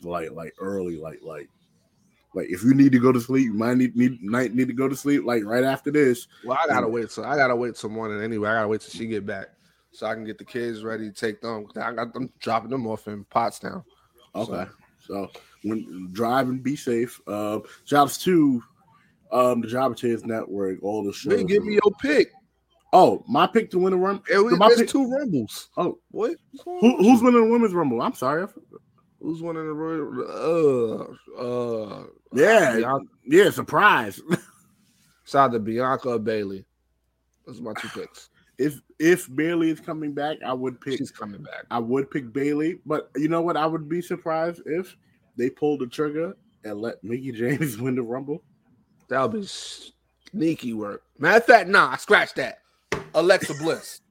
like 0.02 0.32
like 0.32 0.54
early, 0.60 0.98
like 0.98 1.20
like 1.24 1.50
like 2.34 2.48
if 2.50 2.64
you 2.64 2.74
need 2.74 2.92
to 2.92 3.00
go 3.00 3.12
to 3.12 3.20
sleep, 3.20 3.46
you 3.46 3.54
might 3.54 3.78
need 3.78 3.96
need 3.96 4.22
might 4.22 4.54
need 4.54 4.68
to 4.68 4.74
go 4.74 4.88
to 4.88 4.96
sleep 4.96 5.24
like 5.26 5.44
right 5.46 5.64
after 5.64 5.92
this. 5.92 6.28
Well, 6.46 6.58
I 6.62 6.68
gotta 6.68 6.88
wait 6.88 7.12
So 7.12 7.24
I 7.24 7.36
gotta 7.36 7.56
wait 7.56 7.76
till 7.76 7.90
morning 7.90 8.22
anyway. 8.22 8.50
I 8.50 8.56
gotta 8.56 8.68
wait 8.68 8.82
till 8.82 8.92
she 8.92 9.08
get 9.08 9.26
back 9.26 9.48
so 9.92 10.08
I 10.08 10.14
can 10.14 10.26
get 10.26 10.38
the 10.38 10.46
kids 10.46 10.84
ready 10.84 11.10
to 11.10 11.14
take 11.14 11.42
them. 11.42 11.68
I 11.76 11.92
got 11.94 12.14
them 12.14 12.32
dropping 12.40 12.70
them 12.70 12.88
off 12.88 13.08
in 13.08 13.26
Pottstown. 13.26 13.84
Okay, 14.36 14.66
so 15.00 15.30
when 15.64 16.10
driving, 16.12 16.60
be 16.60 16.76
safe. 16.76 17.20
Uh, 17.28 17.60
shouts 17.86 18.18
to 18.24 18.64
Um, 19.32 19.62
the 19.62 19.68
Jobber 19.68 19.96
Tears 19.96 20.26
Network, 20.26 20.82
all 20.84 21.04
the 21.04 21.14
shows. 21.14 21.36
Then 21.36 21.46
give 21.46 21.64
me 21.64 21.74
your 21.74 21.92
pick. 22.02 22.30
oh, 22.94 23.24
my 23.28 23.46
pick 23.46 23.70
to 23.72 23.80
win 23.80 23.92
the 23.92 23.98
run. 23.98 24.22
And 24.34 24.46
we, 24.46 24.56
My 24.56 24.68
there's 24.70 24.80
pick- 24.82 24.90
two 24.90 25.08
rumbles. 25.10 25.70
Oh, 25.78 26.00
What? 26.12 26.36
Who, 26.66 26.98
who's 26.98 27.22
winning 27.22 27.44
the 27.46 27.52
women's 27.52 27.74
rumble? 27.74 28.02
I'm 28.02 28.16
sorry. 28.16 28.44
I. 28.44 28.48
Who's 29.22 29.42
winning 29.42 29.66
the 29.68 29.74
Royal? 29.74 31.18
Uh, 31.38 31.42
uh, 31.42 32.04
Yeah, 32.34 32.78
Bianca, 32.78 33.06
yeah, 33.28 33.50
surprise. 33.50 34.22
it's 35.24 35.36
either 35.36 35.60
Bianca 35.60 36.10
or 36.10 36.20
Bayley. 36.20 36.66
Those 37.46 37.60
are 37.60 37.64
my 37.64 37.74
two 37.74 37.90
picks. 37.90 38.30
if 38.58 38.80
if 38.98 39.28
Bayley 39.36 39.70
is 39.72 39.80
coming 39.82 40.14
back, 40.14 40.38
I 40.46 40.54
would 40.54 40.80
pick. 40.80 40.98
She's 41.00 41.12
coming 41.12 41.44
back. 41.44 41.66
I 41.70 41.80
would 41.80 42.10
pick 42.10 42.32
Bayley, 42.32 42.80
but 42.86 43.10
you 43.18 43.28
know 43.28 43.42
what? 43.42 43.58
I 43.58 43.66
would 43.66 43.90
be 43.90 44.02
surprised 44.02 44.62
if 44.66 44.96
they 45.38 45.50
pulled 45.50 45.82
the 45.82 45.88
trigger 45.88 46.36
and 46.64 46.80
let 46.80 47.04
Mickie 47.04 47.32
James 47.34 47.78
win 47.78 47.96
the 47.96 48.02
rumble. 48.04 48.42
That 49.10 49.22
would 49.22 49.42
be 49.42 49.48
sneaky 49.48 50.74
work. 50.74 51.04
Matter 51.18 51.38
of 51.38 51.46
fact, 51.46 51.70
nah, 51.70 51.92
I 51.92 51.98
scratch 51.98 52.34
that. 52.36 52.60
Alexa 53.16 53.54
Bliss. 53.56 54.02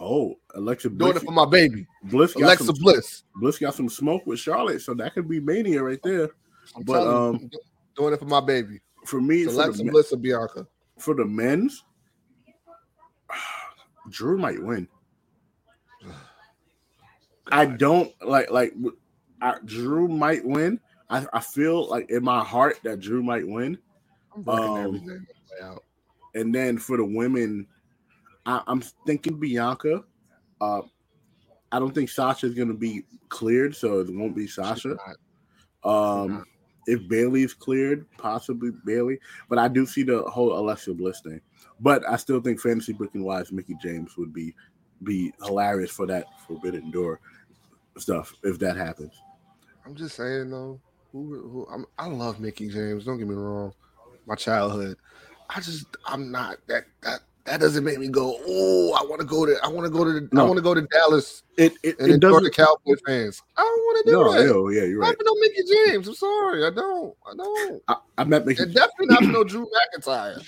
Oh, 0.00 0.34
Alexa 0.54 0.90
Bliss. 0.90 1.12
Doing 1.12 1.22
it 1.22 1.26
for 1.26 1.32
my 1.32 1.46
baby. 1.46 1.86
Bliss 2.04 2.34
got 2.34 2.42
Alexa 2.42 2.64
some, 2.66 2.76
Bliss. 2.80 3.22
Bliss 3.36 3.58
got 3.58 3.74
some 3.74 3.88
smoke 3.88 4.26
with 4.26 4.38
Charlotte, 4.38 4.82
so 4.82 4.92
that 4.94 5.14
could 5.14 5.28
be 5.28 5.40
mania 5.40 5.82
right 5.82 6.00
there. 6.02 6.30
I'm 6.76 6.82
But, 6.82 7.06
um 7.06 7.38
you, 7.52 7.60
doing 7.96 8.12
it 8.12 8.18
for 8.18 8.26
my 8.26 8.40
baby. 8.40 8.80
For 9.06 9.20
me, 9.20 9.42
It's 9.42 9.54
for 9.54 9.62
Alexa 9.62 9.84
men- 9.84 9.92
Bliss 9.92 10.12
or 10.12 10.16
Bianca. 10.16 10.66
for 10.98 11.14
the 11.14 11.24
men's, 11.24 11.84
Drew 14.10 14.36
might 14.36 14.62
win. 14.62 14.88
I 17.52 17.64
don't 17.66 18.12
like 18.26 18.50
like 18.50 18.74
I, 19.40 19.54
Drew 19.64 20.08
might 20.08 20.44
win. 20.44 20.80
I, 21.08 21.24
I 21.32 21.38
feel 21.40 21.88
like 21.88 22.10
in 22.10 22.24
my 22.24 22.42
heart 22.42 22.80
that 22.82 22.98
Drew 22.98 23.22
might 23.22 23.46
win. 23.46 23.78
Um. 24.46 25.26
And 26.34 26.54
then 26.54 26.76
for 26.76 26.98
the 26.98 27.04
women, 27.04 27.66
I, 28.44 28.62
I'm 28.66 28.82
thinking 29.06 29.38
Bianca. 29.40 30.04
Uh, 30.60 30.82
I 31.72 31.78
don't 31.78 31.94
think 31.94 32.10
Sasha's 32.10 32.54
gonna 32.54 32.74
be 32.74 33.04
cleared, 33.28 33.74
so 33.74 34.00
it 34.00 34.14
won't 34.14 34.36
be 34.36 34.46
Sasha. 34.46 34.96
Um, 35.84 36.44
if 36.86 37.08
Bayley's 37.08 37.54
cleared, 37.54 38.06
possibly 38.18 38.70
Bayley, 38.84 39.18
but 39.48 39.58
I 39.58 39.68
do 39.68 39.86
see 39.86 40.02
the 40.02 40.22
whole 40.22 40.56
Alexa 40.56 40.94
Bliss 40.94 41.20
thing. 41.20 41.40
But 41.80 42.08
I 42.08 42.16
still 42.16 42.40
think 42.40 42.60
fantasy 42.60 42.92
booking 42.92 43.24
wise, 43.24 43.52
Mickie 43.52 43.76
James 43.80 44.16
would 44.16 44.32
be 44.32 44.54
be 45.02 45.32
hilarious 45.42 45.90
for 45.90 46.06
that 46.06 46.26
Forbidden 46.46 46.90
Door 46.90 47.20
stuff 47.98 48.34
if 48.42 48.58
that 48.60 48.76
happens. 48.76 49.12
I'm 49.84 49.94
just 49.94 50.16
saying 50.16 50.50
though. 50.50 50.80
Who, 51.12 51.48
who 51.48 51.66
I'm, 51.72 51.86
I 51.98 52.06
love 52.08 52.40
Mickie 52.40 52.68
James. 52.68 53.04
Don't 53.04 53.18
get 53.18 53.28
me 53.28 53.34
wrong. 53.34 53.72
My 54.26 54.34
childhood. 54.34 54.96
I 55.48 55.60
just 55.60 55.86
I'm 56.06 56.30
not 56.30 56.58
that 56.68 56.84
that 57.02 57.20
that 57.44 57.60
doesn't 57.60 57.84
make 57.84 57.98
me 57.98 58.08
go. 58.08 58.36
Oh, 58.46 58.92
I 59.00 59.04
want 59.08 59.20
to 59.20 59.26
go 59.26 59.46
to. 59.46 59.56
I 59.62 59.68
want 59.68 59.84
to 59.86 59.90
go 59.90 60.04
to. 60.04 60.20
The, 60.20 60.28
I 60.40 60.42
want 60.42 60.56
to 60.56 60.62
go 60.62 60.74
to 60.74 60.82
Dallas 60.82 61.44
It 61.56 61.74
it, 61.84 61.98
and 62.00 62.10
it 62.10 62.20
doesn't. 62.20 62.54
Cowboy 62.54 62.96
fans. 63.06 63.40
I 63.56 63.62
don't 63.62 63.78
want 63.78 64.04
to 64.06 64.10
do 64.10 64.16
No, 64.16 64.32
that. 64.32 64.46
no, 64.46 64.68
yeah, 64.68 64.82
you're 64.84 65.00
Not 65.00 65.08
right. 65.08 65.16
for 65.16 65.24
no 65.24 65.34
Mickie 65.40 65.62
James. 65.72 66.08
I'm 66.08 66.14
sorry. 66.14 66.66
I 66.66 66.70
don't. 66.70 67.14
I 67.24 67.34
don't. 67.36 67.82
I, 67.88 67.96
I 68.18 68.24
met 68.24 68.44
Mickie. 68.46 68.64
And 68.64 68.74
definitely 68.74 69.06
not 69.06 69.22
no 69.22 69.44
Drew 69.44 69.68
McIntyre. 69.94 70.44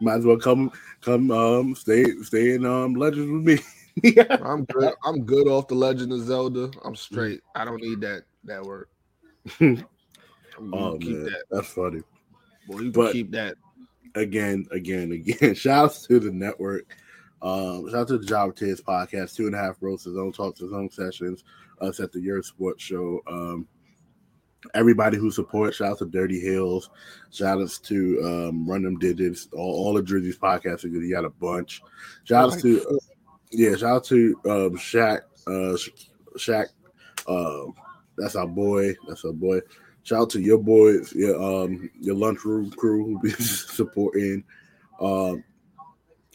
Might 0.00 0.14
as 0.14 0.24
well 0.24 0.36
come 0.38 0.72
come 1.00 1.30
um 1.30 1.74
stay 1.74 2.04
stay 2.22 2.54
in 2.54 2.64
um 2.64 2.94
Legends 2.94 3.30
with 3.30 3.44
me. 3.44 3.58
I'm 4.44 4.64
good. 4.64 4.94
I'm 5.04 5.24
good 5.24 5.46
off 5.48 5.68
the 5.68 5.74
Legend 5.74 6.12
of 6.12 6.20
Zelda. 6.20 6.70
I'm 6.84 6.96
straight. 6.96 7.40
I 7.54 7.64
don't 7.64 7.82
need 7.82 8.00
that 8.02 8.22
that 8.44 8.62
word. 8.62 8.86
I'm 10.58 10.74
oh 10.74 10.98
keep 10.98 11.10
man, 11.16 11.24
that. 11.24 11.44
that's 11.50 11.68
funny. 11.68 12.00
Boy, 12.68 12.80
you 12.80 12.92
But- 12.92 13.12
keep 13.12 13.30
that. 13.32 13.56
again, 14.14 14.66
again, 14.70 15.12
again. 15.12 15.54
Shout 15.54 15.84
out 15.86 15.94
to 16.08 16.18
the 16.20 16.30
network. 16.30 16.96
Um, 17.42 17.90
shout 17.90 18.00
out 18.02 18.08
to 18.08 18.16
the 18.18 18.24
Job 18.24 18.56
Tids 18.56 18.80
podcast, 18.80 19.34
two 19.34 19.44
and 19.46 19.54
a 19.54 19.58
half 19.58 19.76
roasts, 19.82 20.06
his 20.06 20.16
own 20.16 20.32
talks, 20.32 20.60
his 20.60 20.72
own 20.72 20.88
sessions, 20.90 21.44
us 21.82 22.00
at 22.00 22.10
the 22.10 22.18
Your 22.18 22.42
Sports 22.42 22.82
Show. 22.82 23.20
Um, 23.26 23.68
everybody 24.72 25.18
who 25.18 25.30
supports, 25.30 25.76
shout 25.76 25.90
out 25.92 25.98
to 25.98 26.06
Dirty 26.06 26.40
Hills, 26.40 26.88
shout 27.30 27.60
outs 27.60 27.78
to 27.80 28.18
um, 28.24 28.66
Run 28.66 28.82
Them 28.82 28.98
Digits, 28.98 29.48
all, 29.52 29.60
all 29.60 29.92
the 29.92 30.00
Drizzy's 30.02 30.38
podcasts 30.38 30.84
because 30.84 31.02
you 31.02 31.10
got 31.12 31.26
a 31.26 31.30
bunch. 31.30 31.82
Shout 32.24 32.50
outs 32.52 32.62
to 32.62 32.82
uh, 32.88 32.96
yeah, 33.50 33.76
shout 33.76 33.96
out 33.96 34.04
to 34.04 34.40
um, 34.46 34.70
Shaq, 34.78 35.20
uh, 35.46 35.76
Shaq, 36.38 36.68
um, 37.28 37.74
that's 38.16 38.36
our 38.36 38.46
boy, 38.48 38.94
that's 39.06 39.24
our 39.26 39.32
boy. 39.34 39.60
Shout 40.04 40.20
out 40.20 40.30
to 40.30 40.40
your 40.40 40.58
boys, 40.58 41.12
your 41.14 41.42
um 41.42 41.90
your 42.00 42.14
lunchroom 42.14 42.70
crew 42.70 43.04
who 43.04 43.18
be 43.20 43.30
supporting. 43.38 44.44
Um 45.00 45.42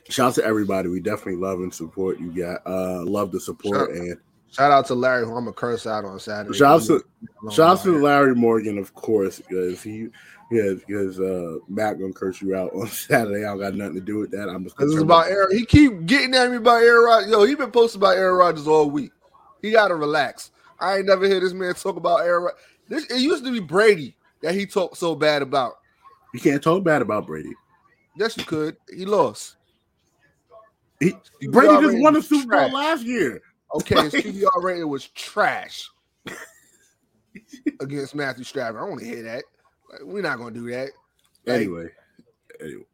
shout 0.10 0.30
out 0.30 0.36
to 0.36 0.44
everybody. 0.46 0.90
We 0.90 1.00
definitely 1.00 1.42
love 1.42 1.60
and 1.60 1.74
support 1.74 2.20
you 2.20 2.32
got. 2.36 2.62
Uh 2.66 3.04
love 3.06 3.32
the 3.32 3.40
support 3.40 3.90
Shout- 3.90 3.90
and 3.92 4.18
Shout 4.52 4.72
out 4.72 4.88
to 4.88 4.96
Larry, 4.96 5.26
who 5.26 5.36
I'm 5.36 5.44
gonna 5.44 5.54
curse 5.54 5.86
out 5.86 6.06
on 6.06 6.20
Saturday. 6.20 6.58
shout 6.58 6.82
out 6.82 6.88
to 6.88 7.04
shout 7.52 7.78
out 7.78 7.84
to. 7.84 8.02
Larry 8.02 8.34
Morgan, 8.34 8.80
of 8.80 8.96
course, 8.96 9.38
because 9.40 9.84
he 9.84 10.08
yeah, 10.50 10.74
because 10.74 11.20
uh 11.20 11.58
Matt 11.68 12.00
gonna 12.00 12.12
curse 12.14 12.42
you 12.42 12.56
out 12.56 12.74
on 12.74 12.88
Saturday. 12.88 13.44
I 13.46 13.50
don't 13.50 13.60
got 13.60 13.76
nothing 13.76 13.94
to 13.94 14.02
do 14.02 14.18
with 14.18 14.32
that. 14.32 14.50
I'm 14.50 14.64
just 14.64 14.76
This 14.78 14.86
gonna 14.90 14.98
is 14.98 15.04
about 15.04 15.28
Aaron. 15.28 15.56
He 15.56 15.66
keep 15.66 16.08
getting 16.08 16.34
at 16.34 16.50
me 16.50 16.58
about 16.58 16.82
Aaron 16.82 17.06
Rodgers. 17.06 17.30
Yo, 17.30 17.44
he 17.44 17.54
been 17.54 17.70
posting 17.70 18.02
about 18.02 18.18
Aaron 18.18 18.38
Rodgers 18.38 18.68
all 18.68 18.90
week. 18.90 19.12
He 19.62 19.70
gotta 19.70 19.94
relax. 19.94 20.50
I 20.80 20.98
ain't 20.98 21.06
never 21.06 21.28
hear 21.28 21.40
this 21.42 21.54
man 21.54 21.76
talk 21.76 21.98
about 21.98 22.22
Aaron. 22.22 22.46
Rod- 22.46 22.54
This 22.90 23.06
it 23.06 23.22
used 23.22 23.46
to 23.46 23.52
be 23.52 23.60
Brady 23.60 24.16
that 24.42 24.56
he 24.56 24.66
talked 24.66 24.98
so 24.98 25.16
bad 25.16 25.42
about. 25.42 25.76
you 26.34 26.40
can't 26.40 26.62
talk 26.62 26.84
bad 26.84 27.02
about 27.02 27.28
Brady. 27.28 27.54
Yes, 28.18 28.36
you 28.36 28.44
could. 28.44 28.76
He 28.94 29.06
lost. 29.06 29.56
He, 31.00 31.14
Brady 31.50 31.82
just 31.82 31.98
won 32.00 32.14
the 32.14 32.22
Super 32.22 32.50
Bowl 32.50 32.60
trash. 32.70 32.74
last 32.74 33.04
year. 33.04 33.42
Okay, 33.74 34.02
his 34.02 34.14
QBR 34.14 34.64
rating 34.64 34.90
was 34.90 35.08
trash 35.10 35.90
against 37.80 38.16
Matthew 38.16 38.44
Stafford. 38.44 38.78
I 38.78 38.80
don't 38.80 38.90
want 38.90 39.02
to 39.02 39.08
hear 39.08 39.24
that. 39.24 39.44
Like, 39.92 40.02
we're 40.04 40.24
not 40.24 40.40
gonna 40.40 40.52
do 40.52 40.70
that. 40.72 40.90
Like, 41.46 41.56
Anyway, 41.56 41.88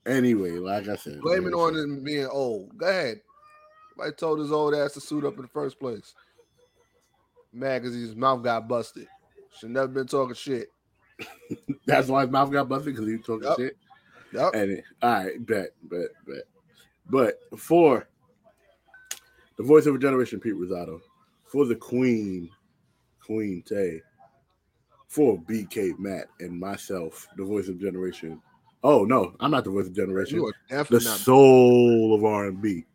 anyway, 0.06 0.52
like 0.52 0.88
I 0.88 0.96
said, 0.96 1.22
Blame 1.22 1.48
it 1.48 1.54
on 1.54 1.76
him 1.76 2.04
being 2.04 2.28
old. 2.28 2.78
Go 2.78 2.88
ahead. 2.88 3.22
I 4.04 4.12
told 4.12 4.40
his 4.40 4.52
old 4.52 4.76
ass 4.76 4.94
to 4.94 5.02
suit 5.02 5.24
up 5.26 5.38
in 5.38 5.44
the 5.44 5.48
first 5.48 5.80
place. 5.80 6.14
Mad 7.54 7.82
because 7.82 7.96
his 7.96 8.16
mouth 8.16 8.44
got 8.44 8.68
busted. 8.68 9.08
Should 9.60 9.72
never 9.72 9.88
been 9.88 10.08
talking 10.08 10.36
shit. 10.36 10.68
That's 11.86 12.08
why 12.08 12.22
his 12.22 12.32
mouth 12.32 12.52
got 12.52 12.68
busted 12.68 12.94
because 12.94 13.08
he 13.08 13.16
was 13.16 13.26
talking 13.26 13.48
Yup. 13.48 13.58
shit. 13.58 13.78
Yep. 14.34 14.54
And 14.54 14.72
it, 14.72 14.84
all 15.02 15.12
right, 15.12 15.46
bet, 15.46 15.70
bet, 15.84 16.10
bet. 16.28 16.44
But 17.10 17.40
for 17.58 18.08
the 19.58 19.64
voice 19.64 19.86
of 19.86 19.96
a 19.96 20.00
generation, 20.00 20.40
Pete 20.40 20.56
Rosado, 20.56 21.00
for 21.46 21.66
the 21.66 21.76
Queen, 21.76 22.50
Queen 23.24 23.64
Tay, 23.66 24.02
for 25.08 25.38
BK 25.40 25.98
Matt 25.98 26.28
and 26.40 26.60
myself, 26.60 27.28
the 27.38 27.46
voice 27.46 27.70
of 27.70 27.80
generation. 27.80 28.42
Oh 28.84 29.06
no, 29.06 29.36
I'm 29.40 29.52
not 29.52 29.64
the 29.64 29.72
voice 29.72 29.88
of 29.88 29.96
generation. 29.96 30.38
You 30.38 30.52
are 30.72 30.84
The 30.84 31.00
soul 31.00 32.14
of 32.14 32.26
R&B. 32.26 32.86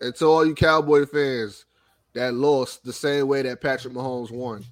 And 0.00 0.14
to 0.16 0.26
all 0.26 0.44
you 0.44 0.54
Cowboy 0.54 1.06
fans 1.06 1.64
that 2.14 2.34
lost 2.34 2.84
the 2.84 2.92
same 2.92 3.28
way 3.28 3.42
that 3.42 3.60
Patrick 3.60 3.94
Mahomes 3.94 4.32
won. 4.32 4.64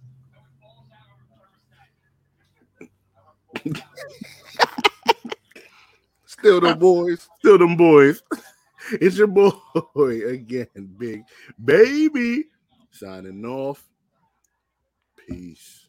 Still 6.27 6.61
the 6.61 6.75
boys. 6.75 7.29
Still 7.39 7.59
them 7.59 7.77
boys. 7.77 8.23
It's 8.95 9.17
your 9.19 9.29
boy 9.29 9.53
again, 10.29 10.67
big 10.99 11.23
baby. 11.63 12.47
Signing 12.91 13.45
off. 13.45 13.85
Peace. 15.17 15.80